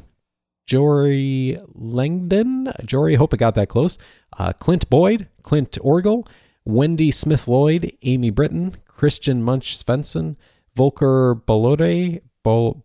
Jory 0.65 1.57
Langdon, 1.73 2.71
Jory, 2.85 3.15
hope 3.15 3.33
I 3.33 3.37
got 3.37 3.55
that 3.55 3.69
close, 3.69 3.97
uh, 4.37 4.53
Clint 4.53 4.89
Boyd, 4.89 5.27
Clint 5.41 5.77
Orgel, 5.81 6.27
Wendy 6.65 7.11
Smith 7.11 7.47
Lloyd, 7.47 7.95
Amy 8.03 8.29
Britton, 8.29 8.75
Christian 8.85 9.41
Munch 9.41 9.77
Svensson, 9.77 10.35
Volker 10.75 11.35
Balode, 11.47 12.21
Bal, 12.43 12.83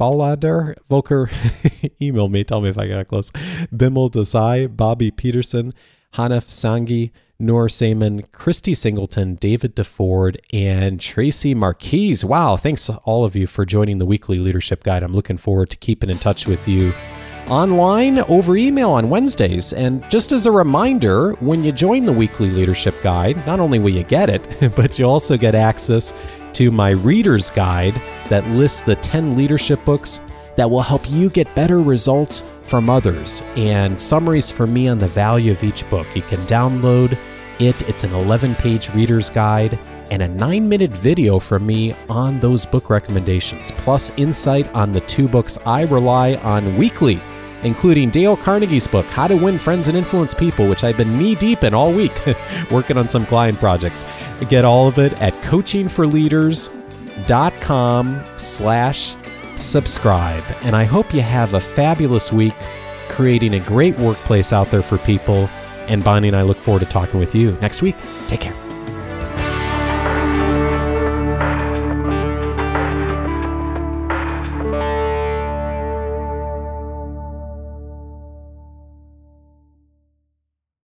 Ballader, 0.00 0.76
Volker, 0.88 1.28
email 2.02 2.28
me, 2.28 2.44
tell 2.44 2.60
me 2.60 2.68
if 2.68 2.78
I 2.78 2.86
got 2.86 3.08
close, 3.08 3.32
Bimmel 3.76 4.10
Desai, 4.10 4.74
Bobby 4.74 5.10
Peterson, 5.10 5.74
Hanif 6.14 6.46
Sangi, 6.46 7.10
Noor 7.40 7.68
Saman, 7.68 8.22
Christy 8.32 8.74
Singleton, 8.74 9.36
David 9.36 9.76
DeFord, 9.76 10.38
and 10.52 10.98
Tracy 10.98 11.54
Marquise. 11.54 12.24
Wow, 12.24 12.56
thanks 12.56 12.90
all 13.04 13.24
of 13.24 13.36
you 13.36 13.46
for 13.46 13.64
joining 13.64 13.98
the 13.98 14.06
weekly 14.06 14.40
leadership 14.40 14.82
guide. 14.82 15.04
I'm 15.04 15.12
looking 15.12 15.36
forward 15.36 15.70
to 15.70 15.76
keeping 15.76 16.10
in 16.10 16.16
touch 16.16 16.48
with 16.48 16.66
you 16.66 16.90
online 17.48 18.18
over 18.22 18.56
email 18.56 18.90
on 18.90 19.08
Wednesdays. 19.08 19.72
And 19.72 20.02
just 20.10 20.32
as 20.32 20.46
a 20.46 20.50
reminder, 20.50 21.34
when 21.34 21.62
you 21.62 21.70
join 21.70 22.06
the 22.06 22.12
weekly 22.12 22.50
leadership 22.50 22.96
guide, 23.04 23.36
not 23.46 23.60
only 23.60 23.78
will 23.78 23.90
you 23.90 24.02
get 24.02 24.28
it, 24.28 24.42
but 24.74 24.98
you 24.98 25.04
also 25.04 25.36
get 25.36 25.54
access 25.54 26.12
to 26.54 26.72
my 26.72 26.90
reader's 26.90 27.50
guide 27.50 27.94
that 28.30 28.44
lists 28.48 28.82
the 28.82 28.96
10 28.96 29.36
leadership 29.36 29.84
books 29.84 30.20
that 30.56 30.68
will 30.68 30.82
help 30.82 31.08
you 31.08 31.30
get 31.30 31.54
better 31.54 31.78
results 31.78 32.42
from 32.68 32.90
others 32.90 33.42
and 33.56 33.98
summaries 33.98 34.52
for 34.52 34.66
me 34.66 34.88
on 34.88 34.98
the 34.98 35.08
value 35.08 35.52
of 35.52 35.64
each 35.64 35.88
book. 35.88 36.06
You 36.14 36.22
can 36.22 36.38
download 36.40 37.18
it, 37.58 37.88
it's 37.88 38.04
an 38.04 38.12
11 38.14 38.54
page 38.56 38.94
reader's 38.94 39.30
guide 39.30 39.78
and 40.10 40.22
a 40.22 40.28
nine 40.28 40.68
minute 40.68 40.90
video 40.90 41.38
from 41.38 41.64
me 41.66 41.94
on 42.08 42.40
those 42.40 42.66
book 42.66 42.90
recommendations, 42.90 43.70
plus 43.72 44.10
insight 44.16 44.66
on 44.74 44.92
the 44.92 45.00
two 45.02 45.28
books 45.28 45.58
I 45.66 45.82
rely 45.84 46.36
on 46.36 46.76
weekly, 46.76 47.20
including 47.62 48.08
Dale 48.10 48.36
Carnegie's 48.36 48.86
book, 48.86 49.04
How 49.06 49.26
to 49.26 49.36
Win 49.36 49.58
Friends 49.58 49.88
and 49.88 49.96
Influence 49.96 50.34
People, 50.34 50.68
which 50.68 50.84
I've 50.84 50.96
been 50.96 51.16
knee 51.16 51.34
deep 51.34 51.64
in 51.64 51.74
all 51.74 51.92
week 51.92 52.12
working 52.70 52.96
on 52.96 53.08
some 53.08 53.26
client 53.26 53.58
projects. 53.58 54.04
Get 54.48 54.64
all 54.64 54.86
of 54.88 54.98
it 54.98 55.12
at 55.20 55.34
coachingforleaders.com 55.42 58.24
slash 58.36 59.16
subscribe. 59.60 60.44
And 60.62 60.74
I 60.74 60.84
hope 60.84 61.12
you 61.12 61.22
have 61.22 61.54
a 61.54 61.60
fabulous 61.60 62.32
week 62.32 62.54
creating 63.08 63.54
a 63.54 63.60
great 63.60 63.98
workplace 63.98 64.52
out 64.52 64.68
there 64.68 64.82
for 64.82 64.98
people. 64.98 65.48
And 65.88 66.04
Bonnie 66.04 66.28
and 66.28 66.36
I 66.36 66.42
look 66.42 66.58
forward 66.58 66.80
to 66.80 66.86
talking 66.86 67.18
with 67.18 67.34
you 67.34 67.56
next 67.60 67.82
week. 67.82 67.96
Take 68.26 68.40
care. 68.40 68.67